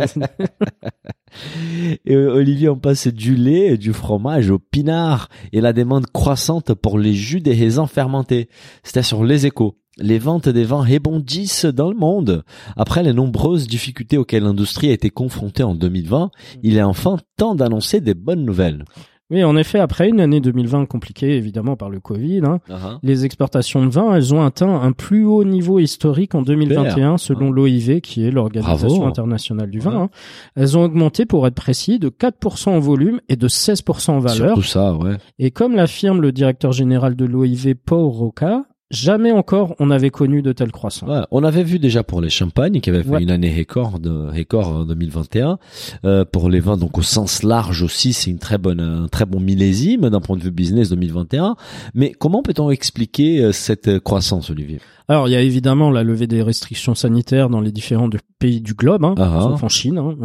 Et 2.04 2.16
Olivier, 2.16 2.68
on 2.68 2.76
passe 2.78 3.06
du 3.08 3.36
lait 3.36 3.74
et 3.74 3.78
du 3.78 3.92
fromage 3.92 4.50
au 4.50 4.58
pinard 4.58 5.28
et 5.52 5.60
la 5.60 5.72
demande 5.72 6.06
croissante 6.12 6.74
pour 6.74 6.98
les 6.98 7.14
jus 7.14 7.40
des 7.40 7.54
raisins 7.54 7.86
fermentés. 7.86 8.48
C'était 8.82 9.02
sur 9.02 9.24
les 9.24 9.46
échos. 9.46 9.76
Les 9.98 10.18
ventes 10.18 10.48
des 10.48 10.64
vins 10.64 10.82
rebondissent 10.84 11.66
dans 11.66 11.90
le 11.90 11.96
monde. 11.96 12.42
Après 12.76 13.02
les 13.02 13.12
nombreuses 13.12 13.66
difficultés 13.68 14.18
auxquelles 14.18 14.44
l'industrie 14.44 14.88
a 14.90 14.92
été 14.92 15.10
confrontée 15.10 15.62
en 15.62 15.74
2020, 15.74 16.30
il 16.62 16.76
est 16.76 16.82
enfin 16.82 17.18
temps 17.36 17.54
d'annoncer 17.54 18.00
des 18.00 18.14
bonnes 18.14 18.44
nouvelles. 18.44 18.84
Oui, 19.30 19.44
en 19.44 19.56
effet, 19.56 19.78
après 19.78 20.08
une 20.08 20.20
année 20.20 20.40
2020 20.40 20.86
compliquée 20.86 21.36
évidemment 21.36 21.76
par 21.76 21.90
le 21.90 22.00
Covid, 22.00 22.40
hein, 22.44 22.60
Uh-huh. 22.68 22.98
les 23.02 23.24
exportations 23.24 23.84
de 23.84 23.90
vin, 23.90 24.14
elles 24.14 24.34
ont 24.34 24.44
atteint 24.44 24.80
un 24.80 24.92
plus 24.92 25.24
haut 25.24 25.44
niveau 25.44 25.78
historique 25.78 26.34
en 26.34 26.42
2021 26.42 27.18
selon 27.18 27.50
l'OIV, 27.50 28.00
qui 28.00 28.24
est 28.26 28.30
l'Organisation 28.30 29.06
internationale 29.06 29.70
du 29.70 29.80
vin. 29.80 30.02
Hein. 30.02 30.10
Elles 30.56 30.76
ont 30.78 30.84
augmenté, 30.84 31.26
pour 31.26 31.46
être 31.46 31.54
précis, 31.54 31.98
de 31.98 32.08
4% 32.08 32.70
en 32.70 32.78
volume 32.80 33.20
et 33.28 33.36
de 33.36 33.48
16% 33.48 34.10
en 34.10 34.18
valeur. 34.20 34.48
Surtout 34.48 34.62
ça, 34.62 34.94
ouais. 34.94 35.16
Et 35.38 35.50
comme 35.50 35.74
l'affirme 35.74 36.20
le 36.20 36.32
directeur 36.32 36.72
général 36.72 37.16
de 37.16 37.24
l'OIV, 37.24 37.74
Paul 37.74 38.04
Roca, 38.06 38.64
jamais 38.90 39.32
encore 39.32 39.74
on 39.78 39.90
avait 39.90 40.10
connu 40.10 40.42
de 40.42 40.52
telles 40.52 40.72
croissances. 40.72 41.08
Ouais, 41.08 41.20
on 41.30 41.44
avait 41.44 41.62
vu 41.62 41.78
déjà 41.78 42.02
pour 42.02 42.20
les 42.20 42.30
champagnes 42.30 42.80
qui 42.80 42.90
avaient 42.90 43.02
fait 43.02 43.10
Ouais. 43.10 43.22
une 43.22 43.30
année 43.30 43.54
record, 43.56 43.98
de, 43.98 44.10
record 44.10 44.68
en 44.68 44.84
2021. 44.84 45.58
Euh, 46.04 46.24
pour 46.24 46.48
les 46.50 46.60
vins, 46.60 46.76
donc 46.76 46.98
au 46.98 47.02
sens 47.02 47.42
large 47.42 47.82
aussi, 47.82 48.12
c'est 48.12 48.30
une 48.30 48.38
très 48.38 48.58
bonne, 48.58 48.80
un 48.80 49.08
très 49.08 49.26
bon 49.26 49.40
millésime 49.40 50.08
d'un 50.10 50.20
point 50.20 50.36
de 50.36 50.42
vue 50.42 50.50
business 50.50 50.90
2021. 50.90 51.56
Mais 51.94 52.12
comment 52.12 52.42
peut-on 52.42 52.70
expliquer 52.70 53.40
euh, 53.40 53.52
cette 53.52 53.98
croissance, 54.00 54.50
Olivier? 54.50 54.80
Alors, 55.08 55.26
il 55.26 55.32
y 55.32 55.36
a 55.36 55.40
évidemment 55.40 55.90
la 55.90 56.04
levée 56.04 56.28
des 56.28 56.40
restrictions 56.42 56.94
sanitaires 56.94 57.48
dans 57.50 57.60
les 57.60 57.72
différents 57.72 58.08
pays 58.38 58.60
du 58.60 58.74
globe, 58.74 59.04
hein, 59.04 59.14
Ah 59.18 59.32
ah. 59.38 59.40
sauf 59.42 59.62
en 59.64 59.68
Chine. 59.68 59.98
hein. 59.98 60.16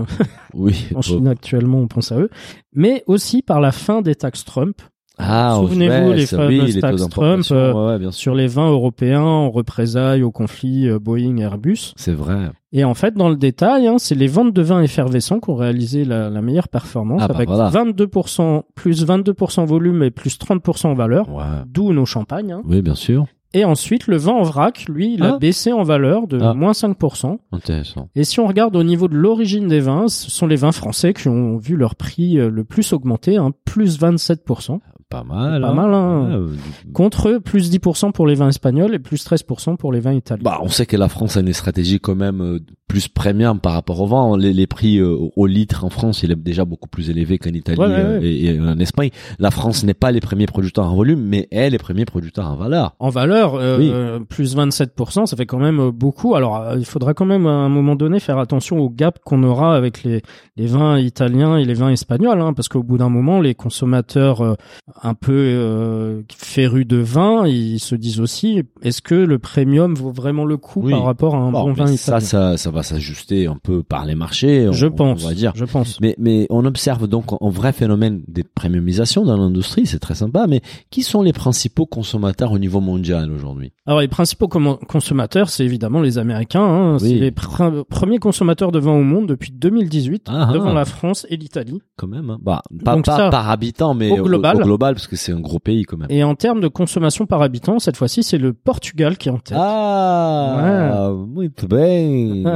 Oui. 0.53 0.75
En 0.95 1.01
Chine, 1.01 1.27
actuellement, 1.27 1.79
on 1.79 1.87
pense 1.87 2.11
à 2.11 2.19
eux. 2.19 2.29
Mais 2.73 3.03
aussi 3.07 3.41
par 3.41 3.61
la 3.61 3.71
fin 3.71 4.01
des 4.03 4.13
taxes 4.15 4.45
Trump 4.45 4.81
Ah, 5.17 5.57
Souvenez-vous, 5.61 6.09
ouais, 6.09 6.15
les 6.15 6.25
ça, 6.25 6.37
fameuses 6.37 6.75
oui, 6.75 6.81
taxes 6.81 7.07
Trump, 7.09 7.43
ouais, 7.49 7.71
ouais, 7.71 7.99
bien 7.99 8.11
sûr. 8.11 8.19
sur 8.21 8.35
les 8.35 8.47
vins 8.47 8.69
européens 8.69 9.21
en 9.21 9.49
représailles 9.49 10.23
au 10.23 10.31
conflit 10.31 10.87
euh, 10.89 10.99
Boeing-Airbus. 10.99 11.93
C'est 11.95 12.13
vrai. 12.13 12.49
Et 12.73 12.83
en 12.83 12.93
fait, 12.93 13.13
dans 13.13 13.29
le 13.29 13.37
détail, 13.37 13.87
hein, 13.87 13.95
c'est 13.97 14.15
les 14.15 14.27
ventes 14.27 14.51
de 14.53 14.61
vins 14.61 14.81
effervescents 14.81 15.39
qui 15.39 15.49
ont 15.49 15.55
réalisé 15.55 16.03
la, 16.03 16.29
la 16.29 16.41
meilleure 16.41 16.67
performance, 16.67 17.21
Ah 17.23 17.29
bah 17.29 17.35
avec 17.35 17.47
voilà. 17.49 17.69
22%, 17.69 18.63
plus 18.75 19.05
22% 19.05 19.65
volume 19.65 20.03
et 20.03 20.11
plus 20.11 20.37
30% 20.37 20.87
en 20.87 20.93
valeur, 20.95 21.29
Ouais. 21.33 21.43
d'où 21.67 21.93
nos 21.93 22.05
champagnes. 22.05 22.51
hein. 22.51 22.61
Oui, 22.65 22.81
bien 22.81 22.95
sûr. 22.95 23.25
Et 23.55 23.65
ensuite, 23.65 24.07
le 24.07 24.17
vin 24.17 24.33
en 24.33 24.43
vrac, 24.43 24.85
lui, 24.89 25.13
il 25.15 25.23
a 25.23 25.35
Ah. 25.35 25.37
baissé 25.39 25.71
en 25.71 25.83
valeur 25.83 26.27
de 26.27 26.39
Ah. 26.41 26.53
moins 26.53 26.73
5%. 26.73 27.39
Intéressant. 27.51 28.09
Et 28.15 28.23
si 28.25 28.39
on 28.39 28.47
regarde 28.47 28.75
au 28.75 28.83
niveau 28.83 29.07
de 29.07 29.15
l'origine 29.15 29.67
des 29.67 29.79
vins, 29.79 30.07
ce 30.07 30.29
sont 30.29 30.45
les 30.45 30.57
vins 30.57 30.71
français 30.73 31.13
qui 31.13 31.29
ont 31.29 31.57
vu 31.57 31.75
leur 31.77 31.95
prix 31.95 32.37
euh, 32.37 32.49
le 32.49 32.63
plus 32.65 32.91
augmenter, 32.93 33.37
hein, 33.37 33.51
plus 33.63 33.97
27%, 33.99 34.81
Pas 35.09 35.23
mal. 35.23 35.61
Pas 35.61 35.73
mal, 35.73 35.93
hein. 35.93 36.27
Ouais, 36.29 36.33
euh, 36.35 36.47
contre 36.93 37.37
plus 37.37 37.69
10% 37.69 38.11
pour 38.11 38.25
les 38.27 38.33
vins 38.35 38.49
espagnols 38.49 38.93
et 38.95 38.99
plus 38.99 39.23
13% 39.23 39.75
pour 39.77 39.93
les 39.93 39.99
vins 39.99 40.13
italiens. 40.13 40.41
Bah, 40.43 40.57
on 40.61 40.67
sait 40.67 40.85
que 40.87 40.97
la 40.97 41.07
France 41.09 41.37
a 41.37 41.41
une 41.41 41.53
stratégie 41.53 41.99
quand 41.99 42.15
même 42.15 42.41
euh, 42.41 42.59
plus 42.87 43.07
premium 43.07 43.59
par 43.59 43.73
rapport 43.73 44.01
au 44.01 44.07
vin. 44.07 44.35
Les, 44.37 44.51
les 44.51 44.65
prix 44.67 44.97
euh, 44.97 45.15
au 45.35 45.45
litre 45.45 45.85
en 45.85 45.89
France, 45.89 46.23
il 46.23 46.31
est 46.31 46.35
déjà 46.35 46.65
beaucoup 46.65 46.89
plus 46.89 47.09
élevé 47.11 47.37
qu'en 47.37 47.51
Italie 47.51 47.79
Ouais, 47.79 47.85
ouais, 47.87 47.93
euh, 47.93 48.19
ouais. 48.19 48.25
Et, 48.27 48.45
et 48.55 48.59
en 48.59 48.79
Espagne. 48.79 49.11
La 49.37 49.51
France 49.51 49.83
n'est 49.83 49.93
pas 49.93 50.11
les 50.11 50.21
premiers 50.21 50.47
producteurs 50.47 50.85
en 50.91 50.95
volume, 50.95 51.21
mais 51.21 51.47
elle 51.51 51.65
est 51.65 51.69
les 51.69 51.77
premiers 51.77 52.05
producteurs 52.05 52.49
en 52.49 52.55
valeur. 52.55 52.95
En 52.99 53.09
valeur, 53.09 53.44
euh, 53.53 53.77
Oui. 53.77 53.91
euh, 53.93 54.19
plus 54.19 54.55
27%, 54.57 55.27
ça 55.27 55.37
fait 55.37 55.45
quand 55.45 55.59
même 55.59 55.79
euh, 55.79 55.91
beaucoup. 55.91 56.33
Alors, 56.33 56.73
il 56.75 56.85
faudra 56.85 57.13
quand 57.13 57.25
même 57.25 57.45
à 57.45 57.51
un 57.51 57.69
moment 57.69 57.95
donné 57.95 58.19
faire 58.19 58.39
attention 58.39 58.79
au 58.79 58.89
gap 58.89 59.19
qu'on 59.23 59.43
aura 59.43 59.75
avec 59.75 60.03
les, 60.03 60.23
les 60.57 60.65
vins 60.65 60.97
italiens 60.99 61.57
et 61.57 61.65
les 61.65 61.75
vins 61.75 61.89
espagnols, 61.91 62.41
hein, 62.41 62.53
parce 62.53 62.67
qu'au 62.69 62.81
bout 62.81 62.97
d'un 62.97 63.09
moment, 63.09 63.39
les 63.41 63.53
consommateurs 63.53 64.41
euh, 64.41 64.55
un 65.03 65.13
peu 65.13 65.33
euh, 65.33 66.21
férus 66.35 66.87
de 66.87 66.97
vin, 66.97 67.45
ils 67.47 67.79
se 67.79 67.93
disent 67.95 68.19
aussi, 68.19 68.63
est-ce 68.81 69.01
que 69.03 69.13
le 69.15 69.37
premium 69.37 69.93
vaut 69.93 70.11
vraiment 70.11 70.45
le 70.45 70.57
coup 70.57 70.81
Oui. 70.83 70.91
par 70.91 71.03
rapport 71.03 71.35
à 71.35 71.39
un 71.39 71.51
Bon, 71.51 71.65
bon 71.65 71.73
vin 71.73 71.91
italien? 71.91 72.19
ça, 72.21 72.57
ça, 72.57 72.71
va 72.71 72.81
s'ajuster 72.83 73.45
un 73.47 73.57
peu 73.61 73.83
par 73.83 74.05
les 74.05 74.15
marchés. 74.15 74.67
on- 74.69 74.71
Je 74.71 74.87
pense, 74.87 75.23
On 75.23 75.27
va 75.27 75.33
dire. 75.35 75.51
je 75.55 75.65
pense. 75.65 75.99
Mais, 76.01 76.15
mais 76.17 76.47
on 76.49 76.65
observe 76.65 77.07
donc 77.07 77.25
un 77.39 77.49
vrai 77.49 77.71
phénomène 77.73 78.21
des 78.27 78.43
premiumisations 78.43 79.23
dans 79.25 79.37
l'industrie, 79.37 79.85
c'est 79.85 79.99
très 79.99 80.15
sympa, 80.15 80.45
mais 80.47 80.61
qui 80.89 81.03
sont 81.03 81.21
les 81.21 81.33
principaux 81.33 81.85
consommateurs 81.85 82.51
au 82.51 82.59
niveau 82.59 82.79
mondial 82.79 83.29
aujourd'hui 83.35 83.71
Alors 83.85 83.99
les 84.01 84.07
principaux 84.07 84.47
consommateurs, 84.47 85.49
c'est 85.49 85.63
évidemment 85.65 86.01
les 86.01 86.17
Américains. 86.17 86.63
Hein. 86.63 86.93
Oui. 87.01 87.09
C'est 87.09 87.15
les 87.15 87.31
pr- 87.31 87.83
premiers 87.85 88.17
consommateurs 88.19 88.71
de 88.71 88.79
vin 88.79 88.91
au 88.93 89.03
monde 89.03 89.27
depuis 89.27 89.51
2018, 89.51 90.27
Ah, 90.29 90.49
devant 90.53 90.69
ah. 90.71 90.73
la 90.73 90.85
France 90.85 91.27
et 91.29 91.37
l'Italie. 91.37 91.81
Quand 91.97 92.07
même, 92.07 92.29
hein. 92.29 92.37
bah, 92.41 92.61
pas, 92.83 92.95
Donc 92.95 93.05
pas 93.05 93.15
ça, 93.17 93.29
par 93.29 93.49
habitant, 93.49 93.93
mais 93.93 94.11
au 94.19 94.23
global. 94.23 94.57
au 94.57 94.63
global, 94.63 94.95
parce 94.95 95.07
que 95.07 95.15
c'est 95.15 95.31
un 95.31 95.39
gros 95.39 95.59
pays 95.59 95.83
quand 95.83 95.97
même. 95.97 96.07
Et 96.09 96.23
en 96.23 96.35
termes 96.35 96.61
de 96.61 96.67
consommation 96.67 97.25
par 97.25 97.41
habitant, 97.41 97.79
cette 97.79 97.97
fois-ci, 97.97 98.23
c'est 98.23 98.37
le 98.37 98.53
Portugal 98.53 99.17
qui 99.17 99.29
est 99.29 99.31
en 99.31 99.37
tête. 99.39 99.57
Ah, 99.59 101.11
muito 101.27 101.67
bien. 101.67 102.55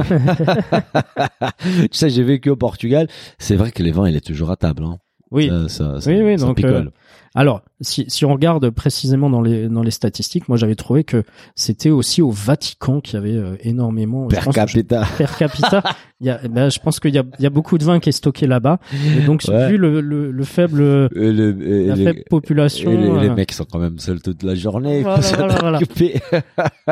tu 1.60 1.88
sais, 1.92 2.10
j'ai 2.10 2.22
vécu 2.22 2.50
au 2.50 2.56
Portugal. 2.56 3.08
C'est 3.38 3.56
vrai 3.56 3.70
que 3.70 3.82
les 3.82 3.92
vins, 3.92 4.08
il 4.08 4.16
est 4.16 4.20
toujours 4.24 4.50
à 4.50 4.56
table. 4.56 4.84
Hein. 4.84 4.98
oui. 5.30 5.48
Ça, 5.48 5.68
ça, 5.68 6.00
ça- 6.00 6.10
Oui, 6.10 6.20
oui, 6.22 6.38
ça 6.38 6.46
donc, 6.46 6.56
picole. 6.56 6.92
Alors, 7.34 7.62
si, 7.80 8.04
si 8.08 8.24
on 8.24 8.32
regarde 8.32 8.68
précisément 8.70 9.30
dans 9.30 9.40
les 9.40 9.68
dans 9.68 9.82
les 9.82 9.92
statistiques, 9.92 10.48
moi 10.48 10.56
j'avais 10.58 10.74
trouvé 10.74 11.04
que 11.04 11.22
c'était 11.54 11.90
aussi 11.90 12.22
au 12.22 12.30
Vatican 12.30 13.00
qu'il 13.00 13.14
y 13.14 13.16
avait 13.18 13.36
euh, 13.36 13.54
énormément. 13.60 14.26
per 14.26 14.40
je- 14.46 14.50
capita. 14.50 15.04
per 15.18 15.26
capita. 15.38 15.82
il 16.20 16.26
y 16.26 16.30
a, 16.30 16.40
ben, 16.48 16.70
je 16.70 16.80
pense 16.80 16.98
qu'il 16.98 17.14
y 17.14 17.18
a, 17.18 17.22
il 17.38 17.42
y 17.42 17.46
a 17.46 17.50
beaucoup 17.50 17.78
de 17.78 17.84
vin 17.84 18.00
qui 18.00 18.08
est 18.08 18.12
stocké 18.12 18.46
là-bas. 18.48 18.78
Et 19.16 19.20
donc, 19.24 19.42
Ouais. 19.48 19.70
vu 19.70 19.76
le, 19.76 20.00
le, 20.00 20.30
le 20.32 20.44
faible, 20.44 20.80
Euh, 20.82 21.08
le- 21.14 21.56
euh, 21.60 21.86
la 21.86 21.96
faible 21.96 22.24
population. 22.28 22.90
les, 22.90 23.20
les 23.20 23.28
euh, 23.30 23.34
mecs 23.34 23.52
sont 23.52 23.64
quand 23.64 23.78
même 23.78 23.98
seuls 24.00 24.20
toute 24.20 24.42
la 24.42 24.54
journée. 24.56 25.02
Voilà, 25.02 25.20
voilà, 25.36 25.54
voilà. 25.60 25.78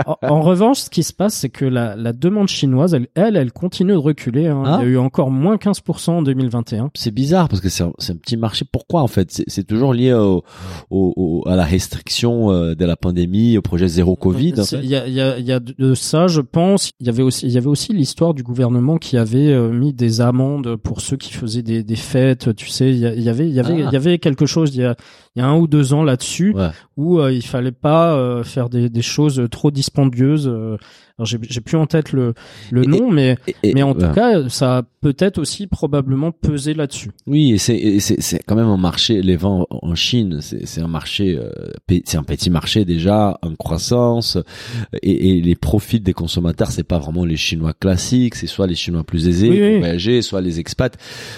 En, 0.06 0.16
en 0.22 0.40
revanche, 0.40 0.78
ce 0.78 0.90
qui 0.90 1.02
se 1.02 1.12
passe, 1.12 1.34
c'est 1.34 1.48
que 1.48 1.64
la, 1.64 1.96
la 1.96 2.12
demande 2.12 2.48
chinoise, 2.48 2.94
elle, 2.94 3.08
elle, 3.16 3.36
elle 3.36 3.52
continue 3.52 3.92
de 3.92 3.96
reculer. 3.96 4.46
hein. 4.46 4.62
Ah. 4.64 4.78
Il 4.80 4.84
y 4.84 4.88
a 4.88 4.90
eu 4.92 4.98
encore 4.98 5.30
moins 5.30 5.56
15% 5.56 6.10
en 6.10 6.22
2021. 6.22 6.90
C'est 6.94 7.10
bizarre 7.10 7.48
parce 7.48 7.60
que 7.60 7.68
c'est 7.68 7.82
un, 7.82 7.88
un 8.08 8.16
petit 8.16 8.36
marché. 8.36 8.64
Pourquoi 8.70 9.02
en 9.02 9.08
fait? 9.08 9.30
C'est- 9.32 9.44
C'est 9.48 9.64
toujours 9.64 9.92
lié 9.92 10.12
au, 10.12 10.27
au- 10.28 10.42
au- 10.90 11.48
à 11.48 11.56
la 11.56 11.64
restriction 11.64 12.50
euh, 12.50 12.74
de 12.74 12.84
la 12.84 12.96
pandémie, 12.96 13.56
au 13.58 13.62
projet 13.62 13.88
zéro 13.88 14.16
Covid. 14.16 14.54
en 14.58 14.64
C'est- 14.64 14.76
fait. 14.78 14.84
Il 14.84 14.90
y 14.90 14.96
a, 14.96 15.06
y, 15.08 15.20
a, 15.20 15.38
y 15.38 15.52
a 15.52 15.60
de 15.60 15.94
ça, 15.94 16.26
je 16.28 16.40
pense. 16.40 16.90
Il 17.00 17.06
y 17.06 17.10
avait 17.10 17.22
aussi, 17.22 17.46
il 17.46 17.52
y 17.52 17.58
avait 17.58 17.66
aussi 17.66 17.92
l'histoire 17.92 18.34
du 18.34 18.42
gouvernement 18.42 18.96
qui 18.98 19.16
avait 19.16 19.52
euh, 19.52 19.70
mis 19.70 19.92
des 19.92 20.20
amendes 20.20 20.76
pour 20.76 21.00
ceux 21.00 21.16
qui 21.16 21.32
faisaient 21.32 21.62
des, 21.62 21.82
des 21.82 21.96
fêtes. 21.96 22.54
Tu 22.56 22.68
sais, 22.68 22.90
il 22.90 22.98
y, 22.98 23.06
a- 23.06 23.14
il 23.14 23.22
y 23.22 23.28
avait, 23.28 23.46
il 23.48 23.54
y 23.54 23.60
avait, 23.60 23.82
Ah. 23.82 23.88
il 23.88 23.92
y 23.92 23.96
avait 23.96 24.18
quelque 24.18 24.46
chose 24.46 24.74
il 24.74 24.80
y 24.80 24.84
a, 24.84 24.96
il 25.38 25.40
y 25.40 25.44
a 25.44 25.48
un 25.48 25.56
ou 25.56 25.68
deux 25.68 25.92
ans 25.94 26.02
là-dessus 26.02 26.52
Ouais. 26.54 26.70
où 26.96 27.20
euh, 27.20 27.32
il 27.32 27.42
fallait 27.46 27.70
pas 27.72 28.14
euh, 28.16 28.42
faire 28.42 28.68
des, 28.68 28.88
des 28.90 29.02
choses 29.02 29.40
trop 29.50 29.70
dispendieuses. 29.70 30.48
euh. 30.48 30.76
alors 31.18 31.26
j'ai, 31.26 31.60
plus 31.60 31.76
en 31.76 31.86
tête 31.86 32.12
le, 32.12 32.34
le 32.72 32.82
Et- 32.84 32.86
nom, 32.86 33.10
mais 33.10 33.36
Et- 33.46 33.54
et- 33.62 33.74
mais 33.74 33.82
en 33.82 33.92
ouais. 33.92 34.08
tout 34.08 34.12
cas, 34.14 34.48
ça 34.48 34.78
a 34.78 34.82
peut-être 35.00 35.38
aussi 35.38 35.66
probablement 35.68 36.32
pesé 36.32 36.74
là-dessus. 36.74 37.10
Oui, 37.28 37.52
et 37.52 37.58
c'est 37.58 38.00
c'est 38.00 38.20
c'est 38.20 38.40
quand 38.44 38.56
même 38.56 38.66
un 38.66 38.76
marché. 38.76 39.22
Les 39.22 39.36
vins 39.36 39.64
en 39.70 39.94
Chine, 39.94 40.38
c'est 40.40 40.66
c'est 40.66 40.80
un 40.80 40.88
marché, 40.88 41.38
c'est 42.04 42.16
un 42.18 42.22
petit 42.24 42.50
marché 42.50 42.84
déjà 42.84 43.38
en 43.42 43.54
croissance. 43.54 44.38
Et, 45.02 45.40
les 45.40 45.54
profits 45.54 46.00
des 46.00 46.12
consommateurs, 46.14 46.70
c'est 46.72 46.82
pas 46.82 46.98
vraiment 46.98 47.24
les 47.24 47.36
Chinois 47.36 47.74
classiques, 47.78 48.34
c'est 48.34 48.46
soit 48.48 48.66
les 48.66 48.74
Chinois 48.74 49.04
plus 49.04 49.28
aisés 49.28 49.50
Oui, 49.50 49.78
voyager, 49.78 50.20
soit 50.22 50.40
les 50.40 50.58
expats. 50.58 50.96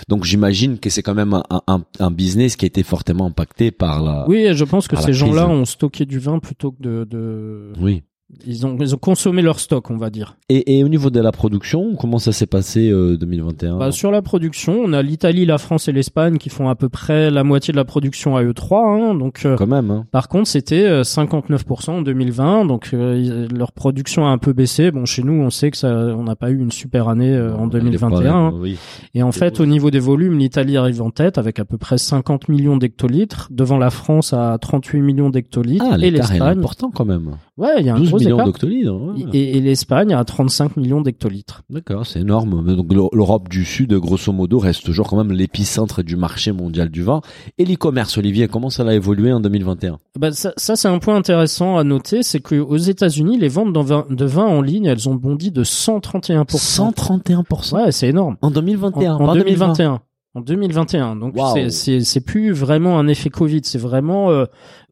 Donc 0.08 0.24
j'imagine 0.24 0.78
que 0.78 0.88
c'est 0.88 1.02
quand 1.02 1.14
même 1.14 1.34
un, 1.34 1.42
un, 1.66 1.82
un 1.98 2.10
business 2.10 2.56
qui 2.56 2.64
a 2.64 2.68
été 2.68 2.82
fortement 2.82 3.26
impacté 3.26 3.70
par 3.70 3.89
la. 3.98 4.28
Oui, 4.28 4.48
je 4.52 4.64
pense 4.64 4.86
que 4.88 4.96
ces 4.96 5.12
gens-là 5.12 5.48
ont 5.48 5.64
stocké 5.64 6.06
du 6.06 6.18
vin 6.18 6.38
plutôt 6.38 6.72
que 6.72 6.82
de, 6.82 7.04
de 7.04 7.72
Oui. 7.80 8.02
Ils 8.46 8.64
ont, 8.66 8.76
ils 8.80 8.94
ont 8.94 8.98
consommé 8.98 9.42
leur 9.42 9.60
stock, 9.60 9.90
on 9.90 9.96
va 9.96 10.08
dire. 10.08 10.36
Et, 10.48 10.78
et 10.78 10.84
au 10.84 10.88
niveau 10.88 11.10
de 11.10 11.20
la 11.20 11.32
production, 11.32 11.94
comment 11.96 12.18
ça 12.18 12.32
s'est 12.32 12.46
passé 12.46 12.88
euh, 12.90 13.16
2021 13.16 13.76
Bah, 13.78 13.92
sur 13.92 14.10
la 14.10 14.22
production, 14.22 14.80
on 14.82 14.92
a 14.92 15.02
l'Italie, 15.02 15.44
la 15.46 15.58
France 15.58 15.88
et 15.88 15.92
l'Espagne 15.92 16.38
qui 16.38 16.48
font 16.48 16.68
à 16.68 16.74
peu 16.74 16.88
près 16.88 17.30
la 17.30 17.44
moitié 17.44 17.72
de 17.72 17.76
la 17.76 17.84
production 17.84 18.36
à 18.36 18.42
eux 18.42 18.54
trois. 18.54 18.86
Hein, 18.86 19.14
donc, 19.14 19.42
euh, 19.44 19.56
Quand 19.56 19.66
même. 19.66 19.90
Hein. 19.90 20.06
par 20.12 20.28
contre, 20.28 20.48
c'était 20.48 20.84
euh, 20.84 21.02
59% 21.02 21.90
en 21.90 22.02
2020. 22.02 22.64
Donc, 22.66 22.90
euh, 22.94 23.46
leur 23.54 23.72
production 23.72 24.26
a 24.26 24.30
un 24.30 24.38
peu 24.38 24.52
baissé. 24.52 24.90
Bon, 24.90 25.04
chez 25.04 25.22
nous, 25.22 25.34
on 25.34 25.50
sait 25.50 25.70
que 25.70 25.76
ça, 25.76 25.88
on 25.92 26.22
n'a 26.24 26.36
pas 26.36 26.50
eu 26.50 26.58
une 26.58 26.72
super 26.72 27.08
année 27.08 27.34
euh, 27.34 27.54
en 27.56 27.64
Les 27.66 27.70
2021. 27.80 28.08
problèmes, 28.10 28.32
hein. 28.32 28.52
oui. 28.58 28.78
Et 29.14 29.22
en 29.22 29.32
fait, 29.32 29.60
au 29.60 29.66
niveau 29.66 29.90
des 29.90 29.98
volumes, 29.98 30.38
l'Italie 30.38 30.76
arrive 30.76 31.02
en 31.02 31.10
tête 31.10 31.36
avec 31.36 31.58
à 31.58 31.64
peu 31.64 31.78
près 31.78 31.98
50 31.98 32.48
millions 32.48 32.76
d'hectolitres, 32.76 33.48
devant 33.50 33.76
la 33.78 33.90
France 33.90 34.32
à 34.32 34.56
38 34.58 35.00
millions 35.02 35.30
d'hectolitres 35.30 35.84
Ah, 35.90 35.96
et 36.00 36.10
l'Espagne. 36.10 36.40
important 36.42 36.90
quand 36.94 37.04
même. 37.04 37.32
Ouais, 37.56 37.74
il 37.80 37.86
y 37.86 37.90
a 37.90 37.94
un 37.94 37.98
12 37.98 38.08
gros 38.08 38.19
millions 38.24 38.44
d'octolitres. 38.44 38.92
ouais. 38.92 39.24
Et, 39.32 39.56
et 39.56 39.60
l'Espagne 39.60 40.12
à 40.14 40.24
35 40.24 40.76
millions 40.76 41.00
d'hectolitres. 41.00 41.62
D'accord, 41.70 42.06
c'est 42.06 42.20
énorme. 42.20 42.64
Donc 42.76 42.92
l'Eu- 42.92 43.08
l'Europe 43.12 43.48
du 43.48 43.64
Sud, 43.64 43.92
grosso 43.94 44.32
modo, 44.32 44.58
reste 44.58 44.84
toujours 44.84 45.08
quand 45.08 45.16
même 45.16 45.32
l'épicentre 45.32 46.02
du 46.02 46.16
marché 46.16 46.52
mondial 46.52 46.88
du 46.90 47.02
vin. 47.02 47.20
Et 47.58 47.64
l'e-commerce, 47.64 48.16
Olivier, 48.18 48.48
comment 48.48 48.70
ça 48.70 48.84
a 48.86 48.94
évolué 48.94 49.32
en 49.32 49.40
2021 49.40 49.98
Bah, 50.18 50.32
ça, 50.32 50.52
ça 50.56 50.76
c'est 50.76 50.88
un 50.88 50.98
point 50.98 51.16
intéressant 51.16 51.76
à 51.76 51.84
noter, 51.84 52.22
c'est 52.22 52.40
que 52.40 52.54
aux 52.56 52.76
États-Unis, 52.76 53.38
les 53.38 53.48
ventes 53.48 53.76
vin- 53.76 54.06
de 54.08 54.24
vin 54.24 54.46
en 54.46 54.62
ligne, 54.62 54.86
elles 54.86 55.08
ont 55.08 55.14
bondi 55.14 55.50
de 55.50 55.64
131%. 55.64 56.92
131% 56.92 57.74
Ouais, 57.74 57.92
c'est 57.92 58.08
énorme. 58.08 58.36
en 58.42 58.50
2021. 58.50 59.14
En, 59.16 59.20
en 59.28 59.34
2020. 59.34 59.66
2021. 59.68 60.00
En 60.34 60.40
2021. 60.42 61.16
Donc 61.16 61.34
c'est 61.70 62.00
c'est 62.00 62.20
plus 62.20 62.52
vraiment 62.52 62.98
un 63.00 63.08
effet 63.08 63.30
Covid, 63.30 63.62
c'est 63.64 63.78
vraiment 63.78 64.30
euh, 64.30 64.44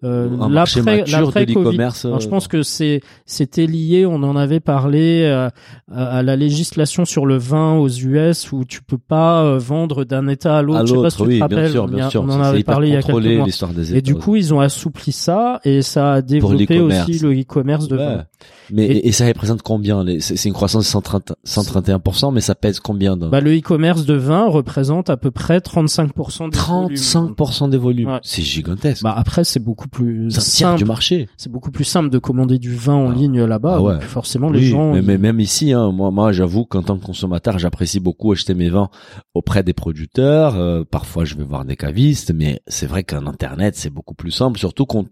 euh, 0.05 0.29
Un 0.41 0.49
marché 0.49 0.81
l'après 0.81 0.99
mature 1.01 1.33
de 1.33 1.41
l'e-commerce. 1.41 2.05
Alors, 2.05 2.21
je 2.21 2.27
euh, 2.27 2.31
pense 2.31 2.47
que 2.49 2.63
c'est 2.63 3.01
c'était 3.27 3.67
lié, 3.67 4.07
on 4.07 4.23
en 4.23 4.37
avait 4.37 4.61
parlé 4.61 5.23
euh, 5.25 5.49
à, 5.93 6.19
à 6.19 6.23
la 6.23 6.37
législation 6.37 7.05
sur 7.05 7.27
le 7.27 7.37
vin 7.37 7.75
aux 7.75 7.89
US 7.89 8.53
où 8.53 8.65
tu 8.65 8.83
peux 8.83 8.99
pas 8.99 9.43
euh, 9.43 9.59
vendre 9.59 10.05
d'un 10.05 10.29
état 10.29 10.57
à 10.59 10.63
l'autre. 10.63 10.87
Je 10.87 10.95
sais 10.95 11.03
pas 11.03 11.11
si 11.11 11.17
tu 11.17 11.23
te 11.25 11.29
oui, 11.29 11.41
rappelles, 11.41 11.59
bien 11.65 11.71
sûr, 11.71 11.89
bien 11.89 12.07
a- 12.07 12.11
sûr. 12.11 12.23
on 12.23 12.31
en 12.31 12.41
avait 12.41 12.63
parlé 12.63 12.89
il 12.89 12.95
y 12.95 12.97
a 12.97 13.03
quelques 13.03 13.25
mois. 13.37 13.73
des 13.75 13.97
Et 13.97 14.03
du 14.03 14.15
coup, 14.15 14.37
ils 14.37 14.55
ont 14.55 14.61
assoupli 14.61 15.13
ça 15.13 15.61
et 15.65 15.83
ça 15.83 16.13
a 16.15 16.23
développé 16.23 16.79
aussi 16.81 17.19
le 17.19 17.33
e-commerce 17.41 17.89
de 17.89 17.97
Ouais. 17.97 18.05
vin. 18.05 18.25
Mais 18.71 18.85
Et- 18.87 19.09
et, 19.09 19.13
ça 19.13 19.27
représente 19.27 19.63
combien 19.63 20.05
C'est 20.21 20.45
une 20.45 20.53
croissance 20.53 20.85
de 20.85 20.89
130, 20.89 21.33
131%, 21.45 22.33
mais 22.33 22.41
ça 22.41 22.55
pèse 22.55 22.81
combien 22.81 23.17
dans 23.17 23.29
Bah, 23.31 23.41
le 23.41 23.57
e-commerce 23.57 24.05
de 24.05 24.15
vin 24.15 24.47
représente 24.47 25.11
à 25.11 25.17
peu 25.17 25.31
près 25.31 25.59
35% 25.61 26.49
des 26.51 26.59
volumes. 26.59 26.97
35% 26.97 27.69
des 27.71 27.77
volumes. 27.79 28.09
Ouais. 28.11 28.19
C'est 28.23 28.43
gigantesque. 28.43 29.03
Bah 29.03 29.15
après 29.17 29.45
c'est 29.45 29.59
beaucoup 29.61 29.88
plus 29.89 30.27
un 30.27 30.29
tiers 30.41 30.43
simple. 30.43 30.79
du 30.79 30.85
marché. 30.85 31.29
C'est 31.37 31.51
beaucoup 31.51 31.71
plus 31.71 31.85
simple 31.85 32.11
de 32.11 32.19
commander 32.19 32.59
du 32.59 32.75
vin 32.75 32.95
en 32.95 33.11
Ah. 33.11 33.15
ligne 33.15 33.43
là-bas. 33.43 33.75
Ah 33.77 33.83
ouais. 33.83 33.93
donc 33.95 34.03
forcément 34.03 34.51
les 34.51 34.61
oui, 34.61 34.67
gens. 34.69 34.93
mais, 34.93 34.99
ils- 35.01 35.05
mais 35.05 35.19
même 35.19 35.41
ici, 35.41 35.73
hein, 35.73 35.91
moi, 35.93 36.11
moi, 36.11 36.33
j'avoue 36.33 36.65
qu'en 36.65 36.83
tant 36.83 36.99
que 36.99 37.05
consommateur, 37.05 37.59
j'apprécie 37.59 38.01
beaucoup 38.01 38.33
acheter 38.33 38.55
mes 38.55 38.69
vins 38.71 38.89
auprès 39.35 39.63
des 39.63 39.73
producteurs. 39.73 40.55
Euh, 40.57 40.85
parfois, 40.89 41.25
je 41.25 41.35
vais 41.35 41.45
voir 41.45 41.65
des 41.65 41.77
cavistes, 41.77 42.33
mais 42.35 42.61
c'est 42.67 42.87
vrai 42.87 43.03
qu'en 43.05 43.27
internet, 43.27 43.77
c'est 43.77 43.91
beaucoup 43.91 44.15
plus 44.15 44.31
simple, 44.31 44.59
surtout 44.59 44.87
quand, 44.87 45.07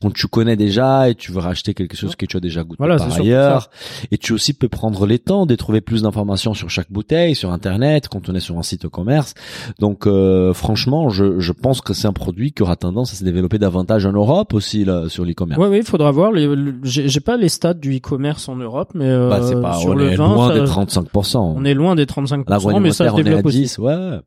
quand 0.00 0.12
tu 0.12 0.26
connais 0.26 0.56
déjà 0.56 1.08
et 1.10 1.14
tu 1.14 1.32
veux 1.32 1.40
racheter 1.40 1.74
quelque 1.74 1.96
chose 1.96 2.16
que 2.16 2.26
tu 2.26 2.36
as 2.36 2.40
déjà 2.40 2.62
goûté 2.62 2.76
Voilà, 2.78 2.96
par 2.96 3.12
ailleurs. 3.14 3.70
Et 4.10 4.18
tu 4.18 4.32
aussi 4.32 4.52
peux 4.54 4.68
prendre 4.68 5.06
les 5.06 5.18
temps 5.18 5.46
de 5.46 5.54
trouver 5.56 5.80
plus 5.80 6.02
d'informations 6.02 6.54
sur 6.54 6.70
chaque 6.70 6.90
bouteille, 6.90 7.34
sur 7.34 7.52
internet, 7.52 8.08
quand 8.08 8.28
on 8.28 8.34
est 8.34 8.40
sur 8.40 8.58
un 8.58 8.62
site 8.62 8.84
e-commerce. 8.86 9.34
Donc, 9.78 10.06
euh, 10.06 10.52
franchement, 10.52 11.08
je, 11.08 11.38
je 11.40 11.52
pense 11.52 11.80
que 11.80 11.92
c'est 11.94 12.06
un 12.08 12.12
produit 12.12 12.52
qui 12.52 12.62
aura 12.62 12.76
tendance 12.76 13.12
à 13.12 13.16
se 13.16 13.24
développer 13.24 13.58
davantage 13.58 14.06
en 14.06 14.12
Europe 14.20 14.54
aussi 14.54 14.84
là, 14.84 15.08
sur 15.08 15.24
l'e-commerce. 15.24 15.60
Ouais, 15.60 15.68
oui, 15.68 15.78
il 15.78 15.84
faudra 15.84 16.10
voir. 16.10 16.32
Les, 16.32 16.46
le- 16.46 16.78
j'ai 16.82 17.20
pas 17.20 17.36
les 17.36 17.48
stats 17.48 17.74
du 17.74 17.96
e-commerce 17.96 18.48
en 18.48 18.56
Europe, 18.56 18.92
mais 18.94 19.06
euh, 19.08 19.28
Bah, 19.28 19.40
c'est 19.42 19.60
pas, 19.60 19.74
sur 19.78 19.90
on 19.90 19.94
le 19.94 20.12
est 20.12 20.16
vin, 20.16 20.34
loin 20.34 20.48
ça- 20.48 20.54
des 20.60 20.66
35%. 20.66 21.54
on 21.56 21.64
est 21.64 21.74
loin 21.74 21.94
des 21.94 22.06
35%, 22.06 22.80
mais 22.80 22.92
ça 22.92 23.08
se 23.08 23.12
on 23.12 23.16
est 23.16 23.20
à 23.20 23.22
développe 23.24 23.46
aussi. 23.46 23.60
10, 23.62 23.78
ouais. 23.78 24.18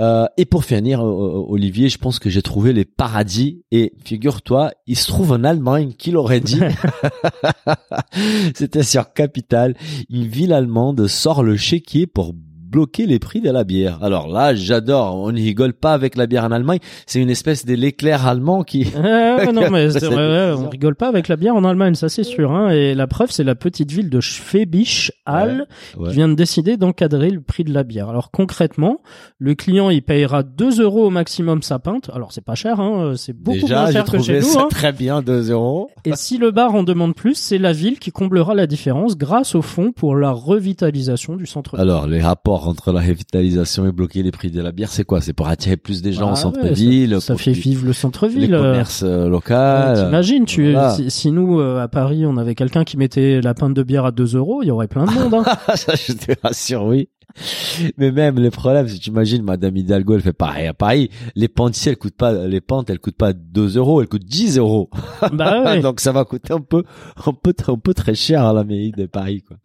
Euh, 0.00 0.26
et 0.36 0.46
pour 0.46 0.64
finir, 0.64 1.00
euh, 1.04 1.04
euh, 1.06 1.44
Olivier, 1.48 1.88
je 1.88 1.98
pense 1.98 2.18
que 2.18 2.30
j'ai 2.30 2.40
trouvé 2.42 2.72
les 2.72 2.84
paradis. 2.84 3.62
Et 3.70 3.92
figure-toi, 4.04 4.70
il 4.86 4.96
se 4.96 5.06
trouve 5.08 5.32
en 5.32 5.44
Allemagne, 5.44 5.92
qui 5.98 6.10
l'aurait 6.12 6.40
dit 6.40 6.60
C'était 8.54 8.82
sur 8.82 9.12
Capital. 9.12 9.74
Une 10.10 10.26
ville 10.26 10.52
allemande 10.52 11.06
sort 11.06 11.42
le 11.42 11.56
chéquier 11.56 12.06
pour 12.06 12.34
bloquer 12.74 13.06
les 13.06 13.20
prix 13.20 13.40
de 13.40 13.50
la 13.50 13.62
bière. 13.62 13.98
Alors 14.02 14.26
là, 14.26 14.52
j'adore. 14.54 15.14
On 15.16 15.30
ne 15.30 15.36
rigole 15.40 15.74
pas 15.74 15.92
avec 15.92 16.16
la 16.16 16.26
bière 16.26 16.44
en 16.44 16.50
Allemagne. 16.50 16.80
C'est 17.06 17.20
une 17.20 17.30
espèce 17.30 17.64
de 17.64 17.74
l'éclair 17.74 18.26
allemand 18.26 18.64
qui... 18.64 18.84
Ouais, 19.04 19.52
non, 19.52 19.70
mais 19.70 19.86
vrai, 19.88 20.08
ouais, 20.08 20.54
on 20.58 20.68
rigole 20.68 20.96
pas 20.96 21.08
avec 21.08 21.28
la 21.28 21.36
bière 21.36 21.54
en 21.54 21.64
Allemagne, 21.64 21.94
ça 21.94 22.08
c'est 22.08 22.24
sûr. 22.24 22.50
Hein, 22.52 22.70
et 22.70 22.94
la 22.94 23.06
preuve, 23.06 23.30
c'est 23.30 23.44
la 23.44 23.54
petite 23.54 23.92
ville 23.92 24.10
de 24.10 24.20
Schwäbisch 24.20 25.12
Hall 25.26 25.66
Ouais. 25.96 26.08
qui 26.08 26.14
vient 26.16 26.28
de 26.28 26.34
décider 26.34 26.76
d'encadrer 26.76 27.30
le 27.30 27.40
prix 27.40 27.62
de 27.64 27.72
la 27.72 27.84
bière. 27.84 28.08
Alors 28.08 28.30
concrètement, 28.30 28.98
le 29.38 29.54
client 29.54 29.90
il 29.90 30.02
payera 30.02 30.42
2 30.42 30.80
euros 30.80 31.06
au 31.06 31.10
maximum 31.10 31.62
sa 31.62 31.78
pinte. 31.78 32.10
Alors 32.12 32.32
c'est 32.32 32.44
pas 32.44 32.54
cher, 32.56 32.80
hein, 32.80 33.12
c'est 33.16 33.32
beaucoup 33.32 33.58
Déjà, 33.60 33.82
moins 33.82 33.92
cher 33.92 34.04
que 34.04 34.18
chez 34.20 34.40
nous. 34.40 34.58
Hein. 34.58 34.66
très 34.70 34.92
bien, 34.92 35.22
2 35.22 35.50
euros. 35.52 35.90
Et 36.04 36.12
si 36.16 36.38
le 36.38 36.50
bar 36.50 36.74
en 36.74 36.82
demande 36.82 37.14
plus, 37.14 37.34
c'est 37.34 37.58
la 37.58 37.72
ville 37.72 37.98
qui 37.98 38.10
comblera 38.10 38.54
la 38.54 38.66
différence 38.66 39.16
grâce 39.16 39.54
au 39.54 39.62
fonds 39.62 39.92
pour 39.92 40.16
la 40.16 40.30
revitalisation 40.30 41.36
du 41.36 41.46
centre. 41.46 41.78
Alors, 41.78 42.06
les 42.06 42.20
rapports 42.20 42.63
entre 42.68 42.92
la 42.92 43.00
revitalisation 43.00 43.86
et 43.86 43.92
bloquer 43.92 44.22
les 44.22 44.30
prix 44.30 44.50
de 44.50 44.60
la 44.60 44.72
bière, 44.72 44.90
c'est 44.90 45.04
quoi? 45.04 45.20
C'est 45.20 45.32
pour 45.32 45.48
attirer 45.48 45.76
plus 45.76 46.02
des 46.02 46.12
gens 46.12 46.28
Ah 46.28 46.32
au 46.32 46.34
ouais, 46.34 46.36
centre-ville 46.36 47.20
ça, 47.20 47.36
fait 47.36 47.52
vivre 47.52 47.82
le 47.82 47.88
les 47.88 47.94
centre-ville. 47.94 48.54
euh, 48.54 48.58
commerces 48.72 49.02
euh, 49.04 49.28
locaux. 49.28 49.54
T'imagines, 49.94 50.44
tu, 50.44 50.72
voilà. 50.72 50.90
si, 50.90 51.10
si 51.10 51.30
nous 51.30 51.60
euh, 51.60 51.80
à 51.82 51.88
Paris 51.88 52.24
on 52.26 52.36
avait 52.36 52.54
quelqu'un 52.54 52.84
qui 52.84 52.96
mettait 52.96 53.40
la 53.40 53.54
pinte 53.54 53.74
de 53.74 53.82
bière 53.82 54.04
à 54.04 54.12
2 54.12 54.36
euros, 54.36 54.62
il 54.62 54.68
y 54.68 54.70
aurait 54.70 54.88
plein 54.88 55.04
de 55.06 55.10
monde. 55.12 55.34
Hein. 55.34 55.44
ça, 55.76 55.94
je 55.94 56.12
te 56.12 56.32
rassure, 56.42 56.84
oui. 56.84 57.08
Mais 57.98 58.10
même 58.12 58.38
les 58.38 58.50
problèmes, 58.50 58.88
si 58.88 58.98
tu 59.00 59.10
imagines, 59.10 59.42
Madame 59.42 59.76
Hidalgo, 59.76 60.14
elle 60.14 60.20
fait 60.22 60.32
pareil 60.32 60.66
à 60.66 60.74
Paris. 60.74 61.10
Les 61.34 61.48
pentes 61.48 61.76
ici, 61.76 61.88
elles 61.88 61.96
coûtent 61.96 62.16
pas, 62.16 62.32
les 62.46 62.60
pentes, 62.60 62.90
elles 62.90 62.98
coûtent 63.00 63.16
pas 63.16 63.32
2 63.32 63.76
euros, 63.76 64.00
elles 64.00 64.08
coûtent 64.08 64.24
10 64.24 64.58
euros. 64.58 64.90
bah 65.32 65.62
ouais. 65.64 65.80
Donc 65.82 66.00
ça 66.00 66.12
va 66.12 66.24
coûter 66.24 66.52
un 66.52 66.60
peu, 66.60 66.84
un 67.26 67.32
peu, 67.32 67.52
un 67.68 67.76
peu 67.78 67.94
très 67.94 68.14
cher 68.14 68.44
à 68.44 68.52
la 68.52 68.64
mairie 68.64 68.92
de 68.92 69.06
Paris, 69.06 69.42
quoi. 69.46 69.56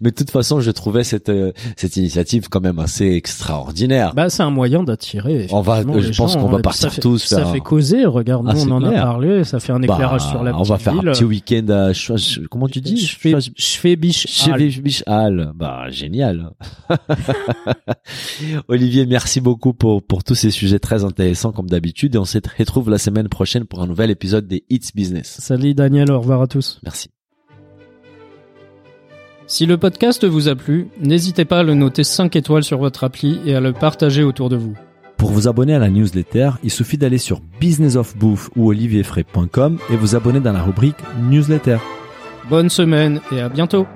Mais 0.00 0.10
de 0.10 0.14
toute 0.16 0.30
façon, 0.30 0.60
je 0.60 0.70
trouvais 0.70 1.04
cette, 1.04 1.28
euh, 1.28 1.52
cette 1.76 1.96
initiative 1.96 2.48
quand 2.48 2.60
même 2.60 2.78
assez 2.78 3.06
extraordinaire. 3.12 4.14
Bah 4.14 4.30
c'est 4.30 4.42
un 4.42 4.50
moyen 4.50 4.82
d'attirer. 4.82 5.46
On 5.50 5.60
va- 5.60 5.80
effectivement, 5.80 6.00
je 6.12 6.16
pense 6.16 6.36
qu'on 6.36 6.42
va 6.46 6.52
Et 6.52 6.54
puis 6.56 6.62
partir 6.62 6.92
fait, 6.92 7.00
tous 7.00 7.18
Ça 7.18 7.38
faire 7.38 7.50
fait 7.52 7.60
causer. 7.60 8.04
Regarde, 8.06 8.46
Ah, 8.48 8.54
on 8.56 8.70
en 8.70 8.84
a 8.84 8.88
clair. 8.88 9.02
parlé. 9.02 9.44
Ça 9.44 9.58
fait 9.60 9.72
un 9.72 9.82
éclairage 9.82 10.22
Bah, 10.22 10.30
sur 10.30 10.42
la 10.44 10.56
on 10.56 10.62
va 10.62 10.78
faire 10.78 10.92
ville. 10.94 11.08
un 11.08 11.12
petit 11.12 11.24
week-end 11.24 11.66
à, 11.70 11.90
comment 12.50 12.68
tu 12.68 12.80
dis? 12.80 12.96
Schwä- 12.96 13.50
Schwäbisch 13.56 14.26
Hall. 14.46 14.58
Schwäbisch 14.70 15.02
Hall. 15.06 15.52
Bah, 15.54 15.90
génial. 15.90 16.50
Olivier, 18.68 19.06
merci 19.06 19.40
beaucoup 19.40 19.72
pour, 19.72 20.02
pour 20.02 20.24
tous 20.24 20.34
ces 20.34 20.50
sujets 20.50 20.78
très 20.78 21.04
intéressants 21.04 21.52
comme 21.52 21.68
d'habitude 21.68 22.14
et 22.14 22.18
on 22.18 22.24
se 22.24 22.38
retrouve 22.58 22.90
la 22.90 22.98
semaine 22.98 23.28
prochaine 23.28 23.64
pour 23.64 23.82
un 23.82 23.86
nouvel 23.86 24.10
épisode 24.10 24.46
des 24.46 24.64
Hits 24.70 24.90
Business. 24.94 25.38
Salut 25.40 25.74
Daniel, 25.74 26.10
au 26.10 26.20
revoir 26.20 26.42
à 26.42 26.46
tous. 26.46 26.80
Merci. 26.82 27.10
Si 29.46 29.66
le 29.66 29.78
podcast 29.78 30.24
vous 30.24 30.48
a 30.48 30.54
plu, 30.54 30.88
n'hésitez 31.00 31.44
pas 31.44 31.58
à 31.58 31.62
le 31.64 31.74
noter 31.74 32.04
5 32.04 32.36
étoiles 32.36 32.62
sur 32.62 32.78
votre 32.78 33.02
appli 33.02 33.40
et 33.44 33.56
à 33.56 33.60
le 33.60 33.72
partager 33.72 34.22
autour 34.22 34.48
de 34.48 34.56
vous. 34.56 34.76
Pour 35.16 35.32
vous 35.32 35.48
abonner 35.48 35.74
à 35.74 35.80
la 35.80 35.90
newsletter, 35.90 36.52
il 36.62 36.70
suffit 36.70 36.96
d'aller 36.96 37.18
sur 37.18 37.40
businessofbouffe 37.60 38.48
ou 38.56 38.70
olivierfray.com 38.70 39.78
et 39.90 39.96
vous 39.96 40.14
abonner 40.14 40.40
dans 40.40 40.52
la 40.52 40.62
rubrique 40.62 40.96
newsletter. 41.20 41.78
Bonne 42.48 42.70
semaine 42.70 43.20
et 43.32 43.40
à 43.40 43.48
bientôt 43.48 43.86